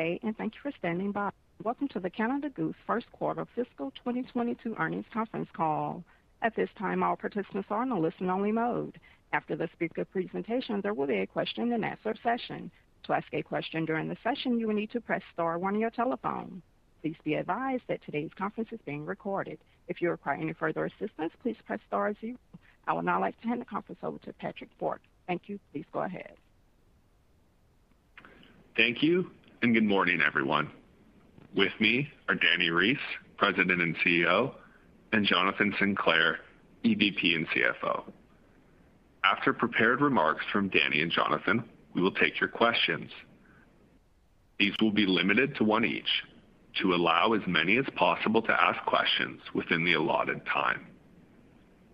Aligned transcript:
Day, 0.00 0.18
and 0.22 0.34
thank 0.38 0.54
you 0.54 0.60
for 0.62 0.72
standing 0.78 1.12
by. 1.12 1.30
Welcome 1.62 1.88
to 1.88 2.00
the 2.00 2.08
Canada 2.08 2.48
Goose 2.48 2.74
first 2.86 3.04
quarter 3.12 3.44
fiscal 3.54 3.90
2022 4.02 4.74
earnings 4.78 5.04
conference 5.12 5.50
call. 5.52 6.02
At 6.40 6.56
this 6.56 6.70
time, 6.78 7.02
all 7.02 7.16
participants 7.16 7.68
are 7.70 7.82
in 7.82 7.90
a 7.90 8.00
listen-only 8.00 8.50
mode. 8.50 8.98
After 9.34 9.56
the 9.56 9.68
speaker 9.74 10.06
presentation, 10.06 10.80
there 10.80 10.94
will 10.94 11.06
be 11.06 11.18
a 11.18 11.26
question-and-answer 11.26 12.14
session. 12.22 12.70
To 13.04 13.12
ask 13.12 13.26
a 13.34 13.42
question 13.42 13.84
during 13.84 14.08
the 14.08 14.16
session, 14.22 14.58
you 14.58 14.68
will 14.68 14.74
need 14.74 14.90
to 14.92 15.02
press 15.02 15.20
star 15.34 15.58
one 15.58 15.74
on 15.74 15.80
your 15.80 15.90
telephone. 15.90 16.62
Please 17.02 17.16
be 17.22 17.34
advised 17.34 17.82
that 17.88 18.00
today's 18.06 18.30
conference 18.38 18.70
is 18.72 18.80
being 18.86 19.04
recorded. 19.04 19.58
If 19.88 20.00
you 20.00 20.08
require 20.08 20.36
any 20.40 20.54
further 20.54 20.86
assistance, 20.86 21.32
please 21.42 21.56
press 21.66 21.80
star 21.86 22.14
zero. 22.22 22.38
I 22.86 22.94
would 22.94 23.04
now 23.04 23.20
like 23.20 23.38
to 23.42 23.48
hand 23.48 23.60
the 23.60 23.66
conference 23.66 24.00
over 24.02 24.16
to 24.20 24.32
Patrick 24.32 24.70
Bourke. 24.78 25.02
Thank 25.26 25.42
you. 25.50 25.60
Please 25.72 25.84
go 25.92 26.00
ahead. 26.00 26.32
Thank 28.76 29.02
you, 29.02 29.30
and 29.62 29.74
good 29.74 29.84
morning, 29.84 30.20
everyone. 30.26 30.70
With 31.54 31.72
me 31.80 32.08
are 32.28 32.34
Dani 32.34 32.74
Reiss, 32.74 32.98
President 33.36 33.82
and 33.82 33.94
CEO, 33.98 34.54
and 35.12 35.26
Jonathan 35.26 35.74
Sinclair, 35.78 36.38
EVP 36.84 37.34
and 37.34 37.46
CFO. 37.48 38.04
After 39.22 39.52
prepared 39.52 40.00
remarks 40.00 40.46
from 40.50 40.70
Dani 40.70 41.02
and 41.02 41.12
Jonathan, 41.12 41.62
we 41.94 42.00
will 42.00 42.12
take 42.12 42.40
your 42.40 42.48
questions. 42.48 43.10
These 44.58 44.72
will 44.80 44.92
be 44.92 45.04
limited 45.04 45.54
to 45.56 45.64
one 45.64 45.84
each 45.84 46.24
to 46.80 46.94
allow 46.94 47.34
as 47.34 47.42
many 47.46 47.76
as 47.76 47.86
possible 47.96 48.40
to 48.40 48.62
ask 48.62 48.82
questions 48.86 49.42
within 49.52 49.84
the 49.84 49.92
allotted 49.92 50.40
time. 50.46 50.86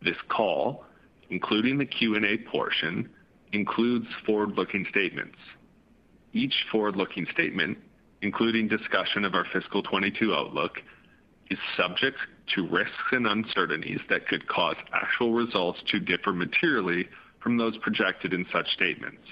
This 0.02 0.16
call, 0.28 0.84
including 1.30 1.78
the 1.78 1.86
Q&A 1.86 2.36
portion, 2.48 3.08
includes 3.52 4.06
forward-looking 4.24 4.86
statements. 4.88 5.38
Each 6.36 6.66
forward-looking 6.70 7.28
statement, 7.32 7.78
including 8.20 8.68
discussion 8.68 9.24
of 9.24 9.34
our 9.34 9.46
fiscal 9.54 9.82
2022 9.82 10.34
outlook, 10.34 10.82
is 11.50 11.58
subject 11.78 12.18
to 12.54 12.68
risks 12.68 12.92
and 13.12 13.26
uncertainties 13.26 14.00
that 14.10 14.28
could 14.28 14.46
cause 14.46 14.76
actual 14.92 15.32
results 15.32 15.80
to 15.90 15.98
differ 15.98 16.34
materially 16.34 17.08
from 17.42 17.56
those 17.56 17.78
projected 17.78 18.34
in 18.34 18.44
such 18.52 18.68
statements. 18.74 19.22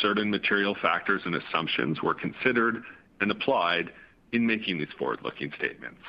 Certain 0.00 0.30
material 0.30 0.74
factors 0.80 1.20
and 1.26 1.34
assumptions 1.34 2.00
were 2.02 2.14
considered 2.14 2.82
and 3.20 3.30
applied 3.30 3.90
in 4.32 4.46
making 4.46 4.78
these 4.78 4.88
forward-looking 4.98 5.52
statements. 5.58 6.00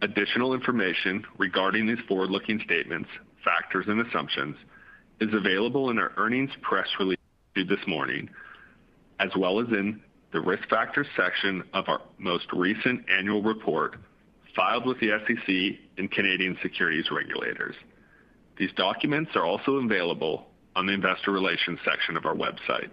Additional 0.00 0.54
information 0.54 1.26
regarding 1.36 1.86
these 1.86 2.02
forward-looking 2.08 2.58
statements, 2.64 3.10
factors, 3.44 3.84
and 3.86 4.00
assumptions 4.00 4.56
is 5.20 5.28
available 5.34 5.90
in 5.90 5.98
our 5.98 6.12
earnings 6.16 6.52
press 6.62 6.88
release 6.98 7.18
this 7.54 7.86
morning, 7.86 8.30
as 9.18 9.30
well 9.36 9.60
as 9.60 9.68
in 9.68 10.00
the 10.32 10.40
Risk 10.40 10.68
Factors 10.68 11.06
section 11.16 11.62
of 11.72 11.88
our 11.88 12.00
most 12.18 12.46
recent 12.52 13.04
annual 13.08 13.42
report 13.42 13.96
filed 14.56 14.86
with 14.86 14.98
the 15.00 15.10
SEC 15.26 15.78
and 15.98 16.10
Canadian 16.10 16.56
securities 16.62 17.10
regulators. 17.10 17.76
These 18.56 18.72
documents 18.76 19.32
are 19.34 19.44
also 19.44 19.76
available 19.76 20.46
on 20.76 20.86
the 20.86 20.92
investor 20.92 21.30
relations 21.30 21.78
section 21.84 22.16
of 22.16 22.26
our 22.26 22.34
website. 22.34 22.90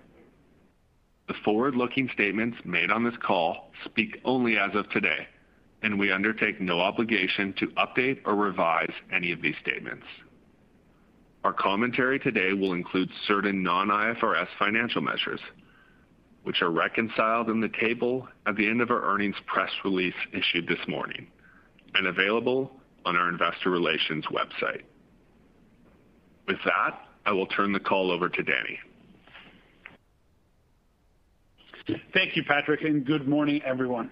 The 1.27 1.33
forward-looking 1.45 2.09
statements 2.13 2.57
made 2.65 2.91
on 2.91 3.03
this 3.03 3.17
call 3.17 3.71
speak 3.85 4.19
only 4.25 4.57
as 4.57 4.75
of 4.75 4.89
today, 4.89 5.27
and 5.81 5.97
we 5.97 6.11
undertake 6.11 6.59
no 6.59 6.79
obligation 6.79 7.53
to 7.53 7.67
update 7.67 8.19
or 8.25 8.35
revise 8.35 8.91
any 9.13 9.31
of 9.31 9.41
these 9.41 9.55
statements. 9.61 10.05
Our 11.43 11.53
commentary 11.53 12.19
today 12.19 12.53
will 12.53 12.73
include 12.73 13.09
certain 13.27 13.63
non-IFRS 13.63 14.47
financial 14.59 15.01
measures, 15.01 15.39
which 16.43 16.61
are 16.61 16.71
reconciled 16.71 17.49
in 17.49 17.61
the 17.61 17.69
table 17.79 18.27
at 18.47 18.55
the 18.55 18.67
end 18.67 18.81
of 18.81 18.89
our 18.89 19.03
earnings 19.03 19.35
press 19.45 19.69
release 19.83 20.15
issued 20.33 20.67
this 20.67 20.79
morning 20.87 21.27
and 21.93 22.07
available 22.07 22.71
on 23.05 23.15
our 23.15 23.29
investor 23.29 23.69
relations 23.69 24.25
website. 24.25 24.81
With 26.47 26.57
that, 26.65 26.99
I 27.25 27.31
will 27.31 27.47
turn 27.47 27.73
the 27.73 27.79
call 27.79 28.11
over 28.11 28.29
to 28.29 28.43
Dani. 28.43 28.77
Thank 32.13 32.35
you, 32.35 32.43
Patrick, 32.47 32.81
and 32.81 33.05
good 33.05 33.27
morning, 33.27 33.61
everyone. 33.65 34.11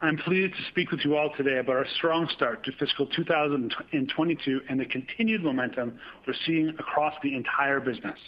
I'm 0.00 0.16
pleased 0.16 0.54
to 0.54 0.62
speak 0.70 0.90
with 0.90 1.00
you 1.04 1.16
all 1.16 1.30
today 1.36 1.58
about 1.58 1.76
our 1.76 1.86
strong 1.96 2.28
start 2.34 2.64
to 2.64 2.72
fiscal 2.72 3.06
2022 3.06 4.60
and 4.68 4.80
the 4.80 4.84
continued 4.86 5.44
momentum 5.44 5.98
we're 6.26 6.34
seeing 6.44 6.70
across 6.70 7.14
the 7.22 7.36
entire 7.36 7.78
business. 7.78 8.18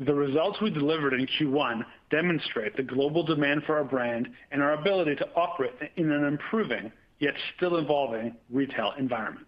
The 0.00 0.14
results 0.14 0.60
we 0.60 0.70
delivered 0.70 1.14
in 1.14 1.26
Q1 1.26 1.84
demonstrate 2.10 2.76
the 2.76 2.82
global 2.82 3.22
demand 3.22 3.62
for 3.64 3.76
our 3.76 3.84
brand 3.84 4.28
and 4.50 4.60
our 4.60 4.72
ability 4.72 5.14
to 5.16 5.28
operate 5.36 5.72
in 5.96 6.10
an 6.10 6.24
improving, 6.24 6.90
yet 7.20 7.34
still 7.56 7.76
evolving 7.76 8.34
retail 8.50 8.92
environment. 8.98 9.46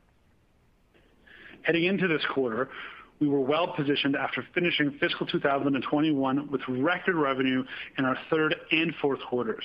Heading 1.63 1.85
into 1.85 2.07
this 2.07 2.23
quarter, 2.33 2.69
we 3.19 3.27
were 3.27 3.41
well-positioned 3.41 4.15
after 4.15 4.47
finishing 4.55 4.93
fiscal 5.01 5.27
2021 5.27 6.49
with 6.51 6.61
record 6.69 7.17
revenue 7.17 7.65
in 7.99 8.05
our 8.05 8.17
third 8.31 8.55
and 8.71 8.95
fourth 9.03 9.21
quarters. 9.29 9.65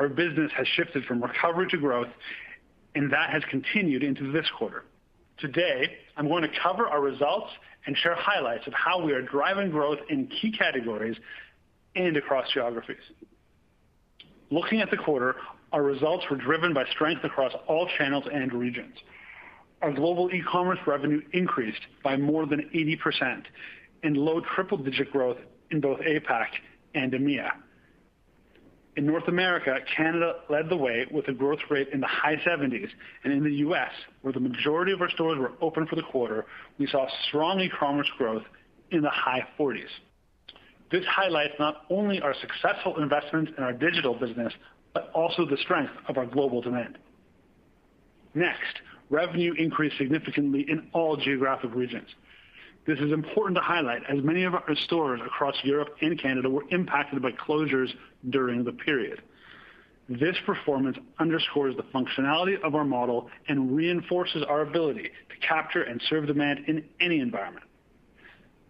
Our 0.00 0.08
business 0.08 0.50
has 0.56 0.66
shifted 0.66 1.04
from 1.04 1.22
recovery 1.22 1.68
to 1.68 1.76
growth, 1.76 2.08
and 2.96 3.12
that 3.12 3.30
has 3.30 3.44
continued 3.48 4.02
into 4.02 4.32
this 4.32 4.46
quarter. 4.58 4.84
Today, 5.44 5.98
I'm 6.16 6.26
going 6.26 6.40
to 6.40 6.48
cover 6.62 6.88
our 6.88 7.02
results 7.02 7.50
and 7.84 7.94
share 7.98 8.14
highlights 8.14 8.66
of 8.66 8.72
how 8.72 9.04
we 9.04 9.12
are 9.12 9.20
driving 9.20 9.70
growth 9.70 9.98
in 10.08 10.26
key 10.26 10.50
categories 10.50 11.18
and 11.94 12.16
across 12.16 12.50
geographies. 12.54 12.96
Looking 14.48 14.80
at 14.80 14.90
the 14.90 14.96
quarter, 14.96 15.36
our 15.70 15.82
results 15.82 16.24
were 16.30 16.38
driven 16.38 16.72
by 16.72 16.86
strength 16.92 17.24
across 17.24 17.52
all 17.66 17.86
channels 17.98 18.24
and 18.32 18.54
regions. 18.54 18.96
Our 19.82 19.92
global 19.92 20.30
e-commerce 20.32 20.78
revenue 20.86 21.20
increased 21.34 21.82
by 22.02 22.16
more 22.16 22.46
than 22.46 22.70
80% 22.74 23.42
and 24.02 24.16
low 24.16 24.40
triple-digit 24.40 25.12
growth 25.12 25.36
in 25.70 25.82
both 25.82 26.00
APAC 26.00 26.46
and 26.94 27.12
EMEA. 27.12 27.50
In 28.96 29.06
North 29.06 29.26
America, 29.26 29.76
Canada 29.96 30.36
led 30.48 30.68
the 30.68 30.76
way 30.76 31.06
with 31.10 31.26
a 31.26 31.32
growth 31.32 31.58
rate 31.68 31.88
in 31.92 32.00
the 32.00 32.06
high 32.06 32.36
70s%, 32.36 32.88
and 33.24 33.32
in 33.32 33.42
the 33.42 33.54
U.S., 33.56 33.90
where 34.22 34.32
the 34.32 34.40
majority 34.40 34.92
of 34.92 35.00
our 35.00 35.10
stores 35.10 35.38
were 35.38 35.52
open 35.60 35.86
for 35.86 35.96
the 35.96 36.02
quarter, 36.02 36.46
we 36.78 36.86
saw 36.86 37.06
strong 37.28 37.58
e-commerce 37.60 38.08
growth 38.16 38.44
in 38.92 39.02
the 39.02 39.10
high 39.10 39.46
40s%. 39.58 39.86
This 40.92 41.04
highlights 41.06 41.54
not 41.58 41.86
only 41.90 42.20
our 42.20 42.34
successful 42.40 43.02
investments 43.02 43.50
in 43.58 43.64
our 43.64 43.72
digital 43.72 44.14
business, 44.14 44.52
but 44.92 45.10
also 45.12 45.44
the 45.44 45.56
strength 45.56 45.92
of 46.08 46.16
our 46.16 46.26
global 46.26 46.60
demand. 46.60 46.98
Next, 48.34 48.80
revenue 49.10 49.54
increased 49.58 49.98
significantly 49.98 50.66
in 50.68 50.86
all 50.92 51.16
geographic 51.16 51.74
regions. 51.74 52.08
This 52.86 52.98
is 52.98 53.12
important 53.12 53.56
to 53.56 53.62
highlight 53.62 54.02
as 54.10 54.22
many 54.22 54.44
of 54.44 54.54
our 54.54 54.76
stores 54.84 55.20
across 55.24 55.54
Europe 55.64 55.96
and 56.02 56.20
Canada 56.20 56.50
were 56.50 56.64
impacted 56.70 57.22
by 57.22 57.32
closures 57.32 57.88
during 58.28 58.62
the 58.62 58.72
period. 58.72 59.22
This 60.06 60.36
performance 60.44 60.98
underscores 61.18 61.76
the 61.76 61.82
functionality 61.84 62.60
of 62.60 62.74
our 62.74 62.84
model 62.84 63.30
and 63.48 63.74
reinforces 63.74 64.42
our 64.46 64.60
ability 64.60 65.04
to 65.04 65.46
capture 65.46 65.82
and 65.82 66.00
serve 66.10 66.26
demand 66.26 66.66
in 66.66 66.84
any 67.00 67.20
environment. 67.20 67.64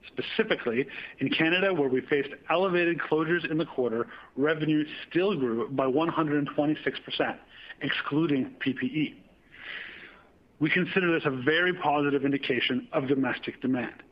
Specifically, 0.07 0.87
in 1.19 1.29
Canada, 1.31 1.75
where 1.75 1.89
we 1.89 2.01
faced 2.03 2.29
elevated 2.51 3.01
closures 3.01 3.51
in 3.51 3.59
the 3.59 3.67
quarter, 3.67 4.07
revenue 4.37 4.85
still 5.11 5.37
grew 5.37 5.69
by 5.71 5.87
126%, 5.87 6.47
excluding 7.81 8.55
PPE. 8.65 9.15
We 10.61 10.71
consider 10.71 11.13
this 11.13 11.27
a 11.27 11.31
very 11.31 11.75
positive 11.75 12.25
indication 12.25 12.89
of 12.93 13.09
domestic 13.09 13.61
demand. 13.61 14.03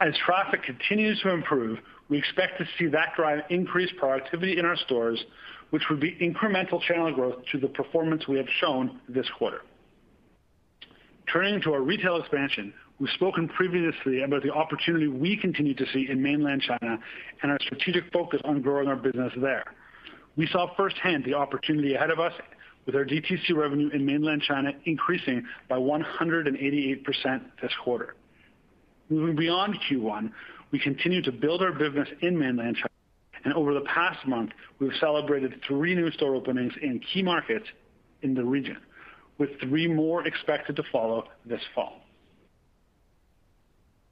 As 0.00 0.14
traffic 0.24 0.62
continues 0.62 1.20
to 1.20 1.30
improve, 1.30 1.78
we 2.08 2.18
expect 2.18 2.58
to 2.58 2.66
see 2.78 2.86
that 2.88 3.14
drive 3.16 3.40
increased 3.50 3.96
productivity 3.96 4.58
in 4.58 4.64
our 4.64 4.76
stores, 4.76 5.24
which 5.70 5.82
would 5.90 6.00
be 6.00 6.12
incremental 6.20 6.80
channel 6.80 7.12
growth 7.12 7.36
to 7.52 7.58
the 7.58 7.68
performance 7.68 8.28
we 8.28 8.36
have 8.36 8.48
shown 8.60 9.00
this 9.08 9.26
quarter. 9.38 9.62
Turning 11.32 11.60
to 11.62 11.72
our 11.72 11.80
retail 11.80 12.16
expansion, 12.16 12.72
We've 12.98 13.10
spoken 13.10 13.48
previously 13.48 14.22
about 14.22 14.42
the 14.42 14.52
opportunity 14.52 15.06
we 15.06 15.36
continue 15.36 15.74
to 15.74 15.84
see 15.92 16.06
in 16.08 16.22
mainland 16.22 16.62
China 16.62 16.98
and 17.42 17.52
our 17.52 17.58
strategic 17.60 18.10
focus 18.10 18.40
on 18.44 18.62
growing 18.62 18.88
our 18.88 18.96
business 18.96 19.32
there. 19.36 19.64
We 20.36 20.46
saw 20.46 20.74
firsthand 20.76 21.24
the 21.24 21.34
opportunity 21.34 21.94
ahead 21.94 22.10
of 22.10 22.20
us 22.20 22.32
with 22.86 22.94
our 22.94 23.04
DTC 23.04 23.54
revenue 23.54 23.90
in 23.92 24.06
mainland 24.06 24.42
China 24.42 24.70
increasing 24.84 25.44
by 25.68 25.76
188% 25.76 27.40
this 27.60 27.72
quarter. 27.82 28.14
Moving 29.10 29.36
beyond 29.36 29.78
Q1, 29.90 30.32
we 30.70 30.78
continue 30.78 31.20
to 31.22 31.32
build 31.32 31.62
our 31.62 31.72
business 31.72 32.08
in 32.22 32.38
mainland 32.38 32.76
China, 32.76 32.88
and 33.44 33.54
over 33.54 33.74
the 33.74 33.82
past 33.82 34.26
month, 34.26 34.50
we've 34.78 34.94
celebrated 34.98 35.60
three 35.66 35.94
new 35.94 36.10
store 36.12 36.34
openings 36.34 36.72
in 36.80 37.00
key 37.12 37.22
markets 37.22 37.66
in 38.22 38.34
the 38.34 38.44
region, 38.44 38.78
with 39.38 39.50
three 39.60 39.86
more 39.86 40.26
expected 40.26 40.76
to 40.76 40.82
follow 40.90 41.24
this 41.44 41.60
fall. 41.74 42.00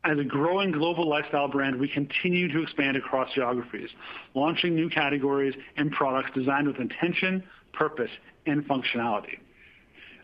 As 0.05 0.19
a 0.19 0.25
growing 0.25 0.71
global 0.71 1.09
lifestyle 1.09 1.49
brand, 1.49 1.81
we 1.81 1.89
continue 1.89 2.53
to 2.53 2.63
expand 2.63 2.97
across 2.97 3.33
geographies, 3.35 3.89
launching 4.35 4.75
new 4.75 4.91
categories 4.91 5.55
and 5.77 5.91
products 5.91 6.31
designed 6.35 6.67
with 6.67 6.77
intention, 6.77 7.43
purpose, 7.77 8.11
and 8.47 8.67
functionality. 8.67 9.39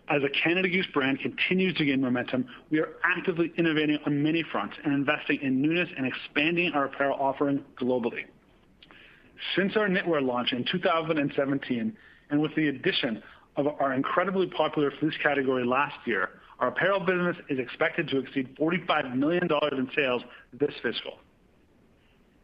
As 0.08 0.22
a 0.24 0.28
Canada 0.28 0.68
Goose 0.68 0.88
brand 0.92 1.20
continues 1.20 1.74
to 1.76 1.84
gain 1.84 2.00
momentum, 2.00 2.46
we 2.70 2.80
are 2.80 2.88
actively 3.04 3.52
innovating 3.56 3.98
on 4.06 4.22
many 4.22 4.42
fronts 4.42 4.76
and 4.84 4.92
investing 4.92 5.40
in 5.40 5.62
newness 5.62 5.88
and 5.96 6.04
expanding 6.04 6.72
our 6.72 6.86
apparel 6.86 7.16
offering 7.20 7.64
globally. 7.80 8.24
Since 9.54 9.76
our 9.76 9.88
knitwear 9.88 10.20
launch 10.24 10.52
in 10.52 10.64
2017, 10.64 11.96
and 12.30 12.40
with 12.40 12.54
the 12.56 12.68
addition 12.68 13.22
of 13.56 13.68
our 13.68 13.92
incredibly 13.92 14.48
popular 14.48 14.92
fleece 14.98 15.14
category 15.22 15.64
last 15.64 15.96
year, 16.06 16.30
our 16.58 16.68
apparel 16.68 17.00
business 17.00 17.36
is 17.48 17.58
expected 17.58 18.08
to 18.08 18.18
exceed 18.18 18.54
$45 18.56 19.14
million 19.14 19.48
in 19.72 19.90
sales 19.94 20.22
this 20.52 20.74
fiscal. 20.82 21.18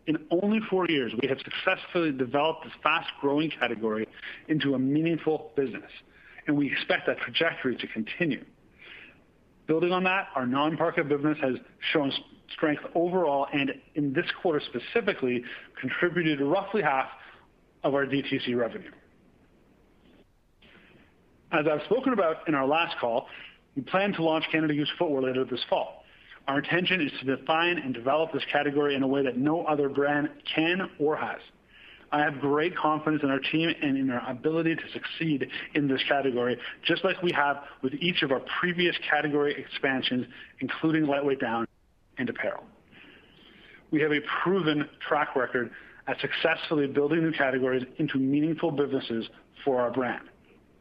In 0.07 0.25
only 0.31 0.61
four 0.71 0.87
years, 0.89 1.13
we 1.21 1.29
have 1.29 1.39
successfully 1.39 2.13
developed 2.13 2.65
this 2.65 2.73
fast-growing 2.83 3.51
category 3.51 4.07
into 4.49 4.75
a 4.75 4.79
meaningful 4.79 5.51
business, 5.57 5.91
and 6.47 6.57
we 6.57 6.71
expect 6.71 7.07
that 7.09 7.19
trajectory 7.19 7.77
to 7.77 7.87
continue. 7.89 8.45
Building 9.67 9.91
on 9.91 10.05
that, 10.05 10.29
our 10.37 10.47
non-parka 10.47 11.03
business 11.03 11.39
has 11.41 11.57
shown 11.93 12.13
strength 12.53 12.83
overall, 12.95 13.49
and 13.53 13.73
in 13.97 14.13
this 14.13 14.27
quarter 14.41 14.61
specifically, 14.65 15.43
contributed 15.81 16.41
roughly 16.41 16.83
half 16.83 17.09
of 17.83 17.95
our 17.95 18.07
DTC 18.07 18.57
revenue. 18.57 18.93
As 21.51 21.67
I've 21.71 21.83
spoken 21.87 22.13
about 22.13 22.47
in 22.49 22.55
our 22.55 22.67
last 22.67 22.97
call, 22.99 23.27
we 23.75 23.83
plan 23.83 24.13
to 24.15 24.23
launch 24.23 24.45
Canada 24.53 24.75
Goose 24.75 24.91
footwear 24.99 25.23
later 25.23 25.45
this 25.45 25.65
fall. 25.69 25.96
Our 26.49 26.59
intention 26.59 27.01
is 27.01 27.13
to 27.21 27.37
define 27.37 27.79
and 27.79 27.93
develop 27.93 28.33
this 28.33 28.45
category 28.53 28.95
in 28.95 29.03
a 29.03 29.07
way 29.07 29.23
that 29.25 29.37
no 29.37 29.65
other 29.65 29.89
brand 29.89 30.31
can 30.55 30.91
or 30.99 31.17
has. 31.17 31.41
I 32.13 32.21
have 32.21 32.41
great 32.41 32.77
confidence 32.77 33.23
in 33.25 33.31
our 33.31 33.41
team 33.41 33.75
and 33.83 33.99
in 33.99 34.11
our 34.11 34.31
ability 34.31 34.77
to 34.77 34.83
succeed 34.93 35.49
in 35.75 35.89
this 35.89 36.01
category, 36.09 36.57
just 36.85 37.05
like 37.05 37.21
we 37.21 37.33
have 37.33 37.65
with 37.83 37.95
each 37.95 38.23
of 38.23 38.31
our 38.31 38.41
previous 38.61 38.97
category 39.11 39.57
expansions, 39.59 40.27
including 40.61 41.07
lightweight 41.07 41.41
down 41.41 41.67
and 42.19 42.31
apparel. 42.31 42.63
We 43.91 44.01
have 44.03 44.13
a 44.13 44.21
proven 44.43 44.89
track 45.07 45.35
record 45.35 45.73
at 46.07 46.17
successfully 46.21 46.87
building 46.87 47.23
new 47.23 47.33
categories 47.33 47.85
into 47.99 48.19
meaningful 48.19 48.71
businesses 48.71 49.29
for 49.65 49.81
our 49.81 49.91
brand. 49.91 50.29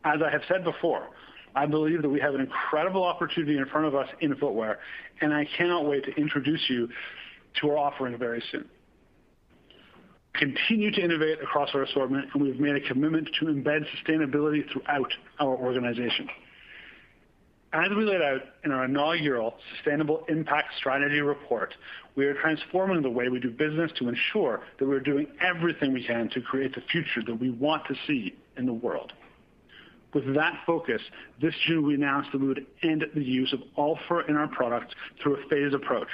As 0.04 0.20
I 0.26 0.30
have 0.30 0.42
said 0.48 0.64
before, 0.64 1.08
I 1.56 1.66
believe 1.66 2.02
that 2.02 2.10
we 2.10 2.20
have 2.20 2.36
an 2.36 2.42
incredible 2.42 3.04
opportunity 3.04 3.58
in 3.58 3.66
front 3.66 3.88
of 3.88 3.96
us 3.96 4.10
in 4.20 4.36
footwear, 4.36 4.80
and 5.22 5.34
I 5.34 5.48
cannot 5.58 5.86
wait 5.86 6.04
to 6.04 6.12
introduce 6.16 6.70
you 6.70 6.90
to 7.62 7.70
our 7.70 7.78
offering 7.78 8.18
very 8.18 8.44
soon. 8.52 8.70
Continue 10.34 10.92
to 10.92 11.02
innovate 11.02 11.42
across 11.42 11.70
our 11.74 11.84
assortment, 11.84 12.28
and 12.34 12.44
we've 12.44 12.60
made 12.60 12.76
a 12.76 12.82
commitment 12.82 13.30
to 13.40 13.46
embed 13.46 13.86
sustainability 13.96 14.70
throughout 14.70 15.14
our 15.40 15.56
organization. 15.56 16.28
As 17.72 17.90
we 17.90 18.04
laid 18.04 18.22
out 18.22 18.42
in 18.66 18.72
our 18.72 18.86
inaugural 18.86 19.56
Sustainable 19.76 20.26
Impact 20.28 20.70
Strategy 20.78 21.22
report, 21.22 21.74
we 22.16 22.26
are 22.26 22.34
transforming 22.34 23.02
the 23.02 23.10
way 23.10 23.30
we 23.30 23.40
do 23.40 23.50
business 23.50 23.92
to 24.00 24.10
ensure 24.10 24.62
that 24.78 24.88
we're 24.88 25.00
doing 25.00 25.28
everything 25.42 25.94
we 25.94 26.06
can 26.06 26.30
to 26.30 26.42
create 26.42 26.76
the 26.76 26.82
future 26.82 27.22
that 27.26 27.36
we 27.36 27.50
want 27.50 27.86
to 27.88 27.96
see 28.08 28.36
in 28.58 28.66
the 28.66 28.74
world. 28.74 29.14
With 30.16 30.34
that 30.34 30.64
focus, 30.66 31.02
this 31.42 31.54
June, 31.68 31.86
we 31.86 31.94
announced 31.94 32.32
that 32.32 32.40
we 32.40 32.48
would 32.48 32.66
end 32.82 33.04
the 33.14 33.22
use 33.22 33.52
of 33.52 33.60
all 33.76 34.00
fur 34.08 34.22
in 34.22 34.38
our 34.38 34.48
products 34.48 34.96
through 35.22 35.36
a 35.36 35.50
phased 35.50 35.76
approach. 35.76 36.08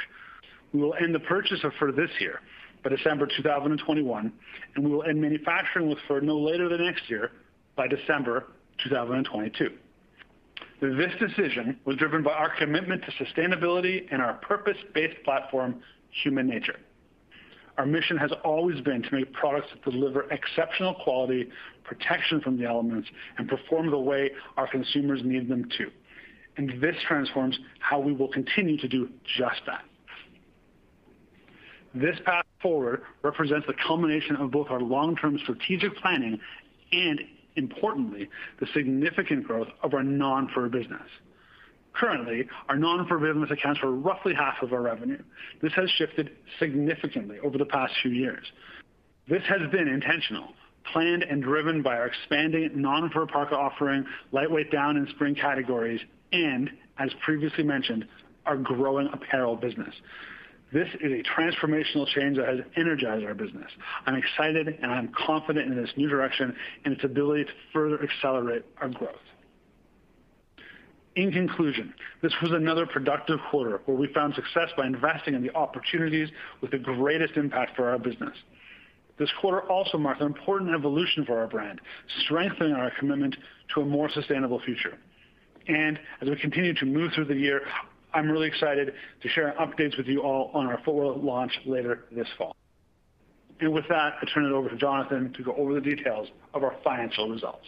We 0.74 0.81
will 0.81 0.95
end 0.95 1.13
the 1.13 1.19
purchase 1.19 1.63
of 1.63 1.71
fur 1.80 1.92
this 1.92 2.09
year, 2.19 2.42
by 2.83 2.89
December 2.89 3.27
2021, 3.27 4.33
and 4.75 4.83
we 4.83 4.89
will 4.89 5.03
end 5.03 5.21
manufacturing 5.21 5.88
with 5.88 6.00
fur 6.07 6.19
no 6.19 6.39
later 6.39 6.68
than 6.68 6.83
next 6.83 7.12
year, 7.12 7.31
by 7.75 7.88
December 7.88 8.48
2022. 8.83 9.69
This 10.81 11.12
decision 11.19 11.80
was 11.86 11.95
driven 11.98 12.24
by 12.24 12.31
our 12.31 12.50
commitment 12.57 13.03
to 13.03 13.24
sustainability 13.24 14.07
and 14.12 14.19
our 14.19 14.33
purpose-based 14.33 15.24
platform, 15.24 15.80
HUMANATURE. 16.24 16.80
Our 17.78 17.86
mission 17.86 18.18
has 18.18 18.32
always 18.44 18.82
been 18.82 19.02
to 19.02 19.16
make 19.16 19.32
products 19.34 19.68
that 19.72 19.90
deliver 19.90 20.30
exceptional 20.32 20.94
quality, 20.96 21.50
protection 21.84 22.42
from 22.42 22.58
the 22.58 22.66
elements, 22.66 23.08
and 23.38 23.48
perform 23.48 23.90
the 23.90 24.00
way 24.00 24.32
our 24.58 24.68
consumers 24.68 25.22
need 25.24 25.48
them 25.48 25.70
to. 25.78 25.90
And 26.58 26.82
this 26.82 26.96
transforms 27.08 27.58
how 27.80 28.00
we 28.00 28.14
will 28.14 28.28
continue 28.28 28.78
to 28.78 28.88
do 28.88 29.10
just 29.38 29.62
that. 29.68 29.84
This 31.94 32.18
path 32.26 32.46
forward 32.62 33.04
represents 33.22 33.68
the 33.68 33.74
culmination 33.86 34.36
of 34.38 34.52
both 34.52 34.68
our 34.70 34.80
long-term 34.80 35.40
strategic 35.40 35.96
planning 35.98 36.40
and, 36.92 37.22
importantly, 37.56 38.30
the 38.60 38.68
significant 38.74 39.46
growth 39.46 39.68
of 39.84 39.94
our 39.94 40.04
non-fur 40.04 40.70
business. 40.70 41.02
Currently, 41.94 42.48
our 42.70 42.78
business 43.20 43.52
accounts 43.52 43.80
for 43.80 43.92
roughly 43.92 44.34
half 44.34 44.62
of 44.62 44.74
our 44.74 44.82
revenue. 44.82 45.22
This 45.62 45.74
has 45.74 45.90
shifted 45.92 46.32
significantly 46.58 47.38
over 47.44 47.58
the 47.58 47.66
past 47.66 47.94
few 48.02 48.12
years. 48.12 48.46
This 49.28 49.44
has 49.48 49.70
been 49.72 49.88
intentional, 49.88 50.54
planned, 50.92 51.24
and 51.24 51.44
driven 51.44 51.82
by 51.82 51.96
our 51.96 52.08
expanding 52.08 52.70
non-fur 52.76 53.28
parka 53.28 53.56
offering, 53.56 54.06
lightweight 54.32 54.72
down 54.72 54.98
and 54.98 55.08
spring 55.10 55.36
categories, 55.36 56.02
and, 56.32 56.72
as 56.98 57.12
previously 57.24 57.64
mentioned, 57.64 58.08
our 58.46 58.58
growing 58.58 59.10
apparel 59.14 59.56
business. 59.56 59.94
This 60.74 60.88
is 61.02 61.12
a 61.12 61.24
transformational 61.24 62.08
change 62.08 62.38
that 62.38 62.48
has 62.48 62.60
energized 62.78 63.26
our 63.26 63.34
business. 63.34 63.70
I'm 64.06 64.16
excited, 64.16 64.80
and 64.82 64.92
I'm 64.92 65.10
confident 65.10 65.70
in 65.70 65.75
this 65.75 65.92
new 65.98 66.08
direction 66.08 66.56
and 66.86 66.94
its 66.94 67.04
ability 67.04 67.46
to 67.46 67.51
further 67.74 68.01
accelerate 68.01 68.63
our 68.80 68.88
growth. 68.88 69.15
In 71.15 71.32
conclusion, 71.32 71.94
this 72.22 72.32
was 72.41 72.51
another 72.51 72.86
productive 72.86 73.39
quarter 73.50 73.82
where 73.86 73.98
we 73.98 74.08
found 74.13 74.34
success 74.34 74.70
by 74.77 74.86
investing 74.86 75.34
in 75.34 75.44
the 75.44 75.53
opportunities 75.56 76.30
with 76.62 76.72
the 76.72 76.77
greatest 76.77 77.36
impact 77.36 77.75
for 77.75 77.89
our 77.89 78.00
business. 78.00 78.36
This 79.18 79.30
quarter 79.41 79.62
also 79.70 79.98
marked 79.98 80.22
an 80.22 80.27
important 80.27 80.74
evolution 80.74 81.25
for 81.25 81.38
our 81.38 81.48
brand, 81.48 81.82
strengthening 82.24 82.74
our 82.74 82.91
commitment 82.98 83.36
to 83.75 83.82
a 83.82 83.86
more 83.86 84.10
sustainable 84.10 84.60
future. 84.62 84.98
And 85.68 86.00
as 86.22 86.30
we 86.30 86.36
continue 86.38 86.74
to 86.75 86.86
move 86.86 87.12
through 87.13 87.25
the 87.25 87.36
year, 87.36 87.62
I'm 88.13 88.30
really 88.30 88.48
excited 88.48 88.94
to 89.22 89.30
share 89.30 89.53
updates 89.60 89.98
with 89.98 90.08
you 90.08 90.22
all 90.22 90.50
on 90.53 90.65
our 90.65 90.80
footwear 90.84 91.08
launch 91.08 91.51
later 91.65 92.06
this 92.12 92.27
fall. 92.38 92.56
And 93.60 93.74
with 93.74 93.88
that, 93.89 94.15
I 94.22 94.25
turn 94.34 94.46
it 94.46 94.51
over 94.53 94.70
to 94.70 94.75
Jonathan 94.77 95.34
to 95.34 95.44
go 95.44 95.53
over 95.56 95.74
the 95.74 95.82
details 95.82 96.30
of 96.53 96.63
our 96.63 96.75
financial 96.84 97.30
results. 97.30 97.65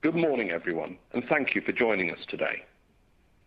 Good 0.00 0.14
morning, 0.14 0.52
everyone, 0.52 0.96
and 1.12 1.24
thank 1.28 1.56
you 1.56 1.60
for 1.60 1.72
joining 1.72 2.12
us 2.12 2.20
today. 2.28 2.62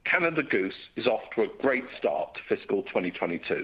Canada 0.03 0.43
Goose 0.43 0.89
is 0.97 1.07
off 1.07 1.21
to 1.33 1.43
a 1.43 1.61
great 1.61 1.85
start 1.97 2.35
to 2.35 2.41
fiscal 2.53 2.83
2022. 2.83 3.63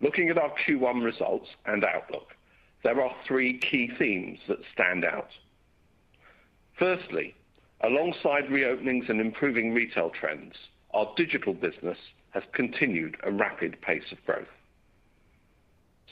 Looking 0.00 0.30
at 0.30 0.38
our 0.38 0.50
Q1 0.66 1.04
results 1.04 1.46
and 1.66 1.84
outlook, 1.84 2.28
there 2.84 3.02
are 3.02 3.14
three 3.26 3.58
key 3.58 3.90
themes 3.98 4.38
that 4.48 4.60
stand 4.72 5.04
out. 5.04 5.28
Firstly, 6.78 7.34
alongside 7.82 8.44
reopenings 8.44 9.10
and 9.10 9.20
improving 9.20 9.74
retail 9.74 10.08
trends, 10.08 10.54
our 10.94 11.12
digital 11.18 11.52
business 11.52 11.98
has 12.30 12.44
continued 12.54 13.18
a 13.24 13.30
rapid 13.30 13.78
pace 13.82 14.10
of 14.10 14.24
growth. 14.24 14.48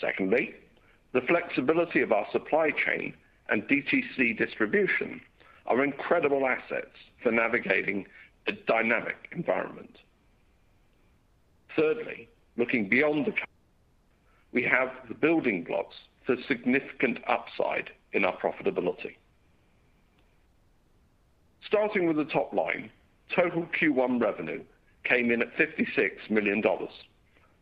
Secondly, 0.02 0.54
the 1.14 1.22
flexibility 1.22 2.02
of 2.02 2.12
our 2.12 2.26
supply 2.30 2.72
chain 2.72 3.14
and 3.48 3.62
DTC 3.62 4.36
distribution 4.36 5.22
are 5.66 5.85
incredible 5.85 6.46
assets 6.46 6.96
for 7.23 7.32
navigating 7.32 8.06
a 8.46 8.52
dynamic 8.52 9.28
environment. 9.32 9.99
Thirdly, 11.76 12.28
looking 12.56 12.88
beyond 12.88 13.26
the 13.26 13.32
current, 13.32 13.50
we 14.52 14.62
have 14.62 14.90
the 15.08 15.14
building 15.14 15.64
blocks 15.64 15.96
for 16.25 16.37
significant 16.49 17.18
upside 17.28 17.90
in 18.12 18.25
our 18.25 18.37
profitability. 18.37 19.16
Starting 21.66 22.06
with 22.06 22.16
the 22.16 22.25
top 22.25 22.52
line, 22.52 22.90
total 23.35 23.66
Q1 23.80 24.20
revenue 24.20 24.62
came 25.04 25.30
in 25.30 25.42
at 25.42 25.56
$56 25.56 26.30
million, 26.30 26.62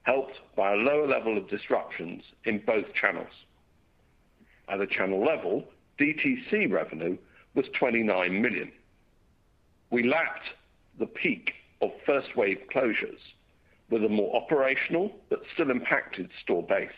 helped 0.03 0.39
by 0.57 0.73
a 0.73 0.77
lower 0.77 1.07
level 1.07 1.37
of 1.37 1.49
disruptions 1.49 2.23
in 2.45 2.63
both 2.67 2.85
channels. 2.95 3.33
At 4.69 4.81
a 4.81 4.87
channel 4.87 5.25
level, 5.25 5.65
DTC 5.99 6.71
revenue 6.71 7.17
was 7.55 7.67
29 7.79 8.43
million. 8.43 8.73
We 9.91 10.03
lapped 10.03 10.47
the 10.99 11.07
peak 11.07 11.53
of 11.81 11.91
first 12.07 12.37
wave 12.37 12.59
closures 12.75 13.19
with 13.91 14.05
a 14.05 14.09
more 14.09 14.35
operational 14.35 15.13
but 15.29 15.43
still 15.53 15.71
impacted 15.71 16.31
store 16.43 16.63
base. 16.63 16.91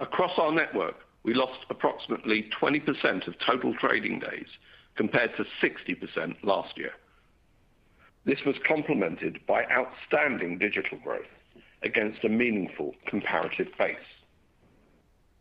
Across 0.00 0.38
our 0.38 0.52
network, 0.52 0.96
we 1.24 1.34
lost 1.34 1.66
approximately 1.70 2.48
20% 2.60 3.26
of 3.26 3.34
total 3.44 3.74
trading 3.74 4.20
days 4.20 4.46
compared 4.96 5.30
to 5.36 5.44
60% 5.62 6.36
last 6.42 6.76
year. 6.76 6.92
This 8.24 8.38
was 8.44 8.56
complemented 8.66 9.40
by 9.46 9.64
outstanding 9.64 10.58
digital 10.58 10.98
growth 10.98 11.22
against 11.82 12.24
a 12.24 12.28
meaningful 12.28 12.94
comparative 13.06 13.68
base. 13.78 13.96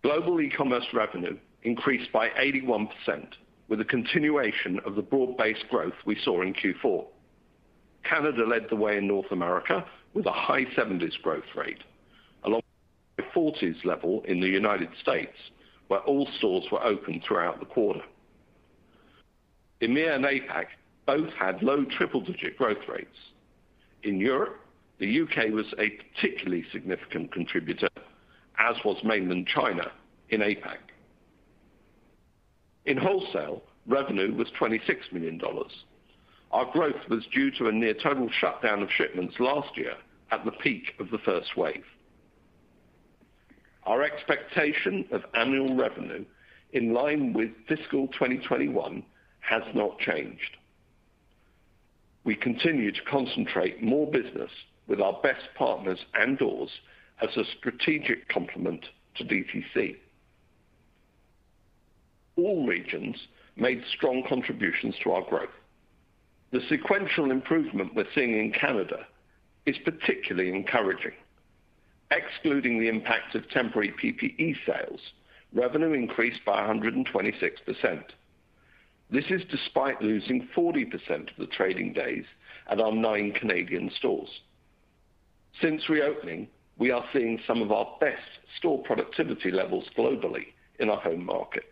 Global 0.03 0.39
e-commerce 0.39 0.85
revenue 0.93 1.37
increased 1.63 2.11
by 2.11 2.29
81% 2.29 2.89
with 3.67 3.81
a 3.81 3.85
continuation 3.85 4.79
of 4.85 4.95
the 4.95 5.01
broad-based 5.01 5.65
growth 5.69 5.93
we 6.05 6.17
saw 6.23 6.41
in 6.41 6.53
Q4. 6.53 7.05
Canada 8.03 8.45
led 8.45 8.67
the 8.69 8.75
way 8.75 8.97
in 8.97 9.07
North 9.07 9.31
America 9.31 9.85
with 10.13 10.25
a 10.25 10.31
high 10.31 10.65
70s 10.65 11.21
growth 11.21 11.43
rate, 11.55 11.83
along 12.43 12.61
with 13.17 13.25
a 13.25 13.37
40s 13.37 13.83
level 13.83 14.23
in 14.23 14.39
the 14.39 14.47
United 14.47 14.89
States, 15.01 15.35
where 15.87 15.99
all 16.01 16.27
stores 16.37 16.65
were 16.71 16.83
open 16.83 17.21
throughout 17.27 17.59
the 17.59 17.65
quarter. 17.65 18.01
EMEA 19.81 20.15
and 20.15 20.25
APAC 20.25 20.67
both 21.05 21.31
had 21.33 21.61
low 21.61 21.85
triple-digit 21.85 22.57
growth 22.57 22.87
rates. 22.87 23.17
In 24.03 24.19
Europe, 24.19 24.59
the 24.99 25.07
U.K. 25.07 25.51
was 25.51 25.67
a 25.77 25.89
particularly 25.89 26.65
significant 26.71 27.31
contributor, 27.31 27.89
as 28.57 28.75
was 28.83 28.97
mainland 29.03 29.47
China 29.47 29.91
in 30.29 30.41
APAC. 30.41 30.77
In 32.87 32.95
wholesale, 32.95 33.63
revenue 33.85 34.33
was 34.33 34.47
$26 34.57 35.11
million. 35.11 35.41
Our 36.51 36.71
growth 36.71 37.09
was 37.09 37.25
due 37.33 37.51
to 37.51 37.67
a 37.67 37.71
near 37.71 37.93
total 37.93 38.29
shutdown 38.39 38.81
of 38.81 38.89
shipments 38.89 39.35
last 39.39 39.75
year 39.77 39.95
at 40.31 40.45
the 40.45 40.51
peak 40.51 40.93
of 40.97 41.11
the 41.11 41.17
first 41.17 41.57
wave. 41.57 41.83
Our 43.85 44.03
expectation 44.03 45.05
of 45.11 45.23
annual 45.33 45.75
revenue 45.75 46.23
in 46.71 46.93
line 46.93 47.33
with 47.33 47.49
fiscal 47.67 48.07
2021 48.07 49.03
has 49.41 49.63
not 49.75 49.99
changed. 49.99 50.55
We 52.23 52.35
continue 52.35 52.93
to 52.93 53.01
concentrate 53.09 53.83
more 53.83 54.09
business 54.09 54.51
with 54.87 55.01
our 55.01 55.19
best 55.21 55.47
partners 55.57 55.99
and 56.13 56.37
doors 56.37 56.69
as 57.21 57.35
a 57.35 57.43
strategic 57.57 58.29
complement 58.29 58.85
to 59.15 59.25
DTC. 59.25 59.97
All 62.37 62.65
regions 62.67 63.17
made 63.55 63.83
strong 63.91 64.23
contributions 64.27 64.95
to 65.03 65.11
our 65.11 65.23
growth. 65.23 65.49
The 66.51 66.61
sequential 66.69 67.31
improvement 67.31 67.95
we're 67.95 68.05
seeing 68.15 68.39
in 68.39 68.53
Canada 68.53 69.05
is 69.65 69.77
particularly 69.83 70.49
encouraging. 70.49 71.13
Excluding 72.11 72.79
the 72.79 72.87
impact 72.87 73.35
of 73.35 73.49
temporary 73.49 73.91
PPE 74.01 74.55
sales, 74.65 75.01
revenue 75.51 75.91
increased 75.91 76.39
by 76.45 76.61
126%. 76.61 78.03
This 79.09 79.25
is 79.29 79.41
despite 79.49 80.01
losing 80.01 80.47
40% 80.55 81.31
of 81.31 81.37
the 81.37 81.47
trading 81.47 81.93
days 81.93 82.25
at 82.69 82.79
our 82.79 82.91
nine 82.91 83.33
Canadian 83.33 83.89
stores. 83.97 84.29
Since 85.61 85.89
reopening, 85.89 86.47
we 86.77 86.91
are 86.91 87.05
seeing 87.11 87.41
some 87.47 87.61
of 87.61 87.71
our 87.71 87.97
best 87.99 88.21
store 88.57 88.81
productivity 88.83 89.51
levels 89.51 89.85
globally 89.97 90.47
in 90.79 90.89
our 90.89 90.99
home 90.99 91.25
market. 91.25 91.63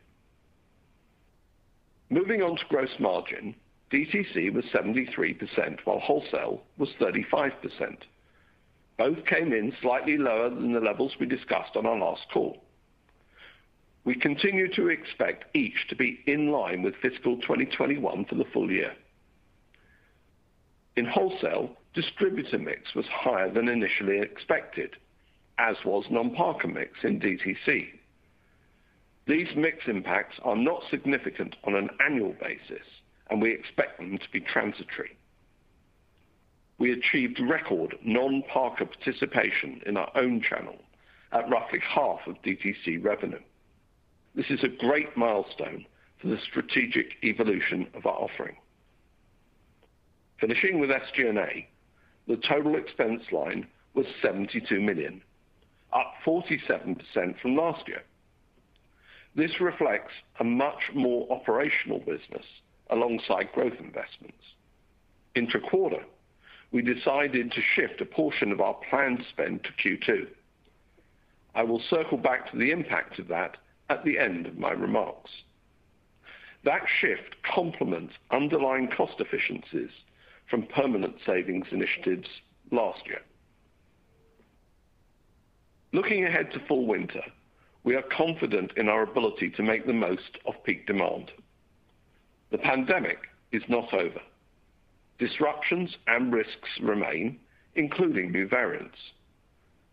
Moving 2.09 2.41
on 2.41 2.55
to 2.57 2.65
gross 2.69 2.99
margin, 2.99 3.55
DTC 3.91 4.53
was 4.53 4.65
73%, 4.65 5.79
while 5.85 5.99
wholesale 5.99 6.61
was 6.77 6.89
35%. 6.99 7.97
Both 8.97 9.25
came 9.25 9.51
in 9.53 9.73
slightly 9.81 10.17
lower 10.17 10.49
than 10.49 10.73
the 10.73 10.79
levels 10.79 11.13
we 11.19 11.25
discussed 11.25 11.75
on 11.75 11.85
our 11.85 11.97
last 11.97 12.23
call. 12.31 12.61
We 14.05 14.15
continue 14.15 14.71
to 14.75 14.89
expect 14.89 15.55
each 15.55 15.87
to 15.89 15.95
be 15.95 16.19
in 16.27 16.51
line 16.51 16.83
with 16.83 16.95
fiscal 17.01 17.37
2021 17.37 18.25
for 18.25 18.35
the 18.35 18.45
full 18.53 18.71
year. 18.71 18.93
In 20.95 21.05
wholesale, 21.05 21.75
distributor 21.93 22.59
mix 22.59 22.93
was 22.93 23.05
higher 23.07 23.51
than 23.51 23.67
initially 23.67 24.19
expected, 24.19 24.95
as 25.57 25.75
was 25.83 26.05
non-parka 26.09 26.67
mix 26.67 27.03
in 27.03 27.19
DTC. 27.19 27.87
These 29.27 29.55
mix 29.55 29.87
impacts 29.87 30.35
are 30.43 30.55
not 30.55 30.83
significant 30.89 31.55
on 31.63 31.75
an 31.75 31.89
annual 32.05 32.35
basis, 32.39 32.85
and 33.29 33.41
we 33.41 33.51
expect 33.51 33.97
them 33.97 34.17
to 34.17 34.29
be 34.31 34.39
transitory. 34.39 35.17
We 36.77 36.91
achieved 36.91 37.39
record 37.39 37.97
non-parka 38.03 38.85
participation 38.85 39.81
in 39.85 39.97
our 39.97 40.11
own 40.15 40.41
channel 40.41 40.77
at 41.31 41.49
roughly 41.49 41.79
half 41.79 42.19
of 42.27 42.41
DTC 42.43 43.03
revenue. 43.03 43.39
This 44.35 44.49
is 44.49 44.63
a 44.63 44.67
great 44.67 45.15
milestone 45.17 45.85
for 46.21 46.27
the 46.27 46.37
strategic 46.37 47.13
evolution 47.23 47.87
of 47.93 48.05
our 48.05 48.13
offering. 48.13 48.57
Finishing 50.39 50.79
with 50.79 50.89
SG&A, 50.89 51.67
the 52.27 52.37
total 52.37 52.75
expense 52.75 53.23
line 53.31 53.67
was 53.93 54.05
72 54.21 54.81
million, 54.81 55.21
up 55.93 56.13
47% 56.25 57.39
from 57.39 57.55
last 57.55 57.87
year. 57.87 58.03
This 59.35 59.59
reflects 59.59 60.13
a 60.39 60.43
much 60.43 60.91
more 60.93 61.29
operational 61.31 61.99
business 61.99 62.45
alongside 62.89 63.51
growth 63.51 63.79
investments. 63.79 64.43
Intra-quarter, 65.35 66.03
we 66.71 66.81
decided 66.81 67.51
to 67.51 67.61
shift 67.61 67.99
a 67.99 68.05
portion 68.05 68.51
of 68.51 68.61
our 68.61 68.75
planned 68.89 69.25
spend 69.29 69.65
to 69.65 69.71
Q2. 69.73 70.27
I 71.53 71.63
will 71.63 71.81
circle 71.89 72.17
back 72.17 72.49
to 72.51 72.57
the 72.57 72.71
impact 72.71 73.19
of 73.19 73.27
that 73.27 73.57
at 73.89 74.03
the 74.03 74.17
end 74.17 74.45
of 74.47 74.57
my 74.57 74.71
remarks. 74.71 75.31
That 76.63 76.83
shift 76.99 77.35
complements 77.43 78.13
underlying 78.31 78.87
cost 78.87 79.19
efficiencies 79.19 79.91
from 80.49 80.63
permanent 80.63 81.15
savings 81.25 81.67
initiatives 81.71 82.27
last 82.71 83.05
year. 83.05 83.21
Looking 85.91 86.25
ahead 86.25 86.51
to 86.53 86.59
fall/winter, 86.59 87.23
we 87.85 87.95
are 87.95 88.01
confident 88.01 88.71
in 88.75 88.89
our 88.89 89.03
ability 89.03 89.51
to 89.51 89.63
make 89.63 89.85
the 89.85 89.93
most 89.93 90.39
of 90.47 90.61
peak 90.63 90.87
demand. 90.87 91.31
The 92.51 92.57
pandemic 92.57 93.19
is 93.51 93.61
not 93.69 93.93
over. 93.93 94.19
Disruptions 95.19 95.95
and 96.07 96.33
risks 96.33 96.69
remain, 96.81 97.39
including 97.75 98.31
new 98.31 98.47
variants. 98.47 98.97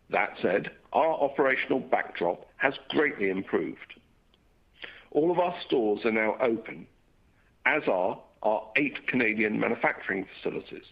That 0.09 0.31
said, 0.41 0.71
our 0.95 1.13
operational 1.13 1.81
backdrop 1.81 2.47
has 2.57 2.75
greatly 2.89 3.29
improved. 3.29 3.95
All 5.11 5.31
of 5.31 5.39
our 5.39 5.55
stores 5.67 6.01
are 6.07 6.13
now 6.13 6.37
open, 6.41 6.87
as 7.67 7.83
are 7.87 8.19
our 8.43 8.69
eight 8.77 9.07
Canadian 9.07 9.61
manufacturing 9.61 10.27
facilities. 10.35 10.87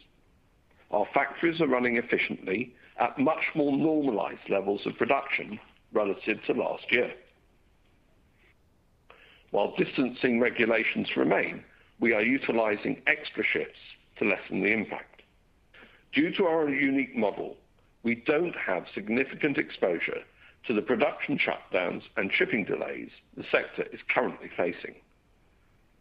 Our 0.90 1.06
factories 1.14 1.60
are 1.62 1.66
running 1.66 1.96
efficiently 1.96 2.74
at 2.98 3.18
much 3.18 3.44
more 3.54 3.76
normalized 3.76 4.48
levels 4.50 4.82
of 4.84 4.96
production 4.96 5.58
relative 5.92 6.38
to 6.46 6.52
last 6.52 6.90
year. 6.90 7.12
While 9.50 9.74
distancing 9.76 10.40
regulations 10.40 11.16
remain, 11.16 11.64
we 11.98 12.12
are 12.12 12.22
utilizing 12.22 13.02
extra 13.06 13.44
shifts 13.44 13.80
to 14.18 14.24
lessen 14.24 14.62
the 14.62 14.72
impact. 14.72 15.22
Due 16.12 16.32
to 16.36 16.44
our 16.44 16.68
unique 16.68 17.16
model, 17.16 17.56
we 18.02 18.14
don't 18.14 18.54
have 18.56 18.86
significant 18.94 19.58
exposure 19.58 20.22
to 20.66 20.74
the 20.74 20.82
production 20.82 21.38
shutdowns 21.38 22.02
and 22.16 22.32
shipping 22.32 22.64
delays 22.64 23.10
the 23.36 23.44
sector 23.50 23.84
is 23.92 24.00
currently 24.08 24.50
facing. 24.56 24.94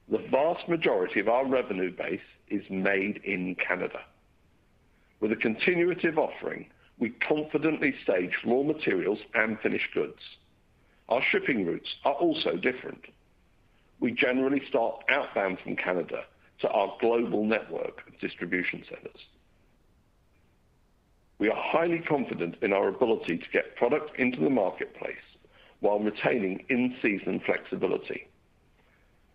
The 0.09 0.25
vast 0.31 0.67
majority 0.67 1.19
of 1.19 1.29
our 1.29 1.45
revenue 1.45 1.95
base 1.95 2.19
is 2.49 2.63
made 2.69 3.21
in 3.23 3.55
Canada. 3.55 4.01
With 5.19 5.31
a 5.31 5.35
continuative 5.35 6.17
offering, 6.17 6.67
we 6.99 7.09
confidently 7.09 7.95
stage 8.03 8.33
raw 8.45 8.61
materials 8.61 9.19
and 9.33 9.59
finished 9.61 9.93
goods. 9.93 10.19
Our 11.07 11.21
shipping 11.31 11.65
routes 11.65 11.95
are 12.05 12.13
also 12.13 12.55
different. 12.55 13.05
We 13.99 14.11
generally 14.11 14.61
start 14.67 15.03
outbound 15.09 15.59
from 15.63 15.75
Canada 15.75 16.23
to 16.61 16.69
our 16.69 16.95
global 16.99 17.43
network 17.45 18.03
of 18.07 18.19
distribution 18.19 18.83
centers. 18.87 19.21
We 21.39 21.49
are 21.49 21.57
highly 21.57 21.99
confident 21.99 22.57
in 22.61 22.73
our 22.73 22.89
ability 22.89 23.37
to 23.37 23.49
get 23.51 23.77
product 23.77 24.19
into 24.19 24.41
the 24.41 24.49
marketplace 24.49 25.15
while 25.79 25.99
retaining 25.99 26.65
in-season 26.69 27.41
flexibility. 27.45 28.27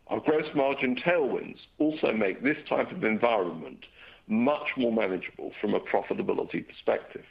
Our 0.08 0.20
gross 0.20 0.54
margin 0.54 0.96
tailwinds 0.96 1.60
also 1.78 2.12
make 2.12 2.42
this 2.42 2.58
type 2.68 2.92
of 2.92 3.04
environment 3.04 3.86
much 4.28 4.76
more 4.76 4.92
manageable 4.92 5.52
from 5.62 5.72
a 5.72 5.80
profitability 5.80 6.66
perspective. 6.66 7.24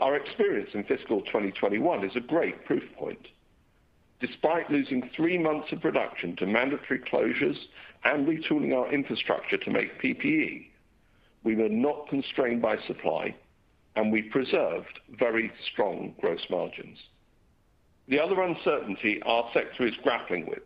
Our 0.00 0.16
experience 0.16 0.70
in 0.72 0.84
fiscal 0.84 1.20
2021 1.20 2.04
is 2.04 2.16
a 2.16 2.20
great 2.20 2.64
proof 2.64 2.82
point. 2.96 3.28
Despite 4.18 4.70
losing 4.70 5.10
three 5.14 5.36
months 5.36 5.72
of 5.72 5.82
production 5.82 6.36
to 6.36 6.46
mandatory 6.46 7.00
closures 7.00 7.58
and 8.04 8.26
retooling 8.26 8.74
our 8.74 8.90
infrastructure 8.90 9.58
to 9.58 9.70
make 9.70 10.00
PPE, 10.00 10.68
we 11.44 11.54
were 11.54 11.68
not 11.68 12.08
constrained 12.08 12.62
by 12.62 12.78
supply, 12.86 13.34
and 13.94 14.10
we 14.10 14.22
preserved 14.22 15.00
very 15.18 15.52
strong 15.70 16.14
gross 16.18 16.46
margins. 16.48 16.98
The 18.08 18.20
other 18.20 18.40
uncertainty 18.40 19.20
our 19.26 19.50
sector 19.52 19.86
is 19.86 19.94
grappling 20.02 20.46
with, 20.46 20.62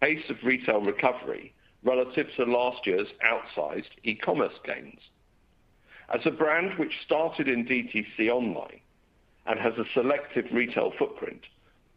pace 0.00 0.28
of 0.28 0.42
retail 0.42 0.80
recovery 0.80 1.54
relative 1.84 2.26
to 2.36 2.44
last 2.44 2.84
year's 2.84 3.08
outsized 3.24 3.90
e-commerce 4.02 4.58
gains. 4.64 4.98
As 6.08 6.20
a 6.24 6.30
brand 6.30 6.78
which 6.78 6.92
started 7.04 7.48
in 7.48 7.66
DTC 7.66 8.28
online 8.28 8.80
and 9.46 9.58
has 9.58 9.74
a 9.74 9.84
selective 9.92 10.46
retail 10.52 10.92
footprint, 10.98 11.40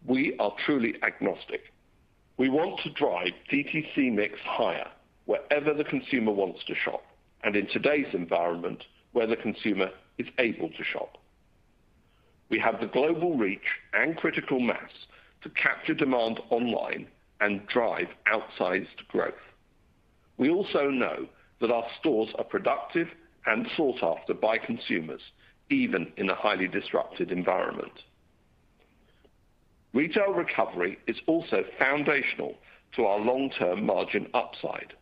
we 0.05 0.35
are 0.39 0.53
truly 0.65 0.95
agnostic. 1.03 1.71
We 2.37 2.49
want 2.49 2.79
to 2.81 2.89
drive 2.91 3.33
DTC 3.51 4.11
mix 4.11 4.39
higher 4.39 4.87
wherever 5.25 5.73
the 5.73 5.83
consumer 5.83 6.31
wants 6.31 6.63
to 6.65 6.73
shop, 6.73 7.03
and 7.43 7.55
in 7.55 7.67
today's 7.67 8.13
environment, 8.13 8.83
where 9.11 9.27
the 9.27 9.35
consumer 9.35 9.89
is 10.17 10.27
able 10.39 10.69
to 10.69 10.83
shop. 10.83 11.17
We 12.49 12.57
have 12.59 12.79
the 12.79 12.87
global 12.87 13.37
reach 13.37 13.59
and 13.93 14.17
critical 14.17 14.59
mass 14.59 14.91
to 15.43 15.49
capture 15.49 15.93
demand 15.93 16.39
online 16.49 17.07
and 17.41 17.65
drive 17.67 18.07
outsized 18.31 19.07
growth. 19.09 19.33
We 20.37 20.49
also 20.49 20.89
know 20.89 21.27
that 21.61 21.71
our 21.71 21.85
stores 21.99 22.29
are 22.37 22.43
productive 22.43 23.07
and 23.49 23.67
sought 23.75 24.03
after 24.03 24.33
by 24.33 24.59
consumers, 24.59 25.21
even 25.69 26.11
in 26.17 26.29
a 26.29 26.35
highly 26.35 26.67
disrupted 26.67 27.31
environment. 27.31 28.03
Retail 29.91 30.33
recovery 30.33 30.99
is 31.07 31.17
also 31.25 31.63
foundational 31.79 32.55
to 32.95 33.05
our 33.05 33.19
long-term 33.19 33.85
margin 33.85 34.27
upside. 34.35 34.93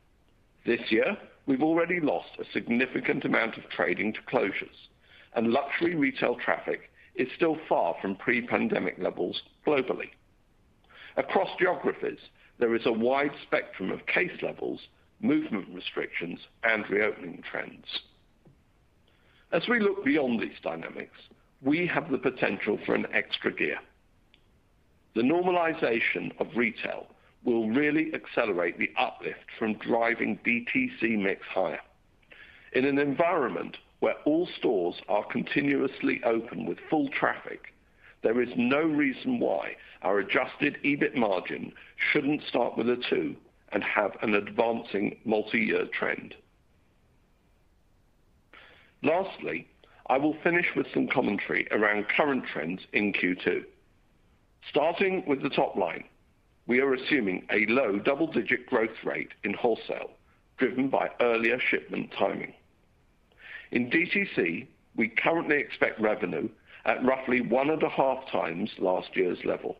This 0.65 0.79
year, 0.89 1.17
we've 1.45 1.63
already 1.63 1.99
lost 1.99 2.29
a 2.39 2.51
significant 2.53 3.25
amount 3.25 3.57
of 3.57 3.69
trading 3.69 4.13
to 4.13 4.21
closures, 4.21 4.87
and 5.35 5.51
luxury 5.51 5.95
retail 5.95 6.35
traffic 6.35 6.89
is 7.15 7.27
still 7.35 7.57
far 7.67 7.95
from 8.01 8.15
pre-pandemic 8.15 8.97
levels 8.97 9.41
globally. 9.65 10.11
Across 11.17 11.49
geographies, 11.59 12.19
there 12.59 12.75
is 12.75 12.85
a 12.85 12.91
wide 12.91 13.31
spectrum 13.45 13.91
of 13.91 14.05
case 14.05 14.41
levels, 14.41 14.79
movement 15.19 15.67
restrictions, 15.73 16.39
and 16.63 16.89
reopening 16.89 17.43
trends. 17.49 17.85
As 19.51 19.67
we 19.69 19.79
look 19.79 20.03
beyond 20.03 20.41
these 20.41 20.59
dynamics, 20.61 21.17
we 21.61 21.87
have 21.87 22.11
the 22.11 22.17
potential 22.17 22.77
for 22.85 22.95
an 22.95 23.07
extra 23.13 23.51
gear. 23.51 23.79
The 25.15 25.21
normalization 25.21 26.39
of 26.39 26.47
retail 26.55 27.07
will 27.43 27.69
really 27.69 28.13
accelerate 28.13 28.77
the 28.77 28.91
uplift 28.97 29.45
from 29.57 29.75
driving 29.75 30.37
DTC 30.45 31.17
mix 31.17 31.45
higher. 31.47 31.79
In 32.73 32.83
an 32.83 32.99
environment 32.99 33.77
where 34.01 34.15
all 34.25 34.47
stores 34.57 34.95
are 35.07 35.23
continuously 35.23 36.21
open 36.25 36.65
with 36.65 36.77
full 36.89 37.07
traffic, 37.09 37.73
there 38.23 38.41
is 38.41 38.49
no 38.57 38.81
reason 38.81 39.39
why 39.39 39.75
our 40.01 40.19
adjusted 40.19 40.77
EBIT 40.83 41.15
margin 41.15 41.71
shouldn't 42.11 42.43
start 42.43 42.77
with 42.77 42.89
a 42.89 42.97
two 43.09 43.35
and 43.71 43.83
have 43.83 44.11
an 44.21 44.35
advancing 44.35 45.17
multi-year 45.23 45.85
trend. 45.97 46.35
Lastly, 49.03 49.67
I 50.07 50.17
will 50.17 50.35
finish 50.43 50.67
with 50.75 50.87
some 50.93 51.07
commentary 51.07 51.67
around 51.71 52.07
current 52.09 52.45
trends 52.45 52.81
in 52.93 53.13
Q2. 53.13 53.65
Starting 54.69 55.23
with 55.27 55.41
the 55.41 55.49
top 55.49 55.75
line, 55.75 56.03
we 56.65 56.79
are 56.79 56.93
assuming 56.93 57.45
a 57.51 57.65
low 57.67 57.99
double-digit 57.99 58.67
growth 58.67 59.03
rate 59.03 59.31
in 59.43 59.53
wholesale, 59.53 60.11
driven 60.57 60.89
by 60.89 61.09
earlier 61.21 61.59
shipment 61.59 62.11
timing. 62.17 62.53
In 63.71 63.89
DTC, 63.89 64.67
we 64.95 65.09
currently 65.09 65.57
expect 65.57 65.99
revenue 65.99 66.49
at 66.85 67.03
roughly 67.05 67.41
1.5x 67.41 68.79
last 68.79 69.15
year's 69.15 69.43
level. 69.45 69.77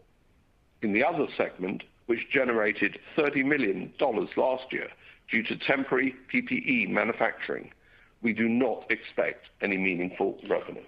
In 0.81 0.93
the 0.93 1.03
other 1.03 1.27
segment, 1.35 1.83
which 2.05 2.29
generated 2.31 2.99
$30 3.17 3.43
million 3.43 3.93
last 3.99 4.71
year 4.71 4.87
due 5.29 5.43
to 5.43 5.57
temporary 5.57 6.15
PPE 6.33 6.89
manufacturing, 6.89 7.71
we 8.21 8.33
do 8.33 8.49
not 8.49 8.89
expect 8.89 9.45
any 9.61 9.77
meaningful 9.77 10.37
revenue. 10.49 10.83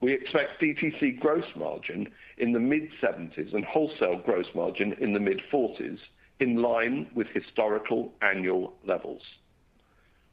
We 0.00 0.12
expect 0.12 0.60
DTC 0.60 1.18
gross 1.18 1.44
margin 1.56 2.08
in 2.36 2.52
the 2.52 2.60
mid-70s 2.60 3.52
and 3.52 3.64
wholesale 3.64 4.20
gross 4.24 4.46
margin 4.54 4.92
in 5.00 5.12
the 5.12 5.20
mid-40s, 5.20 5.98
in 6.40 6.62
line 6.62 7.10
with 7.14 7.26
historical 7.28 8.12
annual 8.22 8.74
levels. 8.86 9.22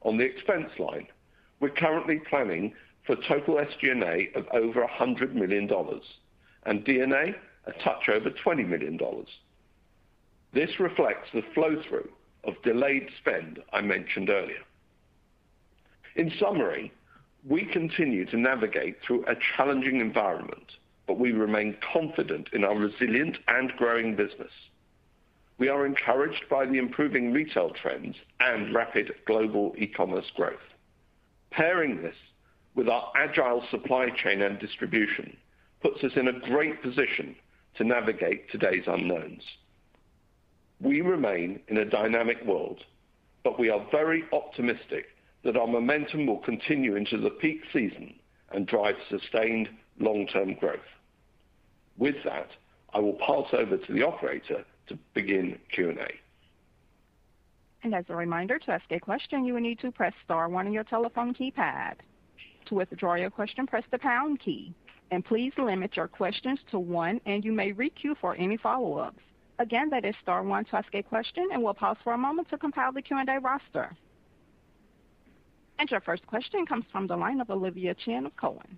On 0.03 0.17
the 0.17 0.23
expense 0.23 0.69
line, 0.77 1.07
we're 1.59 1.69
currently 1.69 2.21
planning 2.29 2.73
for 3.07 3.15
total 3.27 3.55
SG&A 3.55 4.37
of 4.37 4.45
over 4.53 4.85
$100 4.85 5.33
million 5.33 5.67
and 6.65 6.83
D&A 6.83 7.35
a 7.67 7.71
touch 7.83 8.09
over 8.09 8.29
$20 8.29 8.67
million. 8.67 8.99
This 10.53 10.79
reflects 10.79 11.29
the 11.33 11.41
flow-through 11.53 12.09
of 12.45 12.61
delayed 12.63 13.09
spend 13.19 13.61
I 13.73 13.81
mentioned 13.81 14.29
earlier. 14.29 14.63
In 16.15 16.31
summary, 16.39 16.91
we 17.47 17.65
continue 17.65 18.25
to 18.25 18.37
navigate 18.37 18.97
through 19.01 19.25
a 19.27 19.35
challenging 19.55 19.99
environment, 19.99 20.71
but 21.07 21.19
we 21.19 21.31
remain 21.31 21.77
confident 21.93 22.49
in 22.53 22.63
our 22.63 22.75
resilient 22.75 23.37
and 23.47 23.71
growing 23.77 24.15
business. 24.15 24.51
We 25.57 25.69
are 25.69 25.85
encouraged 25.85 26.45
by 26.49 26.65
the 26.65 26.77
improving 26.77 27.31
retail 27.31 27.69
trends 27.69 28.15
and 28.39 28.73
rapid 28.73 29.13
global 29.25 29.73
e-commerce 29.77 30.29
growth. 30.35 30.59
Pairing 31.51 32.01
this 32.01 32.15
with 32.75 32.89
our 32.89 33.11
agile 33.15 33.63
supply 33.71 34.09
chain 34.09 34.41
and 34.41 34.59
distribution 34.59 35.37
puts 35.81 36.03
us 36.03 36.11
in 36.15 36.27
a 36.27 36.39
great 36.39 36.81
position 36.81 37.35
to 37.77 37.83
navigate 37.83 38.49
today's 38.51 38.83
unknowns. 38.87 39.43
We 40.81 41.01
remain 41.01 41.61
in 41.67 41.77
a 41.77 41.85
dynamic 41.85 42.43
world, 42.45 42.83
but 43.43 43.59
we 43.59 43.69
are 43.69 43.85
very 43.91 44.23
optimistic 44.33 45.05
that 45.43 45.55
our 45.55 45.67
momentum 45.67 46.25
will 46.25 46.39
continue 46.39 46.95
into 46.95 47.17
the 47.17 47.29
peak 47.29 47.61
season 47.71 48.15
and 48.51 48.67
drive 48.67 48.95
sustained 49.09 49.69
long-term 49.99 50.55
growth. 50.55 50.79
With 51.97 52.15
that, 52.25 52.49
I 52.93 52.99
will 52.99 53.13
pass 53.13 53.53
over 53.53 53.77
to 53.77 53.93
the 53.93 54.03
operator 54.03 54.65
to 54.87 54.97
begin 55.13 55.59
Q&A. 55.71 56.07
And 57.83 57.93
as 57.93 58.05
a 58.09 58.15
reminder, 58.15 58.57
to 58.59 58.71
ask 58.71 58.85
a 58.91 58.99
question, 58.99 59.45
you 59.45 59.53
will 59.53 59.61
need 59.61 59.79
to 59.79 59.91
press 59.91 60.13
star 60.23 60.49
one 60.49 60.65
on 60.65 60.73
your 60.73 60.83
telephone 60.83 61.33
keypad. 61.33 61.93
To 62.65 62.75
withdraw 62.75 63.13
your 63.13 63.29
question, 63.29 63.67
press 63.67 63.83
the 63.91 63.99
pound 63.99 64.39
key. 64.39 64.73
And 65.11 65.23
please 65.23 65.53
limit 65.57 65.95
your 65.95 66.07
questions 66.07 66.59
to 66.71 66.79
one, 66.79 67.21
and 67.27 67.45
you 67.45 67.51
may 67.51 67.71
re-queue 67.71 68.15
for 68.19 68.35
any 68.35 68.57
follow-ups. 68.57 69.19
Again, 69.57 69.89
that 69.89 70.03
is 70.03 70.15
star 70.21 70.43
one 70.43 70.65
to 70.65 70.75
ask 70.75 70.93
a 70.93 71.01
question, 71.01 71.47
and 71.53 71.63
we'll 71.63 71.73
pause 71.73 71.97
for 72.03 72.13
a 72.13 72.17
moment 72.17 72.49
to 72.49 72.57
compile 72.57 72.91
the 72.91 73.01
Q&A 73.01 73.39
roster. 73.39 73.95
And 75.79 75.89
your 75.89 76.01
first 76.01 76.25
question 76.27 76.65
comes 76.65 76.85
from 76.91 77.07
the 77.07 77.15
line 77.15 77.39
of 77.39 77.49
Oliver 77.49 77.93
Chen 77.93 78.25
of 78.25 78.35
Cowen. 78.37 78.77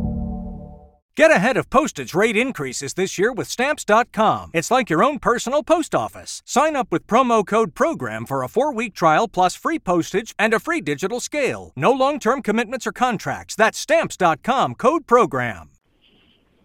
Get 1.17 1.29
ahead 1.29 1.57
of 1.57 1.69
postage 1.69 2.13
rate 2.13 2.37
increases 2.37 2.93
this 2.93 3.17
year 3.17 3.33
with 3.33 3.49
Stamps.com. 3.49 4.51
It's 4.53 4.71
like 4.71 4.89
your 4.89 5.03
own 5.03 5.19
personal 5.19 5.61
post 5.61 5.93
office. 5.93 6.41
Sign 6.45 6.73
up 6.73 6.87
with 6.89 7.05
promo 7.05 7.45
code 7.45 7.75
PROGRAM 7.75 8.25
for 8.25 8.43
a 8.43 8.47
four 8.47 8.73
week 8.73 8.93
trial 8.93 9.27
plus 9.27 9.53
free 9.53 9.77
postage 9.77 10.33
and 10.39 10.53
a 10.53 10.59
free 10.59 10.79
digital 10.79 11.19
scale. 11.19 11.73
No 11.75 11.91
long 11.91 12.17
term 12.17 12.41
commitments 12.41 12.87
or 12.87 12.93
contracts. 12.93 13.57
That's 13.57 13.77
Stamps.com 13.77 14.75
code 14.75 15.05
PROGRAM. 15.05 15.71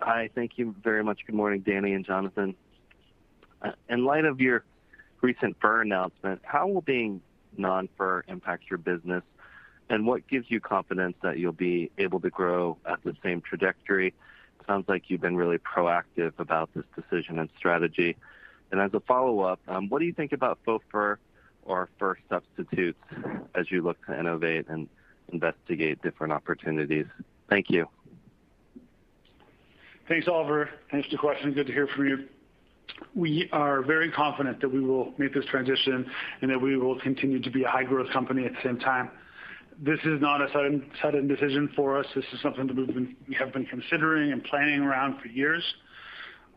Hi, 0.01 0.31
thank 0.37 0.53
you 0.59 0.77
very 0.81 1.03
much. 1.03 1.23
Good 1.27 1.35
morning, 1.35 1.63
Dani 1.63 1.97
and 1.97 2.07
Jonathan. 2.07 2.55
Uh, 3.63 3.73
in 3.89 4.05
light 4.05 4.25
of 4.25 4.41
your 4.41 4.65
recent 5.23 5.57
fur 5.61 5.83
announcement, 5.83 6.41
how 6.45 6.69
will 6.69 6.83
being 6.83 7.21
non-fur 7.57 8.23
impact 8.29 8.65
your 8.71 8.79
business, 8.79 9.25
and 9.89 10.07
what 10.07 10.29
gives 10.29 10.47
you 10.51 10.61
confidence 10.61 11.17
that 11.23 11.39
you'll 11.39 11.51
be 11.51 11.91
able 11.99 12.21
to 12.21 12.31
grow 12.31 12.79
at 12.89 13.03
the 13.03 13.17
same 13.25 13.41
trajectory? 13.41 14.15
Sounds 14.67 14.89
like 14.89 15.05
you've 15.09 15.21
been 15.21 15.37
really 15.37 15.59
proactive 15.59 16.33
about 16.39 16.71
this 16.75 16.85
decision 16.95 17.39
and 17.39 17.49
strategy. 17.57 18.17
And 18.71 18.81
as 18.81 18.93
a 18.95 19.01
follow-up, 19.01 19.61
um, 19.69 19.89
what 19.89 20.01
do 20.01 20.07
you 20.07 20.13
think 20.13 20.33
about 20.33 20.59
fur 20.65 21.19
or 21.65 21.89
fur 21.99 22.17
substitutes 22.29 22.99
as 23.55 23.71
you 23.71 23.83
look 23.83 24.05
to 24.07 24.19
innovate 24.19 24.67
and 24.69 24.89
investigate 25.33 26.03
different 26.03 26.33
opportunities? 26.33 27.07
Thank 27.49 27.71
you. 27.71 27.89
Thanks, 30.09 30.29
Oliver. 30.29 30.71
Thanks 30.91 31.09
for 31.09 31.13
the 31.13 31.19
question. 31.19 31.53
Good 31.53 31.67
to 31.67 31.73
hear 31.73 31.89
from 31.89 32.07
you. 32.09 32.29
We 33.15 33.49
are 33.53 33.83
very 33.83 34.11
confident 34.11 34.61
that 34.61 34.69
we 34.73 34.81
will 34.81 35.13
make 35.19 35.35
this 35.35 35.45
transition 35.47 36.11
and 36.41 36.51
that 36.51 36.61
we 36.61 36.77
will 36.77 36.99
continue 37.01 37.41
to 37.41 37.51
be 37.51 37.65
a 37.65 37.69
high-growth 37.69 38.11
company 38.11 38.47
at 38.47 38.53
the 38.53 38.61
same 38.63 38.79
time. 38.79 39.11
This 39.79 40.01
is 40.05 40.21
not 40.23 40.41
a 40.41 40.49
sudden 41.03 41.29
decision 41.29 41.71
for 41.77 41.99
us. 41.99 42.07
This 42.15 42.25
is 42.33 42.41
something 42.41 42.67
that 42.67 43.17
we 43.29 43.35
have 43.35 43.53
been 43.53 43.67
considering 43.67 44.33
and 44.33 44.43
planning 44.45 44.81
around 44.81 45.21
for 45.21 45.29
years. 45.29 45.62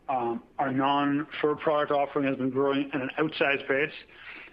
Um, 0.08 0.42
our 0.58 0.72
non-fur 0.72 1.56
product 1.56 1.92
offering 1.92 2.26
has 2.26 2.36
been 2.36 2.50
growing 2.50 2.90
at 2.94 3.00
an 3.00 3.10
outsized 3.18 3.68
pace, 3.68 3.92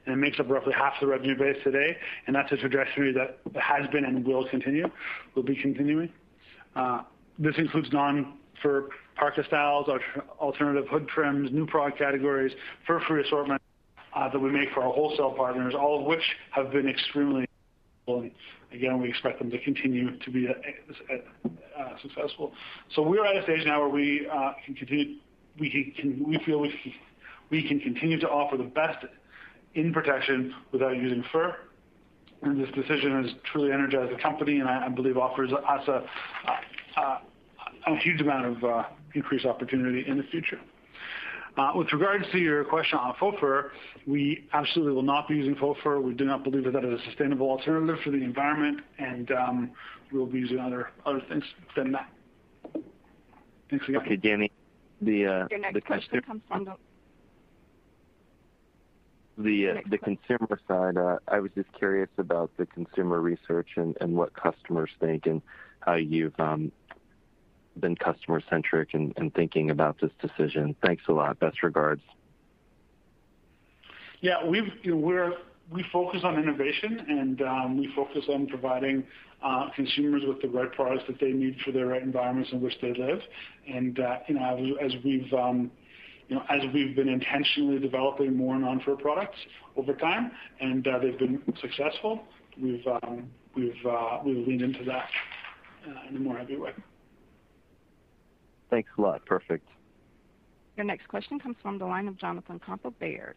and 0.05 0.13
it 0.13 0.17
makes 0.17 0.39
up 0.39 0.49
roughly 0.49 0.73
half 0.73 0.93
the 0.99 1.07
revenue 1.07 1.37
base 1.37 1.57
today, 1.63 1.97
and 2.27 2.35
that's 2.35 2.51
a 2.51 2.57
trajectory 2.57 3.13
that 3.13 3.39
has 3.55 3.89
been 3.89 4.03
and 4.03 4.25
will 4.25 4.47
continue, 4.49 4.87
will 5.33 5.43
be 5.43 5.55
continuing. 5.55 6.11
Uh, 6.75 7.03
this 7.39 7.55
includes 7.57 7.91
non-fur 7.91 8.89
parka 9.15 9.43
styles, 9.45 9.87
alternative 10.39 10.87
hood 10.89 11.07
trims, 11.07 11.51
new 11.51 11.65
product 11.65 11.97
categories, 11.97 12.51
fur-free 12.85 13.23
assortment 13.23 13.61
uh, 14.13 14.29
that 14.29 14.39
we 14.39 14.51
make 14.51 14.69
for 14.73 14.83
our 14.83 14.93
wholesale 14.93 15.31
partners, 15.31 15.73
all 15.73 15.99
of 15.99 16.05
which 16.05 16.23
have 16.51 16.71
been 16.71 16.87
extremely. 16.87 17.46
And 18.07 18.31
again, 18.71 19.01
we 19.01 19.09
expect 19.09 19.39
them 19.39 19.51
to 19.51 19.59
continue 19.59 20.17
to 20.17 20.31
be 20.31 20.47
uh, 20.47 20.53
uh, 21.77 21.97
successful. 22.01 22.53
So 22.95 23.01
we're 23.01 23.25
at 23.25 23.35
a 23.35 23.43
stage 23.43 23.65
now 23.65 23.81
where 23.81 23.89
we 23.89 24.27
uh 24.31 24.53
can 24.65 24.75
continue, 24.75 25.15
we 25.59 25.93
can 25.99 26.23
we 26.25 26.39
feel 26.45 26.65
we 27.49 27.67
can 27.67 27.79
continue 27.79 28.19
to 28.19 28.29
offer 28.29 28.57
the 28.57 28.63
best 28.63 29.05
in 29.75 29.93
protection 29.93 30.55
without 30.71 30.95
using 30.95 31.23
fur. 31.31 31.55
And 32.43 32.61
this 32.61 32.73
decision 32.73 33.23
has 33.23 33.33
truly 33.51 33.71
energized 33.71 34.15
the 34.15 34.21
company, 34.21 34.59
and 34.59 34.69
I 34.69 34.87
believe 34.89 35.17
offers 35.17 35.51
us 35.51 35.87
a 36.97 37.95
huge 37.97 38.21
amount 38.21 38.45
of 38.45 38.63
uh, 38.63 38.83
increased 39.15 39.45
opportunity 39.45 40.07
in 40.07 40.17
the 40.17 40.23
future. 40.23 40.59
Uh, 41.57 41.71
with 41.75 41.91
regards 41.91 42.23
to 42.31 42.37
your 42.37 42.63
question 42.63 42.99
on 42.99 43.15
faux 43.19 43.37
we 44.05 44.47
absolutely 44.53 44.93
will 44.93 45.01
not 45.01 45.27
be 45.27 45.35
using 45.35 45.55
faux. 45.55 45.79
We 45.83 46.13
do 46.13 46.25
not 46.25 46.43
believe 46.43 46.65
that 46.65 46.73
that 46.73 46.85
is 46.85 46.99
a 46.99 47.03
sustainable 47.05 47.49
alternative 47.49 47.97
for 48.03 48.11
the 48.11 48.17
environment, 48.23 48.81
and 48.99 49.31
um, 49.31 49.71
we'll 50.11 50.27
be 50.27 50.39
using 50.39 50.59
other 50.59 50.89
things 51.27 51.43
than 51.75 51.93
that. 51.93 52.09
Thanks 53.71 53.85
again. 53.87 54.01
Okay, 54.01 54.17
Dani. 54.17 54.51
Uh, 55.01 55.47
your 55.49 55.59
next 55.59 55.85
question 55.85 56.21
comes 56.21 56.41
from 56.47 56.65
the 59.37 59.69
uh, 59.69 59.97
consumer 60.03 60.59
side, 60.67 60.97
I 61.27 61.39
was 61.39 61.51
just 61.55 61.71
curious 61.73 62.09
about 62.17 62.49
the 62.57 62.65
consumer 62.65 63.21
research 63.21 63.69
and 63.77 63.95
what 64.15 64.33
customers 64.33 64.89
think 64.99 65.27
and 65.27 65.41
how 65.79 65.93
you've 65.93 66.39
um, 66.39 66.71
been 67.79 67.95
customer-centric 67.95 68.93
in 68.93 69.31
thinking 69.35 69.69
about 69.69 69.99
this 70.01 70.11
decision. 70.21 70.75
Thanks 70.85 71.03
a 71.07 71.13
lot. 71.13 71.39
Best 71.39 71.63
regards. 71.63 72.01
Yeah. 74.21 74.45
We 75.69 75.83
focus 75.91 76.21
on 76.23 76.39
innovation, 76.39 77.05
and 77.09 77.41
um, 77.41 77.77
we 77.77 77.91
focus 77.93 78.23
on 78.29 78.47
providing 78.47 79.03
uh, 79.43 79.67
consumers 79.75 80.23
with 80.25 80.41
the 80.41 80.47
right 80.47 80.71
products 80.71 81.03
that 81.07 81.19
they 81.19 81.31
need 81.31 81.57
for 81.63 81.73
the 81.73 81.85
right 81.85 82.01
environments 82.01 82.51
in 82.53 82.61
which 82.61 82.79
they 82.81 82.93
live. 82.93 83.19
Uh, 83.69 84.17
as 84.81 84.91
um, 85.33 85.69
as 86.49 86.61
we've 86.73 86.95
been 86.95 87.09
intentionally 87.09 87.79
developing 87.79 88.35
more 88.35 88.57
non-fur 88.57 88.95
products 88.95 89.37
over 89.75 89.93
time, 89.93 90.31
and 90.61 90.87
uh, 90.87 90.99
they've 90.99 91.19
been 91.19 91.41
successful, 91.61 92.23
we've 92.61 92.87
um, 93.03 93.29
leaned 93.55 94.61
into 94.61 94.83
that 94.85 95.09
in 96.09 96.15
a 96.15 96.19
more 96.19 96.37
heavy 96.37 96.55
way. 96.55 96.71
Thanks 98.69 98.89
a 98.97 99.01
lot. 99.01 99.25
Perfect. 99.25 99.67
Your 100.75 100.85
next 100.85 101.07
question 101.07 101.39
comes 101.39 101.55
from 101.61 101.79
the 101.79 101.85
line 101.85 102.07
of 102.07 102.17
Jonathan 102.17 102.59
Komp 102.59 102.85
of 102.85 102.97
Baird. 102.99 103.35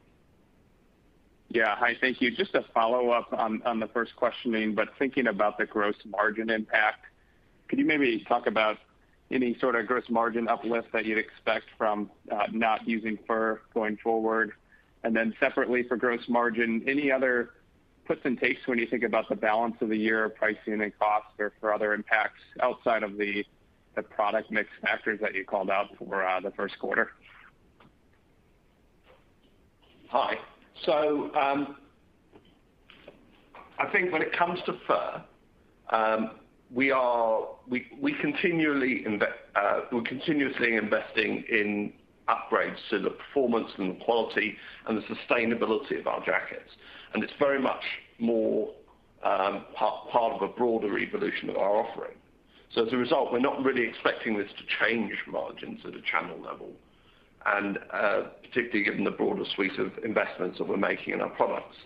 Yeah. 1.48 1.74
Hi, 1.76 1.96
thank 2.00 2.20
you. 2.20 2.30
Just 2.30 2.54
a 2.54 2.64
follow-up 2.74 3.32
on 3.32 3.80
the 3.80 3.88
first 3.88 4.14
questioning, 4.14 4.74
but 4.74 4.88
thinking 4.98 5.26
about 5.26 5.58
the 5.58 5.66
gross 5.66 5.96
margin 6.04 6.50
impact, 6.50 7.06
could 7.68 7.78
you 7.78 7.84
maybe 7.84 8.24
talk 8.28 8.46
about 8.46 8.78
any 9.30 9.56
sort 9.60 9.74
of 9.76 9.86
gross 9.86 10.04
margin 10.08 10.48
uplift 10.48 10.92
that 10.92 11.04
you'd 11.04 11.18
expect 11.18 11.66
from 11.78 12.10
uh, 12.30 12.46
not 12.52 12.86
using 12.86 13.18
fur 13.26 13.60
going 13.74 13.96
forward? 13.96 14.52
And 15.02 15.16
then 15.16 15.34
separately 15.40 15.82
for 15.84 15.96
gross 15.96 16.20
margin, 16.28 16.84
any 16.86 17.10
other 17.10 17.50
puts 18.04 18.20
and 18.24 18.38
takes 18.38 18.66
when 18.66 18.78
you 18.78 18.86
think 18.86 19.02
about 19.02 19.28
the 19.28 19.36
balance 19.36 19.76
of 19.80 19.88
the 19.88 19.96
year 19.96 20.28
pricing 20.28 20.82
and 20.82 20.92
costs 20.98 21.32
or 21.38 21.52
for 21.60 21.72
other 21.72 21.94
impacts 21.94 22.40
outside 22.60 23.02
of 23.02 23.16
the 23.16 23.44
product 24.02 24.50
mix 24.50 24.68
factors 24.82 25.18
that 25.20 25.34
you 25.34 25.44
called 25.44 25.70
out 25.70 25.88
for 25.98 26.40
the 26.42 26.50
first 26.52 26.78
quarter? 26.78 27.12
Hi. 30.08 30.34
So 30.84 31.30
um 31.34 31.76
I 33.78 33.90
think 33.92 34.12
when 34.12 34.22
it 34.22 34.32
comes 34.36 34.58
to 34.66 34.74
fur, 34.86 35.22
we're 36.70 37.40
we 37.68 37.86
we 38.00 38.14
continually 38.20 39.04
inve 39.06 39.26
uh 39.56 39.80
continuously 40.04 40.76
investing 40.76 41.44
in 41.50 41.92
upgrades 42.28 42.76
to 42.90 42.98
the 43.00 43.10
performance 43.10 43.68
and 43.78 43.96
the 43.96 44.04
quality 44.04 44.56
and 44.86 44.96
the 44.96 45.02
sustainability 45.02 45.98
of 45.98 46.06
our 46.06 46.24
jackets. 46.24 46.70
And 47.12 47.24
it's 47.24 47.32
very 47.38 47.60
much 47.60 47.82
more 48.18 48.70
part 49.22 50.32
of 50.34 50.42
a 50.42 50.48
broader 50.48 50.98
evolution 50.98 51.50
of 51.50 51.56
our 51.56 51.84
offering. 51.84 52.14
So 52.74 52.86
as 52.86 52.92
a 52.92 52.96
result, 52.96 53.32
we're 53.32 53.40
not 53.40 53.64
really 53.64 53.86
expecting 53.86 54.38
this 54.38 54.48
to 54.58 54.84
change 54.84 55.12
margins 55.26 55.80
at 55.84 55.94
a 55.94 56.02
channel 56.02 56.40
level, 56.40 56.70
and 57.46 57.78
uh, 57.92 58.22
particularly 58.42 58.84
given 58.84 59.04
the 59.04 59.10
broader 59.10 59.44
suite 59.54 59.78
of 59.78 59.92
investments 60.04 60.58
that 60.58 60.68
we're 60.68 60.76
making 60.76 61.14
in 61.14 61.20
our 61.20 61.30
products. 61.30 61.76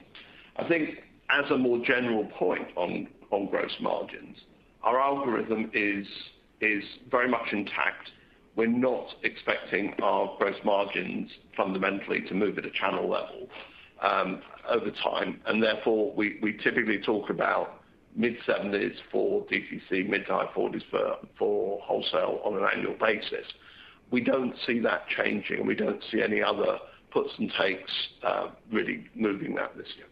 I 0.57 0.69
think 0.69 1.03
as 1.31 1.51
a 1.51 1.57
more 1.57 1.79
general 1.85 2.27
point 2.39 2.69
on 2.77 3.09
gross 3.51 3.75
margins, 3.81 4.37
our 4.83 5.01
algorithm 5.01 5.71
is 5.73 6.07
very 7.11 7.29
much 7.29 7.53
intact. 7.53 8.11
We're 8.57 8.67
not 8.69 9.07
expecting 9.23 9.95
our 10.03 10.37
gross 10.39 10.57
margins 10.65 11.31
fundamentally 11.57 12.21
to 12.29 12.35
move 12.35 12.59
at 12.59 12.67
a 12.67 12.71
channel 12.71 13.09
level 13.09 13.49
um, 14.01 14.43
over 14.69 14.91
time. 14.91 15.41
And 15.47 15.63
therefore, 15.63 16.13
we 16.15 16.59
typically 16.63 17.01
talk 17.01 17.31
about 17.31 17.81
mid-70s 18.15 18.95
for 19.11 19.45
DTC, 19.47 20.09
mid 20.09 20.27
to 20.27 20.33
high 20.33 20.51
40s 20.55 20.83
for 21.39 21.81
wholesale 21.83 22.41
on 22.45 22.57
an 22.57 22.65
annual 22.73 22.95
basis. 22.95 23.47
We 24.11 24.21
don't 24.21 24.55
see 24.67 24.79
that 24.81 25.07
changing, 25.09 25.59
and 25.59 25.67
we 25.67 25.75
don't 25.75 26.03
see 26.11 26.23
any 26.23 26.43
other 26.43 26.79
puts 27.11 27.31
and 27.39 27.53
takes 27.59 27.91
uh, 28.23 28.49
really 28.71 29.07
moving 29.15 29.55
that 29.55 29.77
this 29.77 29.89
year. 29.97 30.07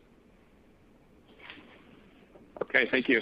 Okay. 2.62 2.88
Thank 2.90 3.08
you. 3.08 3.20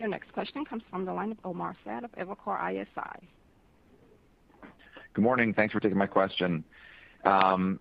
Your 0.00 0.08
next 0.08 0.32
question 0.32 0.64
comes 0.64 0.82
from 0.90 1.04
the 1.04 1.12
line 1.12 1.30
of 1.30 1.38
Omar 1.44 1.74
Saad 1.84 2.04
of 2.04 2.12
Evercore 2.12 2.58
ISI. 2.70 3.28
Good 5.14 5.22
morning. 5.22 5.54
Thanks 5.54 5.72
for 5.72 5.80
taking 5.80 5.96
my 5.96 6.06
question. 6.06 6.64
Um, 7.24 7.80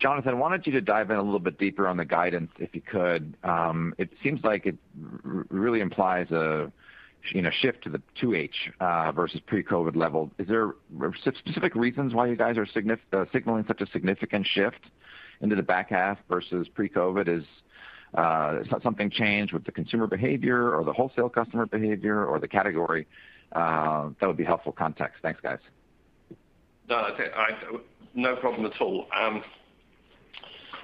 Jonathan, 0.00 0.38
wanted 0.38 0.66
you 0.66 0.72
to 0.72 0.80
dive 0.80 1.10
in 1.10 1.18
a 1.18 1.22
little 1.22 1.38
bit 1.38 1.58
deeper 1.58 1.86
on 1.86 1.98
the 1.98 2.06
guidance, 2.06 2.50
if 2.58 2.74
you 2.74 2.80
could. 2.80 3.36
Um, 3.44 3.94
it 3.98 4.10
seems 4.22 4.42
like 4.42 4.64
it 4.64 4.76
really 4.94 5.80
implies 5.80 6.30
a 6.30 6.72
shift 7.60 7.84
to 7.84 7.90
the 7.90 8.00
2H 8.20 8.50
uh, 8.80 9.12
versus 9.12 9.40
pre-COVID 9.46 9.94
level. 9.94 10.30
Is 10.38 10.48
there 10.48 10.72
specific 11.22 11.74
reasons 11.74 12.14
why 12.14 12.28
you 12.28 12.36
guys 12.36 12.56
are 12.56 12.66
uh, 13.12 13.24
signaling 13.30 13.64
such 13.68 13.82
a 13.82 13.86
significant 13.90 14.46
shift 14.46 14.80
into 15.42 15.54
the 15.54 15.62
back 15.62 15.90
half 15.90 16.18
versus 16.30 16.66
pre-COVID? 16.68 17.26
Has 17.26 17.44
uh, 18.14 18.78
something 18.82 19.10
changed 19.10 19.52
with 19.52 19.64
the 19.64 19.72
consumer 19.72 20.06
behavior 20.06 20.74
or 20.74 20.82
the 20.82 20.94
wholesale 20.94 21.28
customer 21.28 21.66
behavior 21.66 22.24
or 22.24 22.38
the 22.38 22.48
category? 22.48 23.06
That 23.52 24.14
would 24.22 24.38
be 24.38 24.44
helpful 24.44 24.72
context. 24.72 25.18
Thanks, 25.20 25.40
guys. 25.42 25.58
No 28.14 28.34
problem 28.36 28.64
at 28.64 28.80
all. 28.80 29.06
Um, 29.14 29.44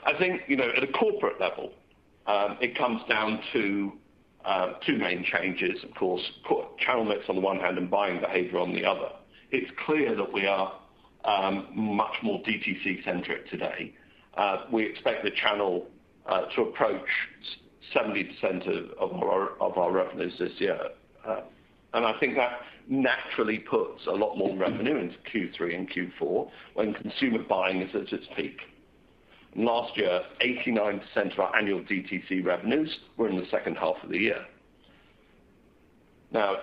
I 0.07 0.17
think, 0.19 0.43
you 0.47 0.57
know, 0.57 0.71
at 0.77 0.83
a 0.83 0.93
corporate 0.93 1.41
level, 1.41 1.73
um, 2.27 2.57
it 2.61 2.79
comes 2.79 3.03
down 3.09 3.41
to 3.53 3.93
um, 4.45 4.77
two 4.87 4.97
main 4.97 5.25
changes, 5.25 5.83
of 5.83 5.93
course, 5.97 6.23
channel 6.79 7.05
mix 7.05 7.29
on 7.29 7.35
the 7.35 7.41
one 7.41 7.59
hand 7.59 7.77
and 7.77 7.91
buying 7.91 8.21
behavior 8.21 8.61
on 8.61 8.73
the 8.73 8.85
other. 8.85 9.11
It's 9.51 9.71
clear 9.85 10.15
that 10.15 10.33
we 10.33 10.47
are 10.47 10.73
um, 11.25 11.67
much 11.75 12.15
more 12.23 12.41
DTC-centric 12.43 13.51
today. 13.51 13.93
Uh, 14.37 14.65
we 14.73 14.85
expect 14.87 15.25
the 15.25 15.33
channel 15.33 15.87
uh, 16.27 16.43
to 16.55 16.63
approach 16.63 17.09
70% 17.95 18.93
of 18.99 19.79
our 19.79 19.91
revenues 19.91 20.35
this 20.39 20.53
year. 20.59 20.79
Uh, 21.27 21.41
and 21.95 22.05
I 22.05 22.19
think 22.21 22.37
that 22.37 22.61
naturally 22.89 23.59
puts 23.59 24.07
a 24.07 24.13
lot 24.13 24.37
more 24.37 24.57
revenue 24.57 24.97
into 24.97 25.17
Q3 25.33 25.75
and 25.75 25.91
Q4 25.91 26.51
when 26.75 26.95
consumer 26.95 27.43
buying 27.43 27.83
is 27.83 27.95
at 27.95 28.13
its 28.13 28.27
peak. 28.37 28.59
Last 29.57 29.97
year, 29.97 30.21
89% 30.43 31.33
of 31.33 31.39
our 31.39 31.57
annual 31.57 31.81
DTC 31.81 32.45
revenues 32.45 32.95
were 33.17 33.29
in 33.29 33.37
the 33.37 33.47
second 33.51 33.77
half 33.77 33.97
of 34.03 34.11
the 34.11 34.19
year. 34.19 34.45
Now, 36.31 36.57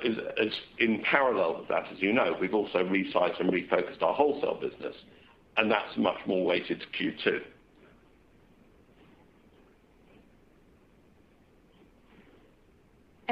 in 0.80 1.02
parallel 1.10 1.60
with 1.60 1.70
that, 1.70 1.86
as 1.92 2.00
you 2.00 2.14
know, 2.14 2.38
we've 2.40 2.54
also 2.54 2.80
resized 2.80 3.40
and 3.40 3.52
refocused 3.52 4.04
our 4.04 4.14
wholesale 4.14 4.60
business, 4.62 4.96
and 5.58 5.72
that's 5.72 5.98
much 5.98 6.18
more 6.28 6.46
weighted 6.46 6.82
to 6.82 7.04
Q2. 7.04 7.42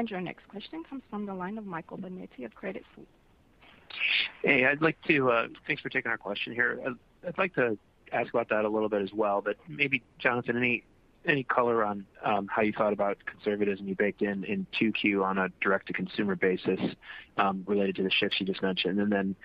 Your 0.08 0.20
next 0.20 0.48
question 0.48 0.82
comes 0.90 1.04
from 1.08 1.26
the 1.26 1.32
line 1.32 1.56
of 1.58 1.64
Michael 1.64 1.96
Binetti 1.96 2.44
of 2.44 2.52
Credit 2.56 2.82
Suisse. 2.96 3.06
Hey, 4.42 4.66
I'd 4.66 4.82
like 4.82 4.96
to 5.06 5.30
uh 5.30 5.46
thanks 5.64 5.80
for 5.80 5.90
taking 5.90 6.10
our 6.10 6.18
question 6.18 6.52
here. 6.52 6.80
I'd 7.24 7.38
like 7.38 7.54
to 7.54 7.78
ask 8.12 8.32
about 8.32 8.48
that 8.50 8.64
a 8.64 8.68
little 8.68 8.88
bit 8.88 9.02
as 9.02 9.12
well, 9.12 9.40
but 9.40 9.56
maybe 9.68 10.02
Jonathan, 10.18 10.82
any 11.24 11.44
color 11.44 11.84
on 11.84 12.04
um, 12.24 12.48
how 12.48 12.62
you 12.62 12.72
thought 12.72 12.92
about 12.92 13.18
conservatism 13.26 13.86
you 13.86 13.94
baked 13.94 14.22
in 14.22 14.44
in 14.44 14.66
2Q 14.80 15.24
on 15.24 15.38
a 15.38 15.48
direct-to-consumer 15.60 16.36
basis 16.36 16.80
um, 17.36 17.64
related 17.66 17.96
to 17.96 18.02
the 18.02 18.10
shifts 18.10 18.40
you 18.40 18.46
just 18.46 18.62
mentioned? 18.62 18.98
And 19.00 19.12
then 19.12 19.36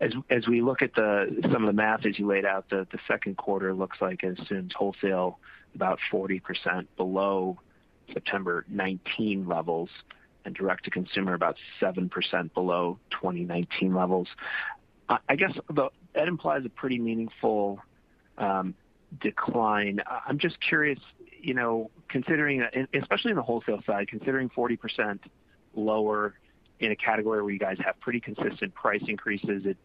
as 0.00 0.12
as 0.30 0.46
we 0.46 0.60
look 0.60 0.82
at 0.82 0.94
some 0.94 1.62
of 1.62 1.66
the 1.66 1.72
math 1.72 2.04
as 2.06 2.18
you 2.18 2.26
laid 2.26 2.44
out, 2.44 2.68
the 2.70 2.86
second 3.08 3.36
quarter 3.36 3.74
looks 3.74 3.98
like 4.00 4.22
it 4.22 4.38
assumes 4.38 4.72
wholesale 4.74 5.38
about 5.74 5.98
40% 6.10 6.40
below 6.96 7.58
September 8.12 8.62
2019 8.62 9.46
levels 9.46 9.90
and 10.44 10.54
direct-to-consumer 10.54 11.34
about 11.34 11.56
7% 11.80 12.54
below 12.54 12.98
2019 13.10 13.94
levels. 13.94 14.28
I 15.08 15.36
guess 15.36 15.52
that 16.14 16.28
implies 16.28 16.64
a 16.64 16.68
pretty 16.68 16.98
meaningful 16.98 17.80
Um, 18.38 18.74
decline. 19.20 20.00
I'm 20.26 20.38
just 20.38 20.60
curious, 20.60 20.98
you 21.40 21.54
know, 21.54 21.90
considering, 22.08 22.62
uh, 22.62 22.86
especially 22.94 23.30
in 23.30 23.36
the 23.36 23.42
wholesale 23.42 23.82
side, 23.86 24.08
considering 24.08 24.50
40% 24.50 25.20
lower 25.74 26.34
in 26.80 26.90
a 26.90 26.96
category 26.96 27.42
where 27.42 27.52
you 27.52 27.58
guys 27.58 27.78
have 27.84 27.98
pretty 28.00 28.20
consistent 28.20 28.74
price 28.74 29.02
increases, 29.06 29.64
it 29.64 29.76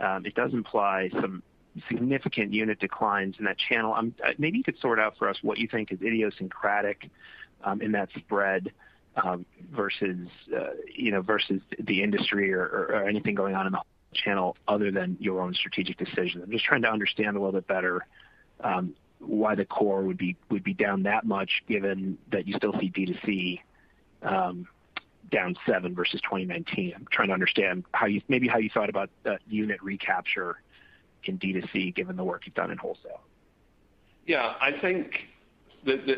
um 0.00 0.26
it 0.26 0.34
does 0.34 0.52
imply 0.52 1.08
some 1.20 1.42
significant 1.88 2.52
unit 2.52 2.78
declines 2.78 3.36
in 3.38 3.44
that 3.44 3.58
channel. 3.58 3.94
Uh, 3.94 4.32
maybe 4.38 4.58
you 4.58 4.64
could 4.64 4.78
sort 4.80 4.98
out 4.98 5.16
for 5.16 5.28
us 5.28 5.36
what 5.42 5.58
you 5.58 5.68
think 5.68 5.92
is 5.92 6.00
idiosyncratic 6.02 7.10
um, 7.64 7.80
in 7.80 7.92
that 7.92 8.08
spread 8.16 8.70
um, 9.16 9.44
versus, 9.72 10.28
uh, 10.56 10.70
you 10.92 11.10
know, 11.10 11.20
versus 11.20 11.60
the 11.80 12.02
industry 12.02 12.52
or 12.52 13.04
anything 13.08 13.34
going 13.34 13.54
on 13.54 13.66
in 13.66 13.72
the 13.72 13.80
channel 14.14 14.56
other 14.68 14.90
than 14.90 15.16
your 15.20 15.40
own 15.40 15.54
strategic 15.54 15.96
decision. 15.98 16.42
I'm 16.42 16.50
just 16.50 16.64
trying 16.64 16.82
to 16.82 16.90
understand 16.90 17.36
a 17.36 17.40
little 17.40 17.52
bit 17.52 17.66
better 17.66 18.06
um, 18.60 18.94
why 19.18 19.54
the 19.54 19.64
core 19.64 20.02
would 20.02 20.18
be 20.18 20.74
down 20.74 21.02
that 21.04 21.24
much, 21.24 21.62
given 21.68 22.18
that 22.30 22.46
you 22.46 22.54
still 22.56 22.72
see 22.78 22.90
D2C 22.90 23.60
um, 24.22 24.66
down 25.30 25.56
7 25.66 25.94
versus 25.94 26.20
2019. 26.22 26.92
I'm 26.94 27.06
trying 27.10 27.28
to 27.28 27.34
understand 27.34 27.84
how 27.92 28.06
you 28.06 28.20
maybe 28.28 28.48
how 28.48 28.58
you 28.58 28.70
thought 28.70 28.90
about 28.90 29.10
unit 29.48 29.82
recapture 29.82 30.60
in 31.24 31.38
D2C, 31.38 31.94
given 31.94 32.16
the 32.16 32.24
work 32.24 32.42
you've 32.44 32.54
done 32.54 32.70
in 32.70 32.78
wholesale. 32.78 33.20
Yeah. 34.26 34.54
I 34.60 34.72
think 34.80 35.26
the 35.84 35.96
the 35.96 36.16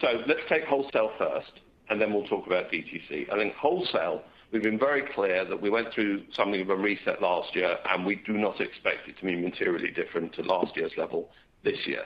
so 0.00 0.22
let's 0.26 0.40
take 0.48 0.64
wholesale 0.64 1.12
first, 1.18 1.60
and 1.88 2.00
then 2.00 2.12
we'll 2.12 2.26
talk 2.26 2.46
about 2.46 2.70
DTC. 2.70 3.32
I 3.32 3.36
think 3.36 3.54
wholesale, 3.54 4.22
we've 4.52 4.62
been 4.62 4.78
very 4.78 5.02
clear 5.14 5.44
that 5.44 5.60
we 5.60 5.70
went 5.70 5.92
through 5.92 6.24
something 6.34 6.60
of 6.60 6.70
a 6.70 6.76
reset 6.76 7.22
last 7.22 7.54
year, 7.54 7.76
and 7.90 8.04
we 8.04 8.16
do 8.26 8.34
not 8.34 8.60
expect 8.60 9.08
it 9.08 9.18
to 9.18 9.24
be 9.24 9.36
materially 9.36 9.90
different 9.90 10.32
to 10.34 10.42
last 10.42 10.76
year's 10.76 10.92
level 10.96 11.30
this 11.64 11.78
year. 11.86 12.02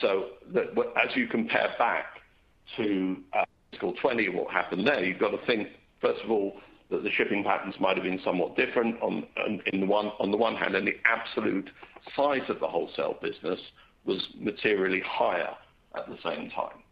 So 0.00 0.26
as 0.56 1.16
you 1.16 1.26
compare 1.26 1.74
back 1.78 2.20
to 2.76 3.16
uh, 3.32 3.44
fiscal 3.70 3.92
2020, 3.92 4.28
what 4.30 4.52
happened 4.52 4.86
there, 4.86 5.04
you've 5.04 5.18
got 5.18 5.30
to 5.30 5.46
think, 5.46 5.68
first 6.00 6.22
of 6.22 6.30
all, 6.30 6.58
that 6.90 7.02
the 7.02 7.10
shipping 7.10 7.42
patterns 7.42 7.74
might 7.80 7.96
have 7.96 8.04
been 8.04 8.20
somewhat 8.24 8.56
different 8.56 9.00
on, 9.02 9.26
on 9.36 10.30
the 10.30 10.36
one 10.36 10.54
hand, 10.54 10.76
and 10.76 10.86
the 10.86 10.96
absolute 11.04 11.68
size 12.14 12.48
of 12.48 12.60
the 12.60 12.68
wholesale 12.68 13.16
business 13.20 13.58
was 14.04 14.24
materially 14.38 15.02
higher 15.04 15.54
at 15.96 16.06
the 16.08 16.16
same 16.22 16.50
time. 16.50 16.82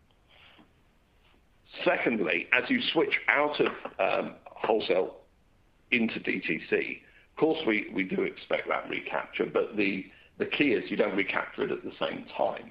Secondly, 1.84 2.46
as 2.52 2.68
you 2.68 2.80
switch 2.92 3.18
out 3.28 3.60
of 3.60 3.72
um, 3.98 4.34
wholesale 4.44 5.16
into 5.90 6.20
DTC, 6.20 7.00
of 7.32 7.40
course, 7.40 7.58
we 7.66 8.04
do 8.04 8.22
expect 8.22 8.68
that 8.68 8.88
recapture, 8.88 9.46
but 9.46 9.76
the 9.76 10.04
key 10.56 10.72
is 10.72 10.90
you 10.90 10.96
don't 10.96 11.16
recapture 11.16 11.64
it 11.64 11.70
at 11.72 11.82
the 11.82 11.92
same 11.98 12.26
time. 12.36 12.70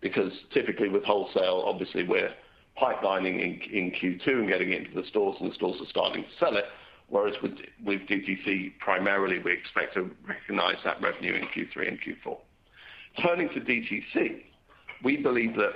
Because 0.00 0.32
typically 0.52 0.88
with 0.88 1.02
wholesale, 1.04 1.64
obviously 1.66 2.04
we're 2.04 2.32
pipelining 2.80 3.40
in 3.40 3.60
in 3.72 3.90
Q2 3.90 4.26
and 4.26 4.48
getting 4.48 4.72
it 4.72 4.86
into 4.86 5.00
the 5.00 5.08
stores, 5.08 5.36
and 5.40 5.50
the 5.50 5.54
stores 5.54 5.80
are 5.80 5.88
starting 5.88 6.22
to 6.22 6.28
sell 6.38 6.56
it. 6.56 6.66
Whereas 7.08 7.34
with 7.42 8.00
DTC, 8.00 8.78
primarily, 8.78 9.38
we 9.38 9.52
expect 9.52 9.94
to 9.94 10.10
recognize 10.26 10.76
that 10.84 11.00
revenue 11.00 11.34
in 11.34 11.46
Q3 11.46 11.88
and 11.88 11.98
Q4. 12.00 12.36
Turning 13.22 13.48
to 13.50 13.60
DTC, 13.60 14.42
we 15.02 15.16
believe 15.16 15.54
that 15.56 15.72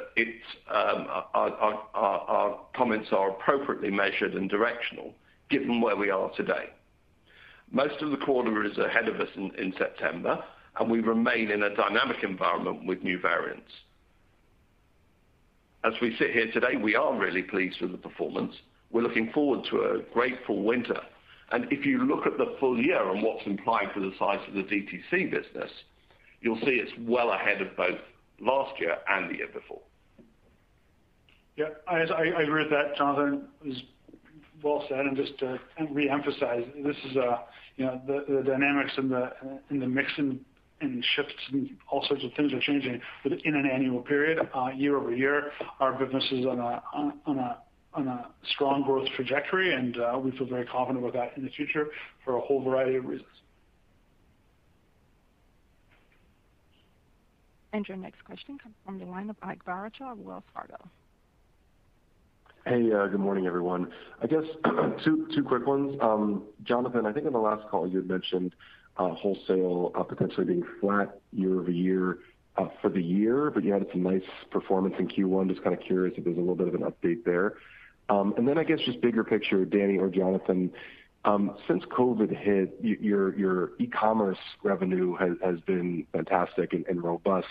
um, 0.71 1.07
our 1.35 2.61
comments 2.75 3.09
are 3.13 3.31
appropriately 3.31 3.91
measured 3.91 4.35
and 4.35 4.49
directional 4.49 5.15
given 5.51 5.81
where 5.81 5.97
we 5.97 6.11
are 6.11 6.31
today. 6.37 6.71
Most 7.73 8.01
of 8.03 8.11
the 8.11 8.17
quarter 8.17 8.65
is 8.65 8.79
ahead 8.79 9.09
of 9.09 9.21
us 9.21 9.29
in 9.37 9.75
September, 9.79 10.43
and 10.79 10.91
we 10.91 11.01
remain 11.01 11.51
in 11.51 11.63
a 11.63 11.75
dynamic 11.75 12.23
environment 12.23 12.87
with 12.87 13.03
new 13.03 13.19
variants. 13.19 13.71
As 15.83 15.95
we 16.01 16.17
sit 16.19 16.33
here 16.33 16.51
today, 16.53 16.77
we 16.77 16.95
are 16.95 17.19
really 17.19 17.43
pleased 17.43 17.81
with 17.81 17.93
the 17.93 17.99
performance. 17.99 18.55
We're 18.91 19.03
looking 19.03 19.31
forward 19.33 19.67
to 19.71 19.77
a 19.83 20.03
great 20.13 20.37
full 20.47 20.63
winter. 20.63 21.01
And 21.53 21.67
if 21.73 21.87
you 21.87 22.05
look 22.05 22.27
at 22.27 22.39
the 22.39 22.55
full 22.61 22.79
year 22.79 23.09
and 23.11 23.23
what's 23.23 23.47
implied 23.47 23.89
for 23.93 24.01
the 24.01 24.13
size 24.19 24.41
of 24.47 24.55
the 24.55 24.63
DTC 24.63 25.31
business, 25.31 25.71
you'll 26.43 26.61
see 26.61 26.81
it's 26.83 26.93
well 27.01 27.33
ahead 27.33 27.61
of 27.61 27.77
both 27.77 27.99
last 28.41 28.79
year 28.81 28.97
and 29.09 29.31
the 29.31 29.39
year 29.39 29.49
before. 29.53 29.81
Yeah, 31.57 31.67
I 31.87 32.01
agree 32.43 32.63
with 32.63 32.71
that, 32.71 32.97
Jonathan. 32.97 33.49
It 33.63 33.69
was 33.69 33.83
well 34.63 34.85
said. 34.89 35.01
And 35.01 35.17
just 35.17 35.39
to 35.41 35.59
reemphasize, 35.81 36.85
this 36.85 36.97
is 37.11 37.17
uh, 37.17 37.39
you 37.77 37.87
know 37.87 38.01
the 38.07 38.43
dynamics 38.47 38.93
and 38.97 39.11
the 39.11 39.33
in 39.71 39.81
the 39.81 39.87
mix 39.87 40.11
and 40.17 40.41
shifts 41.15 41.35
and 41.53 41.71
all 41.91 42.05
sorts 42.07 42.25
of 42.25 42.33
things 42.35 42.53
are 42.53 42.61
changing 42.61 43.01
within 43.25 43.55
an 43.55 43.69
annual 43.71 44.01
period. 44.01 44.39
Uh, 44.55 44.69
Year-over-year, 44.75 45.53
our 45.79 45.93
business 45.93 46.25
is 46.33 46.47
on 46.47 46.59
a 46.59 46.83
on 46.95 47.21
on 47.27 47.39
a 47.39 47.59
on 47.93 48.09
a 48.09 48.29
strong 48.55 48.83
growth 48.83 49.09
trajectory, 49.17 49.75
and 49.75 49.99
uh, 49.99 50.19
we 50.19 50.31
feel 50.33 50.47
very 50.47 50.65
confident 50.67 51.05
about 51.05 51.13
that 51.15 51.37
in 51.37 51.45
the 51.45 51.51
future 51.51 51.89
for 52.25 52.37
a 52.37 52.41
whole 52.41 52.63
variety 52.63 52.97
of 52.97 53.05
reasons. 53.05 53.29
And 57.73 57.87
your 57.87 57.97
next 57.97 58.25
question 58.25 58.59
comes 58.59 58.75
from 58.85 58.99
the 58.99 59.05
line 59.05 59.31
of 59.31 59.37
Ike 59.43 59.65
Boruchow 59.65 60.13
of 60.13 60.19
Wells 60.19 60.43
Fargo. 60.53 60.77
Hey, 62.67 62.93
uh, 62.93 63.07
good 63.07 63.21
morning, 63.21 63.47
everyone. 63.47 63.91
I 64.23 64.27
guess 64.27 64.45
two 65.05 65.45
quick 65.47 65.67
ones. 65.67 65.97
Um, 66.01 66.43
Jonathan, 66.63 67.07
I 67.07 67.13
think 67.13 67.27
on 67.27 67.33
the 67.33 67.39
last 67.39 67.67
call 67.69 67.89
you 67.89 67.99
had 67.99 68.09
mentioned 68.09 68.55
uh, 68.97 69.15
wholesale 69.15 69.93
uh, 69.95 70.03
potentially 70.03 70.45
being 70.45 70.65
flat 70.81 71.21
year-over-year 71.33 72.19
for 72.83 72.91
the 72.91 73.03
year, 73.03 73.51
but 73.51 73.65
you 73.65 73.73
had 73.73 73.87
some 73.91 74.03
nice 74.03 74.23
performance 74.51 74.95
in 74.99 75.09
Q1. 75.09 75.49
Just 75.49 75.63
kind 75.63 75.75
of 75.75 75.83
curious 75.83 76.15
if 76.19 76.25
there's 76.25 76.37
a 76.37 76.41
little 76.41 76.55
bit 76.55 76.69
of 76.69 76.75
an 76.75 76.83
update 76.83 77.25
there. 77.25 77.55
Um 78.11 78.35
and 78.37 78.47
then 78.47 78.59
I 78.59 78.65
guess 78.65 78.81
just 78.85 79.01
bigger 79.01 79.25
picture, 79.25 79.65
Dani 79.65 79.99
or 79.99 80.09
Jonathan, 80.09 80.71
Um, 81.25 81.57
since 81.69 81.85
COVID 81.85 82.35
hit, 82.35 82.79
your 82.81 83.73
e-commerce 83.79 84.39
revenue 84.63 85.17
has 85.17 85.61
been 85.61 86.07
fantastic 86.13 86.73
and 86.73 87.03
robust. 87.03 87.49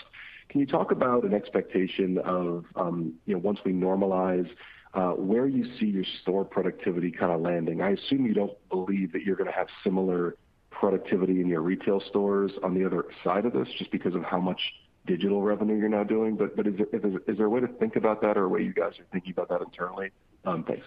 Can 0.48 0.60
you 0.60 0.66
talk 0.66 0.90
about 0.90 1.22
an 1.22 1.32
expectation 1.32 2.18
of 2.18 2.64
um 2.74 3.14
you 3.26 3.34
know, 3.34 3.38
once 3.38 3.60
we 3.64 3.72
normalize, 3.72 4.50
uh, 4.94 5.10
where 5.10 5.46
you 5.46 5.64
see 5.78 5.86
your 5.86 6.04
store 6.22 6.44
productivity 6.44 7.12
kind 7.12 7.30
of 7.30 7.40
landing? 7.40 7.80
I 7.80 7.90
assume 7.90 8.26
you 8.26 8.34
don't 8.34 8.56
believe 8.68 9.12
that 9.12 9.22
you're 9.22 9.36
going 9.36 9.48
to 9.48 9.56
have 9.56 9.68
similar 9.84 10.34
productivity 10.70 11.40
in 11.40 11.46
your 11.46 11.60
retail 11.60 12.00
stores 12.08 12.50
on 12.64 12.74
the 12.74 12.84
other 12.84 13.04
side 13.22 13.46
of 13.46 13.52
this, 13.52 13.68
just 13.78 13.92
because 13.92 14.16
of 14.16 14.24
how 14.24 14.40
much 14.40 14.60
digital 15.06 15.42
revenue 15.42 15.76
you're 15.76 15.88
now 15.88 16.02
doing. 16.02 16.36
Is 16.36 17.36
there 17.36 17.46
a 17.46 17.50
way 17.50 17.60
to 17.60 17.68
think 17.68 17.94
about 17.94 18.20
that 18.22 18.36
or 18.36 18.44
a 18.44 18.48
way 18.48 18.62
you 18.62 18.72
guys 18.72 18.94
are 18.98 19.06
thinking 19.12 19.32
about 19.32 19.48
that 19.50 19.60
internally? 19.62 20.10
Um, 20.44 20.64
thanks. 20.64 20.86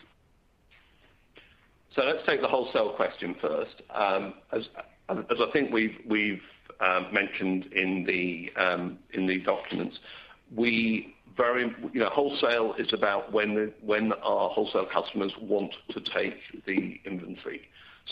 So 1.96 2.02
let's 2.04 2.26
take 2.26 2.42
the 2.42 2.48
wholesale 2.48 2.94
question 2.94 3.36
first. 3.42 3.82
As 4.52 4.68
I 5.10 5.52
think 5.52 5.72
we've 5.72 6.42
mentioned 7.12 7.66
in 7.74 8.04
the 8.06 8.52
um 8.62 9.00
in 9.14 9.28
the 9.28 9.40
documents, 9.42 9.98
we 10.56 11.16
very 11.38 11.74
you 11.94 12.00
know 12.00 12.10
wholesale 12.10 12.76
is 12.78 12.92
about 12.94 13.32
when 13.32 13.74
when 13.82 14.14
our 14.14 14.50
wholesale 14.50 14.88
customers 14.92 15.32
want 15.42 15.74
to 15.92 16.00
take 16.14 16.36
the 16.66 17.00
inventory. 17.06 17.62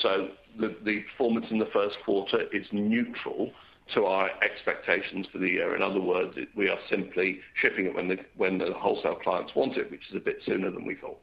So 0.01 0.29
the 0.59 0.75
the 0.83 1.01
performance 1.11 1.47
in 1.49 1.59
the 1.59 1.69
first 1.73 1.97
quarter 2.05 2.43
is 2.53 2.65
neutral 2.71 3.51
to 3.95 4.05
our 4.05 4.29
expectations 4.41 5.27
for 5.31 5.39
the 5.39 5.49
year. 5.49 5.75
In 5.75 5.81
other 5.81 5.99
words, 5.99 6.37
we 6.55 6.69
are 6.69 6.77
simply 6.89 7.39
shipping 7.55 7.85
it 7.85 7.95
when 7.95 8.07
the 8.07 8.17
when 8.37 8.57
the 8.57 8.73
wholesale 8.73 9.15
clients 9.15 9.53
want 9.55 9.77
it, 9.77 9.89
which 9.91 10.07
is 10.09 10.15
a 10.15 10.19
bit 10.19 10.37
sooner 10.45 10.71
than 10.71 10.85
we 10.85 10.95
thought. 10.95 11.19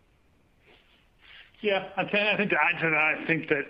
Yeah. 1.61 1.88
I 1.97 2.03
think 2.03 2.51
to 2.51 2.57
add 2.57 2.81
to 2.83 2.90
that, 2.90 2.94
I 2.94 3.25
think 3.27 3.49
that 3.49 3.64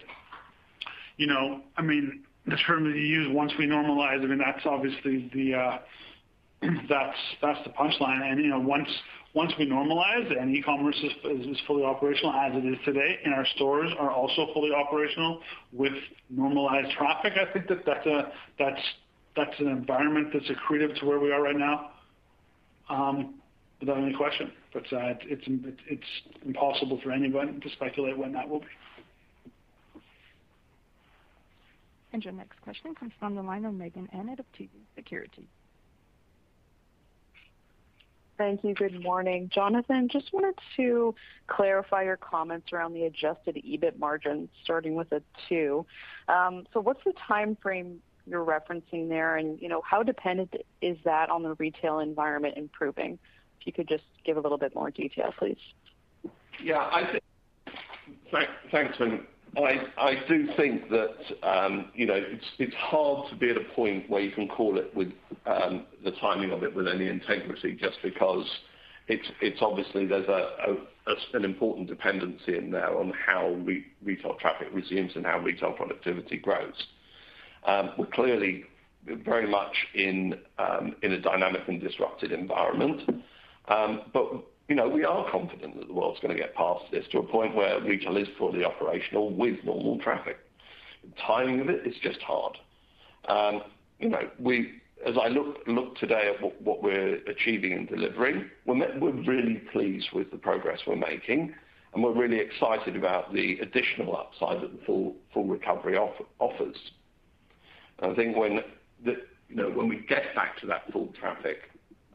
you 1.17 1.27
know, 1.27 1.61
I 1.77 1.83
mean, 1.83 2.23
the 2.47 2.57
term 2.67 2.85
that 2.85 2.97
you 2.97 3.05
use, 3.05 3.29
once 3.31 3.53
we 3.59 3.67
normalize, 3.67 4.23
I 4.23 4.27
mean, 4.27 4.39
that's 4.39 4.65
obviously 4.65 5.31
the 5.35 5.55
uh 5.55 5.79
that's 6.89 7.19
that's 7.41 7.59
the 7.65 7.71
punchline. 7.71 8.23
And 8.23 8.41
you 8.43 8.51
know, 8.51 8.61
once 8.61 9.53
we 9.59 9.67
normalize 9.67 10.41
and 10.41 10.55
e-commerce 10.55 10.97
is 11.03 11.59
fully 11.67 11.85
operational 11.85 12.33
as 12.33 12.53
it 12.55 12.65
is 12.67 12.77
today, 12.85 13.19
and 13.25 13.35
our 13.35 13.47
stores 13.55 13.93
are 13.99 14.11
also 14.11 14.49
fully 14.53 14.73
operational 14.73 15.41
with 15.73 15.93
normalized 16.31 16.91
traffic, 16.97 17.35
I 17.37 17.53
think 17.53 17.69
that 17.69 17.85
that's 17.87 19.61
an 19.61 19.69
environment 19.69 20.29
that's 20.33 20.49
accretive 20.49 20.99
to 21.01 21.07
where 21.07 21.21
we 21.21 21.31
are 21.31 21.43
right 21.43 21.57
now, 21.57 21.91
without 23.81 23.99
any 23.99 24.15
question. 24.15 24.51
Uh, 24.93 25.15
it's 25.23 25.47
impossible 26.45 27.01
for 27.03 27.11
anyone 27.11 27.61
to 27.61 27.71
speculate 27.71 28.17
when 28.17 28.33
that 28.33 28.49
will 28.49 28.61
be. 28.61 28.67
And 32.13 32.25
your 32.25 32.33
next 32.33 32.61
question 32.63 32.95
comes 32.95 33.13
from 33.19 33.35
the 33.35 33.43
line 33.43 33.65
of 33.65 33.75
Meaghen 33.75 34.09
Annett 34.15 34.39
of 34.39 34.47
TD 34.59 34.71
Securities. 34.97 35.45
Thank 38.39 38.63
you. 38.63 38.73
Good 38.73 39.03
morning. 39.03 39.51
Jonathan, 39.53 40.09
just 40.09 40.33
wanted 40.33 40.55
to 40.77 41.13
clarify 41.49 42.05
your 42.05 42.17
comments 42.17 42.73
around 42.73 42.95
the 42.95 43.05
adjusted 43.05 43.57
EBIT 43.57 43.99
margin 43.99 44.49
starting 44.63 44.95
with 44.95 45.11
a 45.11 45.21
two. 45.49 45.85
Um, 46.29 46.65
what's 46.73 47.03
the 47.05 47.15
timeframe 47.29 47.97
you're 48.27 48.45
referencing 48.45 49.09
there, 49.09 49.37
and 49.37 49.59
how 49.83 50.05
dependent 50.05 50.55
is 50.81 50.97
that 51.05 51.31
on 51.31 51.43
the 51.43 51.55
retail 51.55 51.99
environment 51.99 52.55
improving? 52.57 53.19
If 53.61 53.67
you 53.67 53.73
could 53.73 53.89
just 53.89 54.05
give 54.25 54.37
a 54.37 54.41
little 54.41 54.59
bit 54.59 54.75
more 54.75 54.91
detail, 54.91 55.33
please. 55.39 55.59
Yeah. 56.63 57.07
Thanks, 58.71 58.99
Meaghen. 58.99 59.25
I 59.57 60.23
do 60.29 60.49
think 60.57 60.91
that 60.91 61.15
um, 61.43 61.91
you 61.95 62.07
know, 62.07 62.23
it's 62.59 62.75
hard 62.77 63.31
to 63.31 63.37
be 63.37 63.51
at 63.51 63.57
a 63.57 63.65
point 63.75 64.09
where 64.09 64.21
you 64.21 64.31
can 64.31 64.49
call 64.49 64.79
it 64.79 64.95
with 64.95 65.13
um, 65.47 65.87
the 66.05 66.13
timing 66.13 66.53
of 66.53 66.63
it 66.63 66.75
with 66.75 66.87
any 66.87 67.09
integrity, 67.09 67.75
just 67.75 67.99
because 68.03 68.47
it's 69.09 69.27
it's 69.41 69.61
obviously 69.63 70.07
there's 70.07 70.29
an 71.35 71.45
important 71.45 71.89
dependency 71.89 72.57
in 72.57 72.71
there 72.71 72.97
on 72.97 73.13
how 73.27 73.57
retail 74.03 74.35
traffic 74.35 74.69
resumes 74.73 75.13
and 75.17 75.25
how 75.25 75.39
retail 75.41 75.73
productivity 75.73 76.37
grows. 76.37 76.75
Um, 77.67 77.91
we're 77.99 78.07
clearly 78.07 78.65
very 79.07 79.49
much 79.49 79.75
um, 80.59 80.95
in 81.03 81.13
a 81.13 81.21
dynamic 81.21 81.63
and 81.67 81.81
disrupted 81.81 82.33
environment. 82.33 83.25
Um, 83.69 84.03
but 84.13 84.45
we 84.69 85.05
are 85.05 85.31
confident 85.31 85.79
that 85.79 85.89
the 85.89 85.93
world's 85.95 86.21
going 86.21 86.35
to 86.35 86.41
get 86.41 86.55
past 86.55 86.85
this 86.91 87.05
to 87.13 87.19
a 87.19 87.23
point 87.23 87.55
where 87.55 87.81
retail 87.81 88.17
is 88.17 88.29
fully 88.39 88.65
operational 88.65 89.31
with 89.31 89.57
normal 89.65 89.99
traffic. 89.99 90.39
The 91.03 91.11
timing 91.27 91.61
of 91.61 91.69
it 91.69 91.87
is 91.87 91.95
just 92.03 92.21
hard. 92.21 92.59
Um, 93.29 93.63
you 93.99 94.09
know, 94.09 94.29
As 95.07 95.17
I 95.21 95.29
look 95.29 95.97
today 95.99 96.35
at 96.35 96.63
what 96.63 96.83
we're 96.83 97.17
achieving 97.29 97.73
and 97.73 97.89
delivering, 97.89 98.51
we're 98.67 99.13
really 99.27 99.63
pleased 99.73 100.09
with 100.13 100.31
the 100.31 100.39
progress 100.39 100.81
we're 100.87 100.97
making, 100.97 101.55
and 101.95 102.03
we're 102.03 102.13
really 102.15 102.39
excited 102.39 102.97
about 102.97 103.33
the 103.33 103.59
additional 103.61 104.17
upside 104.17 104.61
that 104.61 104.73
the 104.73 104.85
full 104.85 105.45
recovery 105.47 105.97
offers. 105.97 106.77
I 108.01 108.15
think 108.15 108.37
when 108.37 108.63
we 109.89 110.05
get 110.09 110.35
back 110.35 110.59
to 110.61 110.67
that 110.67 110.93
full 110.93 111.09
traffic 111.19 111.59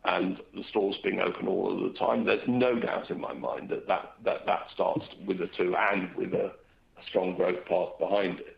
and 0.06 0.38
the 0.54 0.64
stores 0.70 0.96
being 1.04 1.20
open 1.20 1.48
all 1.48 1.72
of 1.72 1.92
the 1.92 1.98
time, 1.98 2.26
there's 2.26 2.48
no 2.48 2.80
doubt 2.80 3.10
in 3.10 3.22
my 3.22 3.34
mind 3.34 3.70
that 3.70 3.88
that 3.88 4.68
starts 4.74 5.06
with 5.26 5.40
a 5.42 5.48
two 5.58 5.76
and 5.76 6.14
with 6.16 6.34
a 6.34 6.52
strong 7.08 7.36
growth 7.36 7.66
path 7.66 7.90
behind 8.00 8.40
it. 8.40 8.58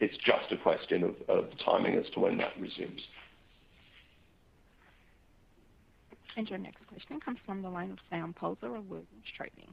It's 0.00 0.16
just 0.24 0.50
a 0.50 0.56
question 0.56 1.14
of 1.28 1.46
timing 1.64 1.96
as 1.96 2.08
to 2.14 2.20
when 2.20 2.38
that 2.38 2.58
resumes. 2.58 3.02
And 6.36 6.48
your 6.48 6.58
next 6.58 6.86
question 6.86 7.20
comes 7.20 7.38
from 7.44 7.60
the 7.60 7.68
line 7.68 7.90
of 7.90 7.98
Sam 8.08 8.32
Poser 8.32 8.74
of 8.74 8.88
Williams 8.88 9.26
Trading. 9.36 9.68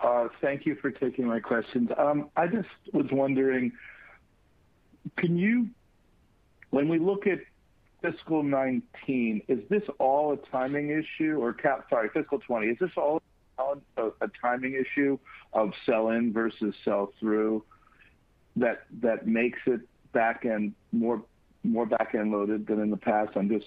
Uh, 0.00 0.28
thank 0.42 0.66
you 0.66 0.74
for 0.74 0.90
taking 0.90 1.26
my 1.26 1.40
questions. 1.40 1.88
Um, 1.96 2.28
I 2.36 2.48
just 2.48 2.68
was 2.92 3.06
wondering, 3.10 3.72
can 5.16 5.38
you 5.38 5.68
when 6.70 6.88
we 6.88 6.98
look 6.98 7.26
at 7.26 7.38
fiscal 8.02 8.42
2019, 8.42 9.42
is 9.48 9.60
this 9.70 9.82
all 9.98 10.32
a 10.32 10.36
timing 10.50 10.90
issue 10.90 11.38
or 11.40 11.52
cap 11.52 11.86
sorry, 11.88 12.08
fiscal 12.08 12.38
2020, 12.38 12.66
is 12.66 12.78
this 12.78 12.90
all 12.96 13.22
a 13.96 14.28
timing 14.40 14.74
issue 14.74 15.18
of 15.52 15.72
sell-in 15.86 16.32
versus 16.32 16.74
sell-through 16.84 17.62
that 18.56 19.26
makes 19.26 19.60
it 19.66 19.80
back 20.12 20.44
end 20.44 20.74
more 20.90 21.22
more 21.64 21.86
back-end 21.86 22.32
loaded 22.32 22.66
than 22.66 22.80
in 22.80 22.90
the 22.90 22.96
past? 22.96 23.30
I'm 23.36 23.48
just 23.48 23.66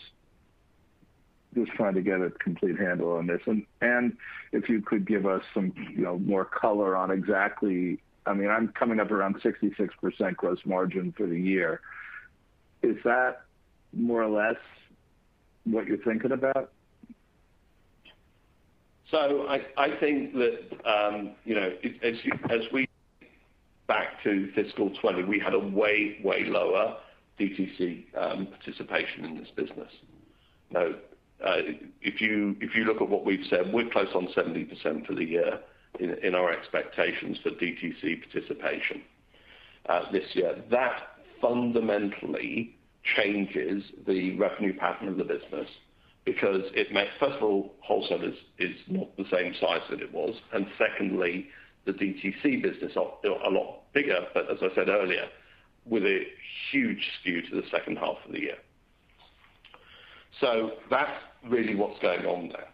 trying 1.75 1.93
to 1.95 2.01
get 2.01 2.21
a 2.21 2.29
complete 2.31 2.77
handle 2.77 3.13
on 3.13 3.27
this. 3.27 3.41
And 3.45 3.65
and 3.81 4.17
if 4.51 4.67
you 4.69 4.81
could 4.81 5.07
give 5.07 5.25
us 5.25 5.41
some 5.53 5.73
you 5.95 6.03
know, 6.03 6.19
more 6.19 6.45
color 6.45 6.95
on 6.95 7.09
exactly 7.11 7.99
I 8.25 8.33
mean 8.33 8.49
I'm 8.49 8.67
coming 8.69 8.99
up 8.99 9.11
around 9.11 9.41
66% 9.41 10.35
gross 10.35 10.59
margin 10.65 11.13
for 11.15 11.25
the 11.25 11.39
year. 11.39 11.81
Is 12.83 12.97
that 13.05 13.44
more 13.95 14.21
or 14.21 14.29
less 14.29 14.59
what 15.63 15.87
you're 15.87 15.97
thinking 15.97 16.31
about? 16.31 16.71
So 19.11 19.47
I 19.47 19.99
think 19.99 20.33
that 20.33 20.59
um, 20.85 21.31
you 21.45 21.55
know, 21.55 21.71
as 22.03 22.61
we 22.73 22.87
back 23.87 24.23
to 24.23 24.51
fiscal 24.55 24.89
2020, 24.89 25.23
we 25.23 25.39
had 25.39 25.53
a 25.53 25.59
way 25.59 26.17
way 26.23 26.45
lower 26.45 26.97
DTC 27.39 28.05
um, 28.17 28.47
participation 28.47 29.25
in 29.25 29.37
this 29.37 29.49
business. 29.55 29.91
Now, 30.71 30.87
uh, 31.45 31.57
if 32.01 32.21
you 32.21 32.55
look 32.85 33.01
at 33.01 33.09
what 33.09 33.25
we've 33.25 33.45
said, 33.49 33.71
we're 33.71 33.89
close 33.89 34.09
on 34.15 34.27
70% 34.35 35.05
for 35.05 35.13
the 35.13 35.23
year 35.23 35.59
in 35.99 36.35
our 36.35 36.51
expectations 36.51 37.37
for 37.43 37.51
DTC 37.51 38.21
participation 38.23 39.01
uh, 39.87 40.11
this 40.11 40.23
year. 40.33 40.61
That 40.71 41.01
fundamentally 41.41 42.74
changes 43.15 43.83
the 44.07 44.35
revenue 44.37 44.77
pattern 44.77 45.07
of 45.07 45.17
the 45.17 45.23
business 45.23 45.69
because 46.25 46.61
it 46.73 46.91
makes, 46.91 47.11
first 47.19 47.35
of 47.35 47.43
all, 47.43 47.73
wholesale 47.81 48.33
is 48.57 48.75
not 48.87 49.15
the 49.15 49.25
same 49.31 49.53
size 49.61 49.81
that 49.91 50.01
it 50.01 50.11
was, 50.11 50.35
and 50.53 50.65
secondly, 50.77 51.47
the 51.85 51.91
DTC 51.93 52.63
business 52.63 52.93
are 52.97 53.13
a 53.23 53.49
lot 53.49 53.83
bigger, 53.93 54.25
but 54.33 54.49
as 54.51 54.57
I 54.61 54.73
said 54.73 54.89
earlier, 54.89 55.27
with 55.85 56.03
a 56.03 56.23
huge 56.71 57.11
skew 57.19 57.43
to 57.43 57.61
the 57.61 57.67
second 57.69 57.97
half 57.97 58.17
of 58.25 58.31
the 58.31 58.39
year. 58.39 58.57
So 60.41 60.71
that's 60.89 61.11
really 61.47 61.75
what's 61.75 61.99
going 61.99 62.25
on 62.25 62.49
there. 62.49 62.67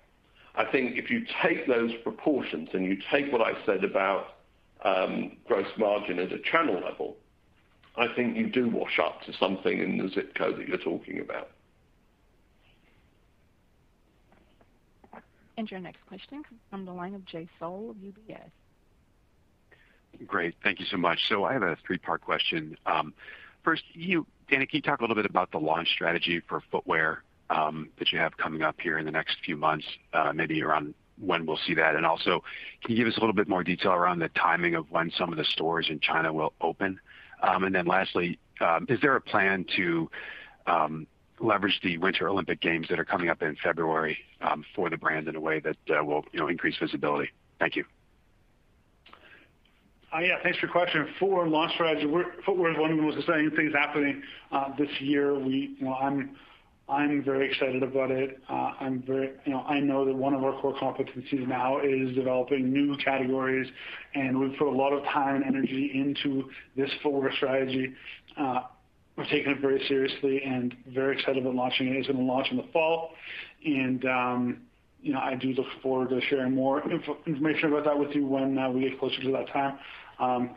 I 0.55 0.65
think 0.71 0.97
if 0.97 1.09
you 1.09 1.25
take 1.43 1.67
those 1.67 1.91
proportions 2.03 2.69
and 2.73 2.85
you 2.85 2.97
take 3.11 3.31
what 3.31 3.41
I 3.41 3.53
said 3.65 3.83
about 3.83 4.37
um, 4.83 5.37
gross 5.45 5.67
margin 5.77 6.19
at 6.19 6.31
a 6.31 6.39
channel 6.39 6.81
level, 6.81 7.17
I 7.95 8.07
think 8.15 8.37
you 8.37 8.49
do 8.49 8.69
wash 8.69 8.99
up 8.99 9.21
to 9.23 9.33
something 9.33 9.79
in 9.79 9.97
the 9.97 10.09
zip 10.09 10.33
code 10.35 10.57
that 10.57 10.67
you're 10.67 10.77
talking 10.77 11.19
about. 11.19 11.49
And 15.57 15.69
your 15.69 15.79
next 15.79 16.05
question 16.07 16.43
comes 16.43 16.59
from 16.69 16.85
the 16.85 16.93
line 16.93 17.13
of 17.13 17.25
Jay 17.25 17.47
Sole 17.59 17.91
of 17.91 17.97
UBS. 17.97 18.49
Great. 20.25 20.55
Thank 20.63 20.79
you 20.79 20.85
so 20.85 20.97
much. 20.97 21.19
So 21.29 21.43
I 21.43 21.53
have 21.53 21.63
a 21.63 21.77
three-part 21.85 22.21
question. 22.21 22.77
Um, 22.85 23.13
first, 23.63 23.83
Dani, 23.95 24.25
can 24.49 24.67
you 24.71 24.81
talk 24.81 24.99
a 24.99 25.03
little 25.03 25.15
bit 25.15 25.25
about 25.25 25.51
the 25.51 25.59
launch 25.59 25.89
strategy 25.89 26.41
for 26.47 26.61
footwear 26.71 27.23
um, 27.49 27.89
that 27.99 28.11
you 28.11 28.19
have 28.19 28.37
coming 28.37 28.61
up 28.61 28.79
here 28.81 28.97
in 28.97 29.05
the 29.05 29.11
next 29.11 29.37
few 29.43 29.57
months, 29.57 29.85
uh, 30.13 30.31
maybe 30.33 30.63
around 30.63 30.93
when 31.19 31.45
we'll 31.45 31.59
see 31.65 31.73
that? 31.75 31.95
And 31.95 32.05
also, 32.05 32.43
can 32.83 32.95
you 32.95 33.03
give 33.03 33.07
us 33.07 33.17
a 33.17 33.19
little 33.19 33.35
bit 33.35 33.47
more 33.47 33.63
detail 33.63 33.91
around 33.91 34.19
the 34.19 34.29
timing 34.29 34.75
of 34.75 34.89
when 34.89 35.11
some 35.11 35.31
of 35.31 35.37
the 35.37 35.45
stores 35.45 35.87
in 35.89 35.99
China 35.99 36.33
will 36.33 36.53
open? 36.61 36.99
Um, 37.41 37.71
lastly, 37.85 38.39
um, 38.59 38.85
is 38.89 38.99
there 39.01 39.15
a 39.15 39.21
plan 39.21 39.65
to 39.75 40.09
um, 40.67 41.07
leverage 41.39 41.79
the 41.83 41.97
Winter 41.97 42.29
Olympic 42.29 42.61
Games 42.61 42.87
that 42.89 42.99
are 42.99 43.05
coming 43.05 43.29
up 43.29 43.41
in 43.41 43.55
February 43.63 44.17
for 44.75 44.89
the 44.89 44.97
brand 44.97 45.27
in 45.27 45.35
a 45.35 45.39
way 45.39 45.59
that 45.59 45.77
uh, 45.89 46.03
will 46.03 46.23
increase 46.47 46.75
visibility? 46.79 47.29
Thank 47.59 47.75
you. 47.75 47.85
Uh, 50.13 50.19
yeah, 50.19 50.35
thanks 50.43 50.59
for 50.59 50.65
your 50.65 50.73
question. 50.73 51.07
Footwear 51.19 51.47
launch 51.47 51.73
strategy. 51.73 52.05
Footwear 52.45 52.73
is 52.73 52.77
one 52.77 52.91
of 52.91 52.97
the 52.97 53.03
most 53.03 53.17
exciting 53.17 53.49
things 53.51 53.71
happening 53.73 54.21
uh, 54.51 54.75
this 54.77 54.89
year. 54.99 55.35
I'm 55.35 56.35
very 57.23 57.49
excited 57.49 57.83
about 57.83 58.11
it. 58.11 58.39
Uh, 58.49 58.73
I 58.79 59.79
know 59.79 60.05
that 60.05 60.15
one 60.15 60.33
of 60.33 60.43
our 60.43 60.59
core 60.61 60.75
competencies 60.75 61.47
now 61.47 61.79
is 61.79 62.13
developing 62.15 62.71
new 62.71 62.97
categories, 62.97 63.67
and 64.13 64.39
we've 64.39 64.57
put 64.57 64.67
a 64.67 64.75
lot 64.75 64.91
of 64.91 65.03
time 65.05 65.35
and 65.37 65.45
energy 65.45 65.91
into 65.93 66.49
this 66.75 66.89
footwear 67.01 67.31
strategy. 67.35 67.93
Uh, 68.37 68.63
we're 69.15 69.25
taking 69.25 69.51
it 69.51 69.59
very 69.59 69.83
seriously 69.87 70.41
and 70.43 70.75
very 70.87 71.17
excited 71.17 71.43
about 71.43 71.55
launching 71.55 71.87
it. 71.87 71.95
It's 71.97 72.07
going 72.07 72.19
to 72.19 72.25
launch 72.25 72.47
in 72.51 72.57
the 72.57 72.67
fall, 72.73 73.11
and 73.65 74.05
um, 74.05 74.61
I 75.17 75.35
do 75.35 75.49
look 75.53 75.67
forward 75.81 76.09
to 76.09 76.21
sharing 76.29 76.55
more 76.55 76.81
information 77.25 77.69
about 77.69 77.85
that 77.85 77.97
with 77.97 78.11
you 78.15 78.25
when 78.25 78.57
uh, 78.57 78.69
we 78.69 78.81
get 78.81 78.99
closer 78.99 79.21
to 79.21 79.31
that 79.31 79.47
time, 79.49 79.79
um, 80.19 80.55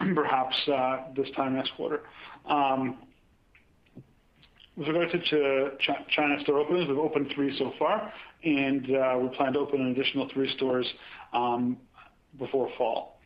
perhaps 0.14 0.56
this 1.16 1.28
time 1.36 1.56
next 1.56 1.72
quarter. 1.76 2.02
Um, 2.46 2.98
With 4.74 4.88
regard 4.88 5.10
to 5.10 5.70
China 6.08 6.40
store 6.42 6.58
openings, 6.60 6.88
we've 6.88 6.96
opened 6.96 7.30
three 7.34 7.54
so 7.58 7.72
far, 7.78 8.10
and 8.42 8.84
uh, 8.96 9.18
we 9.20 9.28
plan 9.36 9.52
to 9.52 9.58
open 9.58 9.82
an 9.82 9.88
additional 9.88 10.30
three 10.32 10.50
stores 10.56 10.86
um, 11.34 11.76
before 12.38 12.70
fall. 12.78 13.18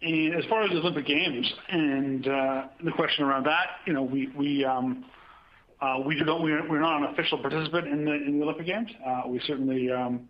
And 0.00 0.34
as 0.34 0.44
far 0.46 0.62
as 0.62 0.70
the 0.70 0.78
Olympic 0.78 1.06
Games 1.06 1.52
and 1.68 2.26
uh, 2.26 2.68
the 2.82 2.92
question 2.92 3.24
around 3.24 3.44
that, 3.44 3.66
we're 3.86 4.00
not 6.80 7.02
an 7.02 7.04
official 7.12 7.38
participant 7.38 7.88
in 7.88 8.04
the 8.06 8.42
Olympic 8.42 8.66
Games. 8.66 8.90
Uh, 9.06 9.22
we 9.28 9.38
certainly 9.46 9.92
um, 9.92 10.28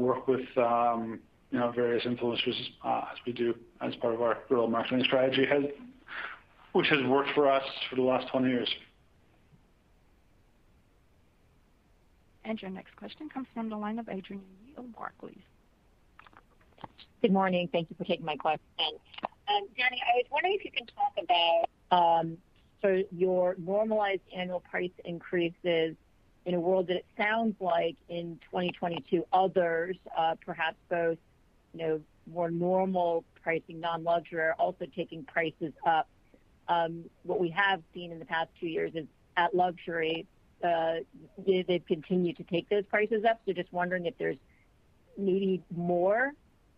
work 0.00 0.28
with 0.28 0.46
um, 0.56 1.18
various 1.52 2.04
influencers 2.04 2.54
as 2.84 3.18
we 3.26 3.32
do 3.32 3.52
as 3.80 3.96
part 3.96 4.14
of 4.14 4.22
our 4.22 4.38
guerrilla 4.48 4.68
marketing 4.68 5.02
strategy, 5.04 5.44
which 6.76 6.88
has 6.88 7.02
worked 7.06 7.30
for 7.34 7.50
us 7.50 7.64
for 7.88 7.96
the 7.96 8.02
last 8.02 8.28
20 8.28 8.48
years. 8.48 8.68
And 12.44 12.60
your 12.60 12.70
next 12.70 12.94
question 12.96 13.30
comes 13.30 13.46
from 13.54 13.70
the 13.70 13.76
line 13.76 13.98
of 13.98 14.10
Adrienne 14.10 14.42
Yih 14.66 14.74
of 14.76 14.94
Barclays. 14.94 15.38
Good 17.22 17.32
morning. 17.32 17.70
Thank 17.72 17.88
you 17.88 17.96
for 17.96 18.04
taking 18.04 18.26
my 18.26 18.36
question. 18.36 18.60
Um, 19.48 19.62
Dani, 19.78 19.96
I 20.04 20.16
was 20.16 20.26
wondering 20.30 20.54
if 20.58 20.66
you 20.66 20.70
can 20.70 20.86
talk 20.86 21.14
about 21.22 22.20
um, 22.20 22.36
sort 22.82 22.98
of 22.98 23.04
your 23.10 23.56
normalized 23.58 24.20
annual 24.36 24.60
price 24.60 24.90
increases 25.06 25.96
in 26.44 26.54
a 26.54 26.60
world 26.60 26.88
that 26.88 26.96
it 26.96 27.06
sounds 27.16 27.54
like 27.58 27.96
in 28.10 28.38
2022, 28.50 29.24
others, 29.32 29.96
uh, 30.16 30.34
perhaps 30.44 30.76
both 30.90 31.16
you 31.72 31.80
know, 31.80 32.00
more 32.30 32.50
normal 32.50 33.24
pricing, 33.42 33.80
non-luxury, 33.80 34.40
are 34.40 34.54
also 34.58 34.84
taking 34.94 35.24
prices 35.24 35.72
up. 35.86 36.06
Um, 36.68 37.04
what 37.22 37.40
we 37.40 37.50
have 37.50 37.82
seen 37.94 38.12
in 38.12 38.18
the 38.18 38.24
past 38.24 38.50
two 38.58 38.66
years 38.66 38.92
is 38.94 39.06
at 39.36 39.54
luxury, 39.54 40.26
uh, 40.64 40.96
they've 41.46 41.84
continued 41.86 42.36
to 42.38 42.44
take 42.44 42.68
those 42.68 42.84
prices 42.86 43.24
up. 43.24 43.40
So 43.46 43.52
just 43.52 43.72
wondering 43.72 44.06
if 44.06 44.14
there's 44.18 44.38
maybe 45.18 45.62
more 45.74 46.32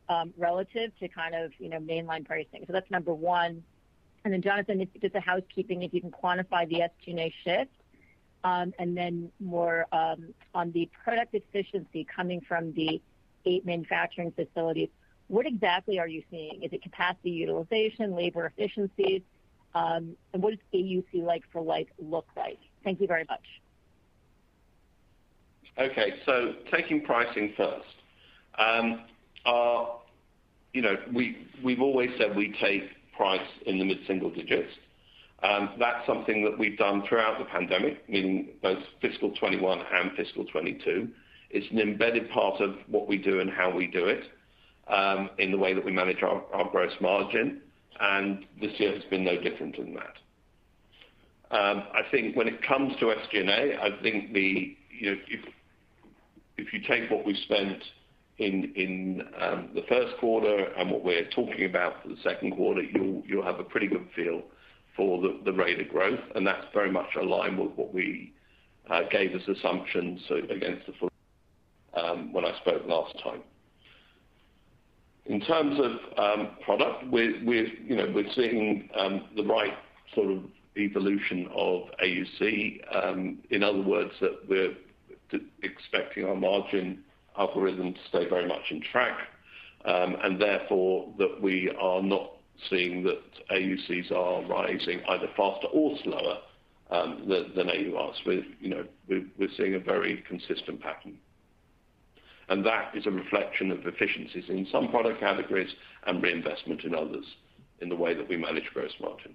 um, 0.08 0.32
relative 0.36 0.90
to 1.00 1.08
kind 1.08 1.34
of 1.34 1.52
you 1.58 1.68
know 1.68 1.78
mainline 1.78 2.26
pricing. 2.26 2.64
So 2.66 2.72
that's 2.72 2.90
number 2.90 3.14
one. 3.14 3.62
And 4.24 4.34
then 4.34 4.42
Jonathan, 4.42 4.86
just 5.00 5.14
a 5.14 5.20
housekeeping, 5.20 5.82
if 5.82 5.94
you 5.94 6.00
can 6.00 6.10
quantify 6.10 6.68
the 6.68 6.80
SG&A 6.80 7.32
shift. 7.44 7.70
Um, 8.44 8.72
and 8.78 8.96
then 8.96 9.32
more 9.40 9.86
on 9.92 10.72
the 10.72 10.88
product 11.04 11.34
efficiency 11.34 12.04
coming 12.04 12.40
from 12.40 12.72
the 12.72 13.00
eight 13.46 13.64
manufacturing 13.64 14.32
facilities, 14.32 14.88
what 15.28 15.46
exactly 15.46 15.98
are 15.98 16.08
you 16.08 16.22
seeing? 16.30 16.62
Is 16.62 16.72
it 16.72 16.82
capacity 16.82 17.30
utilization, 17.30 18.14
labor 18.14 18.46
efficiencies? 18.46 19.22
Um, 19.74 20.16
and 20.32 20.42
what 20.42 20.50
does 20.50 20.58
AUC 20.74 21.22
like-for-like 21.24 21.88
look 21.98 22.26
like? 22.36 22.58
Thank 22.84 23.00
you 23.00 23.06
very 23.06 23.24
much. 23.28 23.44
Okay. 25.78 26.14
So 26.26 26.54
taking 26.72 27.02
pricing 27.02 27.54
first. 27.56 27.86
Um, 28.58 29.04
you 30.72 30.82
know, 30.82 30.96
We've 31.12 31.80
always 31.80 32.10
said 32.18 32.36
we 32.36 32.54
take 32.60 32.84
price 33.16 33.40
in 33.66 33.78
the 33.78 33.84
mid-single 33.84 34.30
digits. 34.30 34.72
Um, 35.42 35.70
that's 35.78 36.04
something 36.06 36.44
that 36.44 36.58
we've 36.58 36.76
done 36.78 37.04
throughout 37.08 37.38
the 37.38 37.44
pandemic, 37.44 38.08
meaning 38.08 38.48
both 38.62 38.78
fiscal 39.00 39.30
2021 39.30 39.78
and 39.92 40.10
fiscal 40.16 40.44
2022. 40.44 41.08
It's 41.50 41.70
an 41.70 41.78
embedded 41.78 42.28
part 42.30 42.60
of 42.60 42.76
what 42.88 43.08
we 43.08 43.16
do 43.18 43.40
and 43.40 43.48
how 43.48 43.70
we 43.70 43.86
do 43.86 44.06
it, 44.06 44.24
in 45.38 45.50
the 45.50 45.58
way 45.58 45.74
that 45.74 45.84
we 45.84 45.92
manage 45.92 46.22
our 46.22 46.68
gross 46.70 46.92
margin, 47.00 47.60
and 48.00 48.44
this 48.60 48.72
year 48.78 48.94
has 48.94 49.04
been 49.04 49.24
no 49.24 49.40
different 49.40 49.76
than 49.76 49.94
that. 49.94 50.14
Um, 51.50 51.84
I 51.94 52.02
think 52.10 52.36
when 52.36 52.46
it 52.46 52.62
comes 52.62 52.94
to 53.00 53.06
SG&A, 53.06 53.80
I 53.80 54.02
think 54.02 54.30
if 54.32 55.36
you 56.72 56.80
take 56.86 57.10
what 57.10 57.24
we 57.24 57.34
spent 57.44 57.82
in 58.38 59.22
um, 59.40 59.70
the 59.74 59.82
first 59.88 60.16
quarter 60.18 60.66
and 60.76 60.90
what 60.90 61.02
we're 61.02 61.28
talking 61.30 61.64
about 61.64 62.02
for 62.02 62.08
the 62.08 62.18
second 62.22 62.54
quarter, 62.54 62.82
you'll 62.82 63.44
have 63.44 63.58
a 63.58 63.64
pretty 63.64 63.86
good 63.86 64.06
feel 64.14 64.42
for 64.96 65.22
the 65.44 65.52
rate 65.52 65.80
of 65.80 65.88
growth, 65.88 66.20
and 66.34 66.46
that's 66.46 66.66
very 66.74 66.90
much 66.90 67.08
aligned 67.20 67.58
with 67.58 67.72
what 67.76 67.94
we 67.94 68.32
uh, 68.90 69.02
gave 69.10 69.34
as 69.34 69.46
assumptions 69.48 70.20
against 70.50 70.86
the 70.86 70.92
full 70.98 71.10
um, 71.94 72.32
when 72.32 72.44
I 72.44 72.56
spoke 72.58 72.86
last 72.86 73.14
time. 73.22 73.42
In 75.28 75.40
terms 75.40 75.78
of 75.78 75.92
um, 76.18 76.48
product, 76.64 77.04
we're 77.10 77.34
seeing 78.34 78.88
um, 78.98 79.26
the 79.36 79.44
right 79.44 79.74
sort 80.14 80.30
of 80.30 80.42
evolution 80.78 81.46
of 81.54 81.82
AUC. 82.02 82.96
Um, 82.96 83.38
in 83.50 83.62
other 83.62 83.82
words, 83.82 84.12
that 84.22 84.48
we're 84.48 84.74
expecting 85.62 86.24
our 86.24 86.34
margin 86.34 87.04
algorithm 87.36 87.92
to 87.92 88.00
stay 88.08 88.26
very 88.26 88.48
much 88.48 88.62
on 88.72 88.80
track, 88.90 89.18
and 89.84 90.40
therefore 90.40 91.12
that 91.18 91.42
we 91.42 91.70
are 91.78 92.02
not 92.02 92.32
seeing 92.70 93.02
that 93.04 93.20
AUCs 93.50 94.10
are 94.10 94.42
rising 94.46 95.02
either 95.08 95.28
faster 95.36 95.66
or 95.74 95.94
slower 96.04 96.38
than 96.90 97.68
AURs. 97.68 98.16
We're 98.24 99.48
seeing 99.58 99.74
a 99.74 99.78
very 99.78 100.24
consistent 100.26 100.80
pattern. 100.80 101.18
And 102.48 102.64
that 102.64 102.92
is 102.94 103.06
a 103.06 103.10
reflection 103.10 103.70
of 103.70 103.86
efficiencies 103.86 104.44
in 104.48 104.66
some 104.72 104.88
product 104.88 105.20
categories 105.20 105.70
and 106.06 106.22
reinvestment 106.22 106.84
in 106.84 106.94
others 106.94 107.26
in 107.80 107.88
the 107.88 107.96
way 107.96 108.14
that 108.14 108.28
we 108.28 108.36
manage 108.36 108.64
gross 108.72 108.92
margin. 109.00 109.34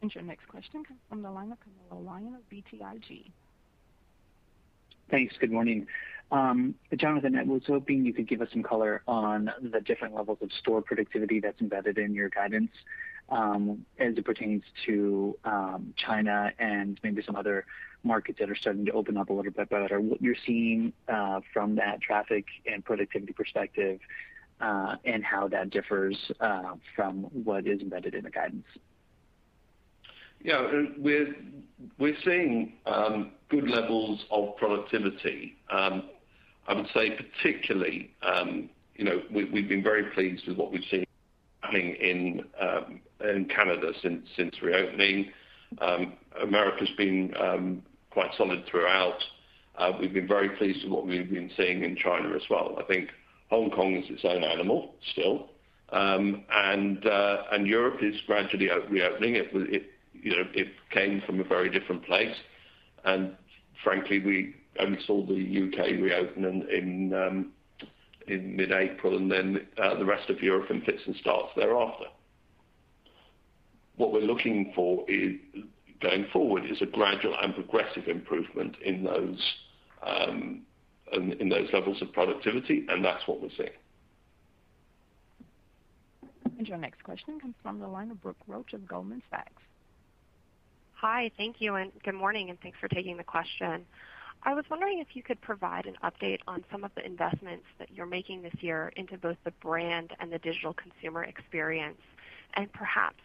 And 0.00 0.14
your 0.14 0.22
next 0.22 0.46
question 0.46 0.84
comes 0.84 1.00
from 1.08 1.22
the 1.22 1.30
line 1.30 1.50
of 1.50 1.58
Camilo 1.58 2.04
Lyon 2.04 2.36
of 2.36 2.48
BTIG. 2.50 3.30
Thanks. 5.10 5.34
Good 5.40 5.50
morning. 5.50 5.86
Um, 6.30 6.74
Jonathan, 6.96 7.36
I 7.36 7.42
was 7.42 7.62
hoping 7.66 8.04
you 8.04 8.12
could 8.12 8.28
give 8.28 8.42
us 8.42 8.48
some 8.52 8.62
color 8.62 9.02
on 9.08 9.50
the 9.62 9.80
different 9.80 10.14
levels 10.14 10.38
of 10.42 10.52
store 10.52 10.82
productivity 10.82 11.40
that's 11.40 11.60
embedded 11.60 11.98
in 11.98 12.14
your 12.14 12.28
guidance 12.28 12.70
um, 13.30 13.84
as 13.98 14.16
it 14.16 14.24
pertains 14.24 14.62
to 14.86 15.36
um, 15.44 15.94
China 15.96 16.52
and 16.58 17.00
maybe 17.02 17.22
some 17.22 17.34
other 17.34 17.64
markets 18.04 18.38
that 18.38 18.50
are 18.50 18.56
starting 18.56 18.84
to 18.86 18.92
open 18.92 19.16
up 19.16 19.30
a 19.30 19.32
little 19.32 19.52
bit 19.52 19.68
better. 19.68 20.00
What 20.00 20.22
you're 20.22 20.36
seeing 20.46 20.92
uh, 21.08 21.40
from 21.52 21.76
that 21.76 22.00
traffic 22.00 22.44
and 22.66 22.84
productivity 22.84 23.32
perspective, 23.32 24.00
uh, 24.60 24.96
and 25.04 25.24
how 25.24 25.48
that 25.48 25.70
differs 25.70 26.16
uh, 26.40 26.74
from 26.96 27.24
what 27.44 27.66
is 27.66 27.80
embedded 27.80 28.14
in 28.14 28.24
the 28.24 28.30
guidance. 28.30 28.66
Yeah. 30.42 30.84
We're 30.98 32.16
seeing 32.24 32.74
um, 32.86 33.32
good 33.48 33.68
levels 33.68 34.24
of 34.30 34.56
productivity. 34.56 35.56
Um, 35.70 36.04
I 36.66 36.74
would 36.74 36.88
say 36.94 37.10
particularly, 37.10 38.14
um 38.22 38.70
you 38.94 39.04
know 39.04 39.22
we've 39.32 39.68
been 39.68 39.82
very 39.82 40.10
pleased 40.10 40.46
with 40.48 40.56
what 40.58 40.72
we've 40.72 40.84
seen 40.90 41.06
happening 41.60 41.94
in 41.94 42.44
um, 42.60 43.00
Canada 43.48 43.92
since 44.02 44.62
reopening. 44.62 45.30
America's 46.42 46.90
been 46.96 47.32
quite 48.10 48.30
solid 48.36 48.64
throughout. 48.70 49.18
We've 50.00 50.12
been 50.12 50.28
very 50.28 50.50
pleased 50.50 50.84
with 50.84 50.92
what 50.92 51.06
we've 51.06 51.30
been 51.30 51.50
seeing 51.56 51.84
in 51.84 51.96
China 51.96 52.34
as 52.34 52.42
well. 52.50 52.76
I 52.78 52.84
think 52.84 53.10
Hong 53.50 53.70
Kong 53.70 53.96
is 53.96 54.10
its 54.10 54.24
own 54.24 54.44
animal 54.44 54.94
still. 55.12 55.50
Um 55.90 56.44
and 56.52 57.06
uh 57.06 57.44
and 57.52 57.66
Europe 57.66 58.02
is 58.02 58.20
gradually 58.26 58.68
reopening. 58.90 59.36
It 59.36 59.52
you 60.12 60.32
know, 60.32 60.44
it 60.52 60.68
came 60.90 61.22
from 61.24 61.40
a 61.40 61.44
very 61.44 61.70
different 61.70 62.04
place. 62.04 62.34
And 63.04 63.34
frankly, 63.82 64.18
we 64.18 64.54
only 64.80 64.98
saw 65.06 65.24
the 65.24 65.34
U.K. 65.34 65.94
reopen 65.94 66.44
in 66.70 67.14
um 67.14 67.52
in 68.26 68.56
mid-April, 68.56 69.16
and 69.16 69.30
then 69.32 69.66
the 69.76 70.04
rest 70.04 70.28
of 70.28 70.42
Europe 70.42 70.70
in 70.70 70.82
fits 70.82 71.00
and 71.06 71.16
starts 71.16 71.48
thereafter. 71.56 72.04
What 73.98 74.12
we're 74.12 74.20
looking 74.20 74.72
for 74.74 75.04
going 76.00 76.26
forward 76.32 76.64
is 76.70 76.80
a 76.80 76.86
gradual 76.86 77.36
and 77.40 77.54
progressive 77.54 78.08
improvement 78.08 78.76
in 78.84 79.04
those 79.04 79.54
um, 80.02 80.62
in 81.12 81.48
those 81.48 81.68
levels 81.72 82.00
of 82.02 82.12
productivity, 82.12 82.86
and 82.88 83.04
that's 83.04 83.26
what 83.26 83.40
we're 83.40 83.48
seeing. 83.56 83.70
And 86.58 86.68
your 86.68 86.76
next 86.76 87.02
question 87.02 87.40
comes 87.40 87.54
from 87.62 87.78
the 87.78 87.86
line 87.86 88.10
of 88.10 88.20
Brooke 88.22 88.36
Roach 88.46 88.72
of 88.72 88.86
Goldman 88.86 89.22
Sachs. 89.30 89.62
Hi. 90.94 91.30
Thank 91.36 91.60
you, 91.60 91.76
and 91.76 91.92
good 92.04 92.14
morning, 92.14 92.50
and 92.50 92.60
thanks 92.60 92.78
for 92.80 92.88
taking 92.88 93.16
the 93.16 93.24
question. 93.24 93.86
I 94.42 94.54
was 94.54 94.64
wondering 94.70 94.98
if 94.98 95.08
you 95.14 95.22
could 95.22 95.40
provide 95.40 95.86
an 95.86 95.96
update 96.04 96.40
on 96.46 96.64
some 96.70 96.84
of 96.84 96.90
the 96.94 97.04
investments 97.04 97.64
that 97.78 97.88
you're 97.92 98.06
making 98.06 98.42
this 98.42 98.54
year 98.60 98.92
into 98.96 99.16
both 99.16 99.36
the 99.44 99.50
brand 99.50 100.12
and 100.20 100.32
the 100.32 100.38
digital 100.38 100.74
consumer 100.74 101.24
experience, 101.24 102.00
and 102.54 102.72
perhaps 102.72 103.20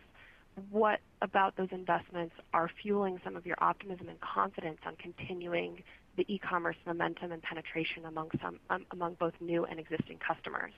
what 0.70 0.99
about 1.22 1.56
those 1.58 1.70
investments 1.72 2.36
are 2.54 2.70
fueling 2.82 3.20
some 3.24 3.36
of 3.36 3.45
your 3.45 3.56
optimism 3.60 4.10
and 4.10 4.20
confidence 4.22 4.80
on 4.86 4.95
continuing 4.97 5.84
the 6.18 6.26
e-commerce 6.32 6.76
momentum 6.86 7.32
and 7.32 7.41
penetration 7.41 8.06
among 8.06 8.30
um, 8.70 9.16
both 9.20 9.34
new 9.41 9.66
and 9.66 9.80
existing 9.80 10.20
customers. 10.20 10.72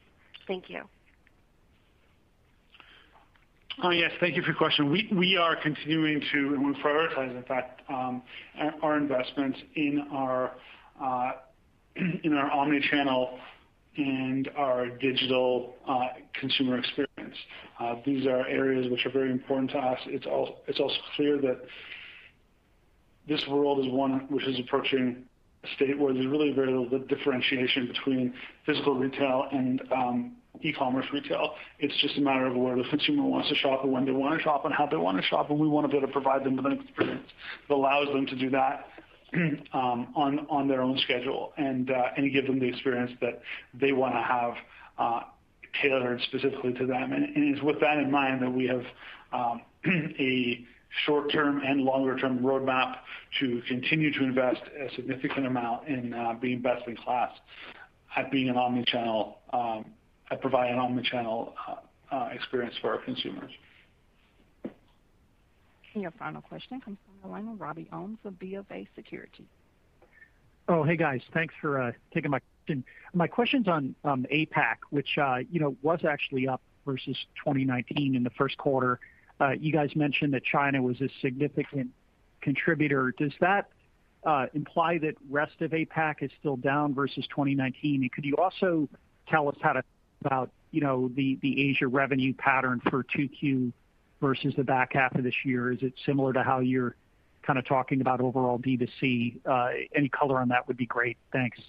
Thank 0.47 0.69
you. 0.69 0.83
Oh, 3.83 3.89
yes. 3.89 4.11
Thank 4.21 4.37
you 4.37 4.41
for 4.41 4.49
your 4.49 4.57
question. 4.57 4.89
We 4.89 5.35
are 5.35 5.55
continuing 5.61 6.21
to, 6.31 6.37
and 6.53 6.65
we 6.65 6.73
prioritize, 6.81 7.35
in 7.35 7.43
fact, 7.43 7.81
um, 7.89 8.21
our 8.81 8.97
investments 8.97 9.59
in 9.75 10.07
our 10.11 10.53
uh, 11.01 11.31
omni-channel 12.53 13.37
and 13.97 14.49
our 14.57 14.89
digital 14.89 15.75
uh, 15.87 16.07
consumer 16.39 16.77
experience. 16.77 17.35
Uh, 17.79 17.95
these 18.05 18.25
are 18.25 18.45
areas 18.47 18.89
which 18.91 19.05
are 19.05 19.11
very 19.11 19.31
important 19.31 19.71
to 19.71 19.77
us. 19.77 19.99
It's 20.05 20.25
also 20.25 20.95
clear 21.15 21.37
that 21.41 21.61
this 23.27 23.41
world 23.49 23.85
is 23.85 23.91
one 23.91 24.27
which 24.29 24.45
is 24.45 24.59
approaching 24.59 25.23
a 25.63 25.75
state 25.75 25.97
where 25.97 26.13
there's 26.13 26.27
really 26.27 26.51
very 26.51 26.71
little 26.71 26.99
differentiation 26.99 27.87
between 27.87 28.33
physical 28.65 28.95
retail 28.95 29.45
and 29.51 29.81
um, 29.91 30.35
e-commerce 30.61 31.05
retail. 31.11 31.55
It's 31.79 31.95
just 32.01 32.17
a 32.17 32.21
matter 32.21 32.45
of 32.45 32.55
where 32.55 32.75
the 32.75 32.83
consumer 32.89 33.23
wants 33.23 33.49
to 33.49 33.55
shop 33.55 33.83
and 33.83 33.91
when 33.91 34.05
they 34.05 34.11
want 34.11 34.37
to 34.37 34.43
shop 34.43 34.65
and 34.65 34.73
how 34.73 34.85
they 34.85 34.97
want 34.97 35.17
to 35.17 35.23
shop, 35.23 35.49
and 35.49 35.59
we 35.59 35.67
want 35.67 35.85
to 35.85 35.91
be 35.91 35.97
able 35.97 36.07
to 36.07 36.13
provide 36.13 36.43
them 36.43 36.55
with 36.55 36.65
an 36.65 36.73
experience 36.73 37.27
that 37.67 37.73
allows 37.73 38.07
them 38.07 38.25
to 38.27 38.35
do 38.35 38.49
that 38.51 38.87
Um, 39.73 40.13
on 40.15 40.67
their 40.67 40.81
own 40.81 40.97
schedule 40.99 41.51
uh, 41.57 41.61
and 41.61 42.31
give 42.31 42.47
them 42.47 42.59
the 42.59 42.67
experience 42.67 43.11
that 43.19 43.41
they 43.73 43.91
want 43.91 44.13
to 44.13 44.21
have 44.21 44.53
uh, 44.97 45.21
tailored 45.81 46.21
specifically 46.21 46.73
to 46.73 46.85
them. 46.85 47.11
And 47.11 47.25
it's 47.35 47.61
with 47.61 47.79
that 47.81 47.97
in 47.97 48.09
mind 48.09 48.41
that 48.41 48.49
we 48.49 48.67
have 48.67 48.85
um, 49.33 49.61
a 50.19 50.65
short-term 51.05 51.61
and 51.65 51.81
longer-term 51.81 52.39
roadmap 52.39 52.95
to 53.41 53.61
continue 53.67 54.13
to 54.13 54.23
invest 54.23 54.61
a 54.79 54.93
significant 54.95 55.45
amount 55.45 55.87
in 55.89 56.13
uh, 56.13 56.33
being 56.39 56.61
best 56.61 56.87
in 56.87 56.95
class 56.95 57.31
at 58.15 58.31
being 58.31 58.47
an 58.47 58.55
omni-channel, 58.55 59.37
um, 59.51 59.85
at 60.31 60.39
providing 60.39 60.73
an 60.73 60.79
omni-channel 60.79 61.53
experience 62.31 62.75
for 62.79 62.91
our 62.91 62.99
consumers. 62.99 63.51
Your 65.93 66.11
final 66.11 66.41
question 66.41 66.81
comes 66.81 66.97
from 67.21 67.29
the 67.29 67.33
line 67.35 67.47
of 67.47 67.59
Robbie 67.59 67.87
Ohmes 67.91 68.17
of 68.25 68.33
BofA 68.33 68.87
Securities. 68.95 69.47
Oh, 70.67 70.83
hey, 70.83 70.97
guys. 70.97 71.21
Thanks 71.33 71.53
for 71.61 71.79
uh, 71.79 71.91
taking 72.13 72.31
my 72.31 72.39
question. 72.39 72.83
My 73.13 73.27
question's 73.27 73.67
on 73.67 73.95
um, 74.03 74.25
APAC, 74.31 74.77
which 74.89 75.17
uh, 75.17 75.39
was 75.83 75.99
actually 76.07 76.47
up 76.47 76.61
versus 76.85 77.17
2019 77.43 78.15
in 78.15 78.23
the 78.23 78.31
first 78.31 78.57
quarter. 78.57 78.99
Uh, 79.39 79.51
you 79.51 79.71
guys 79.71 79.95
mentioned 79.95 80.33
that 80.33 80.43
China 80.43 80.81
was 80.81 80.99
a 81.01 81.09
significant 81.21 81.91
contributor. 82.41 83.13
Does 83.17 83.33
that 83.41 83.69
imply 84.53 84.97
that 84.99 85.15
rest 85.29 85.61
of 85.61 85.71
APAC 85.71 86.15
is 86.21 86.31
still 86.39 86.55
down 86.55 86.95
versus 86.95 87.27
2019? 87.27 88.09
Could 88.13 88.25
you 88.25 88.35
also 88.37 88.89
tell 89.27 89.47
us 89.49 89.55
how 89.61 89.81
about 90.21 90.49
the 90.71 91.69
Asia 91.69 91.87
revenue 91.87 92.33
pattern 92.33 92.81
for 92.89 93.03
2Q 93.03 93.71
versus 94.19 94.55
the 94.55 94.63
back 94.63 94.93
half 94.93 95.13
of 95.15 95.23
this 95.23 95.35
year? 95.43 95.71
Is 95.71 95.83
it 95.83 95.93
similar 96.05 96.33
to 96.33 96.41
how 96.41 96.59
you're 96.59 96.95
kind 97.45 97.59
of 97.59 97.65
talking 97.65 98.01
about 98.01 98.21
overall 98.21 98.59
D2C? 98.59 99.45
Uh, 99.45 99.69
any 99.95 100.09
color 100.09 100.39
on 100.39 100.49
that 100.49 100.67
would 100.67 100.77
be 100.77 100.85
great. 100.85 101.17
Thanks. 101.31 101.59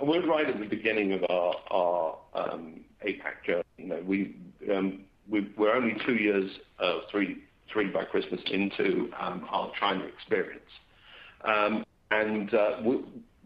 We're 0.00 0.26
right 0.26 0.48
at 0.48 0.58
the 0.58 0.66
beginning 0.66 1.12
of 1.12 1.24
our 1.28 2.16
um, 2.34 2.80
APAC 3.06 3.44
journey. 3.44 4.34
Um, 4.74 5.04
we're 5.28 5.74
only 5.74 5.96
two 6.06 6.14
years, 6.14 6.50
uh, 6.78 7.00
three 7.10 7.42
by 7.92 8.04
Christmas, 8.04 8.40
into 8.50 9.10
um, 9.20 9.46
our 9.50 9.70
China 9.78 10.04
experience. 10.04 10.62
And 12.10 12.52
uh, 12.52 12.80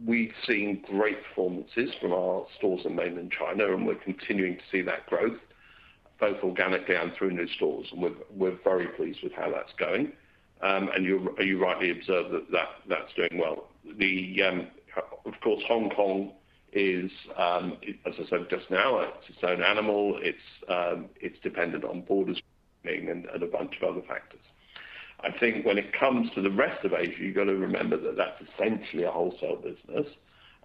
we've 0.04 0.32
seen 0.46 0.82
great 0.88 1.22
performances 1.24 1.90
from 2.00 2.12
our 2.12 2.46
stores 2.56 2.82
in 2.84 2.94
mainland 2.94 3.32
China, 3.38 3.74
and 3.74 3.86
we're 3.86 3.94
continuing 3.96 4.56
to 4.56 4.62
see 4.70 4.82
that 4.82 5.06
growth, 5.06 5.38
both 6.18 6.42
organically 6.42 6.94
and 6.94 7.12
through 7.14 7.32
new 7.32 7.48
stores. 7.48 7.86
And 7.92 8.16
we're 8.30 8.58
very 8.64 8.88
pleased 8.88 9.18
with 9.22 9.32
how 9.32 9.50
that's 9.50 9.72
going. 9.78 10.12
Um, 10.64 10.88
you 10.98 11.58
rightly 11.62 11.90
observed 11.90 12.32
that 12.50 12.68
that's 12.88 13.12
doing 13.14 13.38
well. 13.38 13.68
Um, 13.86 14.68
of 15.26 15.34
course, 15.42 15.62
Hong 15.68 15.90
Kong 15.90 16.32
is, 16.72 17.10
um, 17.36 17.76
as 18.06 18.14
I 18.18 18.28
said 18.30 18.46
just 18.48 18.70
now, 18.70 19.00
it's 19.00 19.28
its 19.28 19.38
own 19.42 19.62
animal. 19.62 20.18
It's 20.22 21.38
dependent 21.42 21.84
on 21.84 22.00
borders 22.00 22.40
and 22.84 23.26
a 23.42 23.46
bunch 23.46 23.74
of 23.82 23.90
other 23.90 24.06
factors. 24.06 24.40
I 25.20 25.30
think 25.38 25.64
when 25.64 25.78
it 25.78 25.92
comes 25.92 26.30
to 26.34 26.42
the 26.42 26.50
rest 26.50 26.84
of 26.84 26.92
Asia, 26.92 27.22
you've 27.22 27.36
got 27.36 27.44
to 27.44 27.56
remember 27.56 27.96
that 27.98 28.16
that's 28.16 28.42
essentially 28.54 29.04
a 29.04 29.10
wholesale 29.10 29.56
business, 29.56 30.06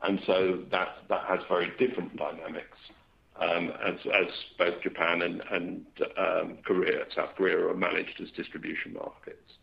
and 0.03 0.21
so 0.25 0.63
that 0.71 0.95
has 1.27 1.39
very 1.49 1.71
different 1.77 2.15
dynamics 2.15 2.77
as 3.41 4.27
both 4.57 4.81
Japan 4.81 5.21
and 5.21 5.85
South 7.15 7.35
Korea 7.35 7.67
are 7.67 7.73
managed 7.73 8.21
as 8.21 8.29
distribution 8.31 8.93
markets. 8.93 9.58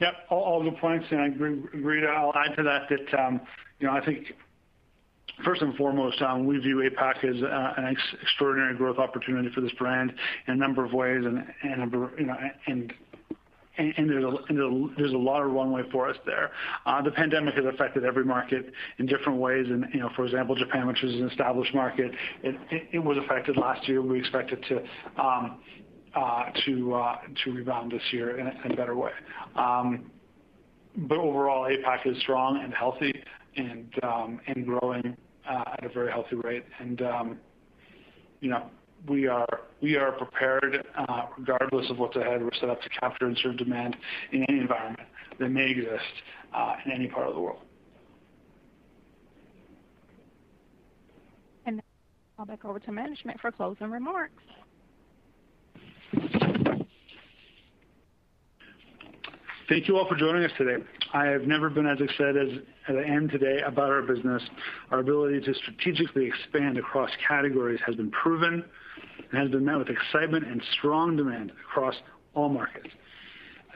Yep. 0.00 0.14
All 0.30 0.62
good 0.62 0.78
points, 0.78 1.06
and 1.10 1.20
I 1.20 1.26
agree. 1.26 2.06
I'll 2.06 2.32
add 2.34 2.56
to 2.56 2.62
that 2.62 2.88
that 2.88 3.18
um 3.18 3.40
you 3.80 3.86
know, 3.86 3.92
I 3.92 4.04
think 4.04 4.32
first 5.44 5.62
and 5.62 5.74
foremost, 5.76 6.20
um, 6.22 6.46
we 6.46 6.58
view 6.58 6.76
APAC 6.90 7.24
as 7.24 7.42
uh, 7.42 7.74
an 7.76 7.96
extraordinary 8.22 8.76
growth 8.76 8.98
opportunity 8.98 9.50
for 9.54 9.60
this 9.60 9.72
brand 9.72 10.12
in 10.46 10.54
a 10.54 10.56
number 10.56 10.84
of 10.84 10.92
ways, 10.92 11.24
and 11.24 11.44
and 11.62 11.78
number 11.78 12.12
you 12.18 12.26
know 12.26 12.36
and 12.66 12.92
and 13.78 14.10
there's 14.10 15.12
a 15.12 15.16
lot 15.16 15.42
of 15.42 15.52
runway 15.52 15.82
for 15.92 16.08
us 16.08 16.16
there. 16.26 16.50
Uh, 16.84 17.00
the 17.00 17.12
pandemic 17.12 17.54
has 17.54 17.64
affected 17.64 18.04
every 18.04 18.24
market 18.24 18.72
in 18.98 19.06
different 19.06 19.38
ways. 19.38 19.66
And 19.68 19.86
you 19.94 20.00
know, 20.00 20.10
for 20.16 20.24
example, 20.24 20.56
Japan, 20.56 20.88
which 20.88 21.04
is 21.04 21.14
an 21.14 21.28
established 21.28 21.72
market, 21.74 22.10
it 22.42 22.98
was 22.98 23.16
affected 23.18 23.56
last 23.56 23.88
year. 23.88 24.02
We 24.02 24.18
expect 24.18 24.50
it 24.50 24.64
to 24.68 25.22
um, 25.22 25.60
Uh, 26.18 26.50
rebound 27.52 27.92
this 27.92 28.02
year 28.12 28.38
in 28.38 28.72
a 28.72 28.76
better 28.76 28.96
way. 28.96 29.12
Um 29.54 30.10
but 30.96 31.18
overall, 31.18 31.68
APAC 31.68 32.06
is 32.06 32.20
strong 32.22 32.60
and 32.62 32.74
healthy 32.74 33.12
and 33.56 33.92
um, 34.02 34.40
growing 34.66 35.16
uh, 35.48 35.64
at 35.74 35.84
a 35.84 35.88
very 35.88 36.10
healthy 36.10 36.36
rate. 36.36 36.64
And 36.80 37.02
um, 37.02 37.38
we 39.06 39.26
are 39.28 40.12
prepared, 40.12 40.84
uh, 40.96 41.22
regardless 41.38 41.88
of 41.90 41.98
what's 41.98 42.16
ahead. 42.16 42.42
We're 42.42 42.50
set 42.60 42.68
up 42.68 42.82
to 42.82 42.88
capture 42.88 43.26
and 43.26 43.38
serve 43.42 43.58
demand 43.58 43.96
in 44.32 44.44
any 44.48 44.58
environment 44.58 45.08
that 45.38 45.48
may 45.50 45.70
exist 45.70 46.02
in 46.84 46.92
any 46.92 47.06
part 47.06 47.28
of 47.28 47.34
the 47.34 47.40
world. 47.40 47.60
And 51.66 51.80
now 52.38 52.44
back 52.44 52.64
over 52.64 52.80
to 52.80 52.92
management 52.92 53.40
for 53.40 53.52
closing 53.52 53.90
remarks. 53.90 54.42
Thank 59.68 59.86
you 59.86 59.98
all 59.98 60.08
for 60.08 60.16
joining 60.16 60.44
us 60.44 60.50
today. 60.56 60.82
I 61.12 61.26
have 61.26 61.42
never 61.42 61.68
been 61.68 61.86
as 61.86 62.00
excited 62.00 62.64
as 62.88 62.96
I 62.96 63.02
am 63.02 63.28
today 63.28 63.60
about 63.66 63.90
our 63.90 64.00
business. 64.00 64.42
Our 64.90 65.00
ability 65.00 65.40
to 65.42 65.54
strategically 65.54 66.26
expand 66.26 66.78
across 66.78 67.10
categories 67.26 67.78
has 67.84 67.94
been 67.94 68.10
proven 68.10 68.64
and 69.30 69.42
has 69.42 69.50
been 69.50 69.66
met 69.66 69.76
with 69.76 69.88
excitement 69.90 70.46
and 70.46 70.62
strong 70.78 71.16
demand 71.16 71.52
across 71.68 71.94
all 72.34 72.48
markets. 72.48 72.88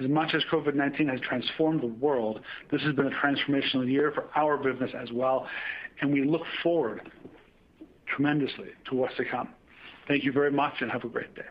As 0.01 0.09
much 0.09 0.35
as 0.35 0.43
COVID-19 0.51 1.11
has 1.11 1.21
transformed 1.21 1.83
the 1.83 1.87
world, 1.89 2.41
this 2.71 2.81
has 2.83 2.95
been 2.95 3.09
a 3.09 3.11
transformational 3.11 3.87
year 3.87 4.13
for 4.13 4.31
our 4.35 4.57
business 4.57 4.93
as 4.99 5.13
well, 5.13 5.47
and 6.01 6.11
we 6.11 6.25
look 6.25 6.43
forward 6.63 7.03
tremendously 8.07 8.69
to 8.89 8.95
what's 8.95 9.17
to 9.19 9.27
come. 9.27 9.51
Thank 10.09 10.25
you 10.25 10.33
very 10.33 10.51
much, 10.51 10.75
and 10.81 10.91
have 10.91 11.05
a 11.05 11.09
great 11.09 11.35
day. 11.35 11.43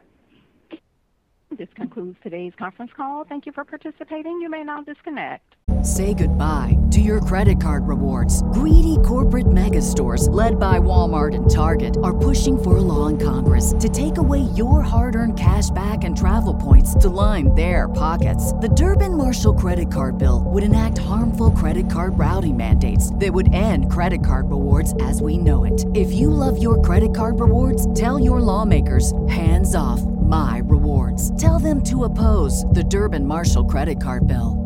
This 1.58 1.68
concludes 1.76 2.18
today's 2.24 2.54
conference 2.58 2.91
call. 2.95 3.26
Thank 3.26 3.45
you 3.45 3.52
for 3.52 3.66
participating. 3.66 4.39
You 4.41 4.49
may 4.49 4.64
now 4.64 4.84
disconnect. 4.84 5.56
Say 5.84 6.14
goodbye 6.14 6.78
to 6.91 7.02
your 7.02 7.20
credit 7.20 7.60
card 7.60 7.88
rewards. 7.88 8.43
Greedy 8.54 8.97
corporate 9.04 9.52
mega 9.52 9.82
stores, 9.82 10.30
led 10.30 10.60
by 10.60 10.80
Walmart 10.80 11.36
and 11.36 11.49
Target, 11.49 11.97
are 12.04 12.18
pushing 12.18 12.62
for 12.62 12.78
a 12.78 12.82
law 12.82 13.08
in 13.08 13.18
Congress 13.18 13.74
to 13.80 13.89
take 13.89 14.18
away 14.18 14.41
your 14.56 14.82
hard 14.82 15.16
earned 15.16 15.38
cash 15.38 15.70
back 15.72 16.04
and 16.04 16.18
travel 16.18 16.54
points 16.54 16.95
to 16.95 17.10
line 17.10 17.54
their 17.56 17.89
pockets. 17.89 18.54
The 18.54 18.70
Durbin 18.70 19.18
Marshall 19.18 19.56
credit 19.56 19.91
card 19.91 20.18
bill 20.18 20.43
would 20.45 20.64
enact 20.64 20.99
harmful 20.99 21.52
credit 21.52 21.89
card 21.89 22.18
routing 22.18 22.58
mandates 22.58 23.14
that 23.16 23.34
would 23.34 23.54
end 23.54 23.91
credit 23.91 24.24
card 24.24 24.49
rewards 24.49 24.93
as 25.02 25.22
we 25.22 25.38
know 25.38 25.66
it. 25.66 25.84
If 25.95 26.14
you 26.14 26.30
love 26.30 26.62
your 26.62 26.82
credit 26.82 27.14
card 27.16 27.39
rewards, 27.39 27.91
tell 27.99 28.20
your 28.20 28.39
lawmakers 28.39 29.14
hands 29.28 29.76
off 29.76 30.02
my 30.32 30.61
rewards. 30.63 31.29
Tell 31.39 31.59
them 31.59 31.84
to 31.84 32.05
oppose 32.05 32.63
the 32.65 32.84
Durbin 32.86 33.25
Marshall 33.25 33.65
credit 33.65 34.01
card 34.01 34.27
bill. 34.27 34.57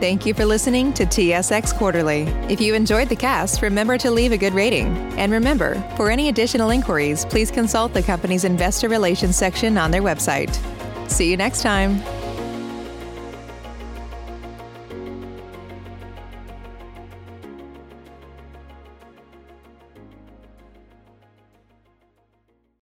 Thank 0.00 0.26
you 0.26 0.34
for 0.34 0.44
listening 0.44 0.92
to 0.94 1.06
TSX 1.06 1.72
Quarterly. 1.76 2.22
If 2.48 2.60
you 2.60 2.74
enjoyed 2.74 3.08
the 3.08 3.14
cast, 3.14 3.62
remember 3.62 3.96
to 3.98 4.10
leave 4.10 4.32
a 4.32 4.36
good 4.36 4.52
rating. 4.52 4.88
And 5.16 5.30
remember, 5.30 5.80
for 5.96 6.10
any 6.10 6.28
additional 6.28 6.70
inquiries, 6.70 7.24
please 7.24 7.52
consult 7.52 7.94
the 7.94 8.02
company's 8.02 8.42
investor 8.42 8.88
relations 8.88 9.36
section 9.36 9.78
on 9.78 9.92
their 9.92 10.02
website. 10.02 10.52
See 11.08 11.30
you 11.30 11.36
next 11.36 11.62
time. 11.62 12.02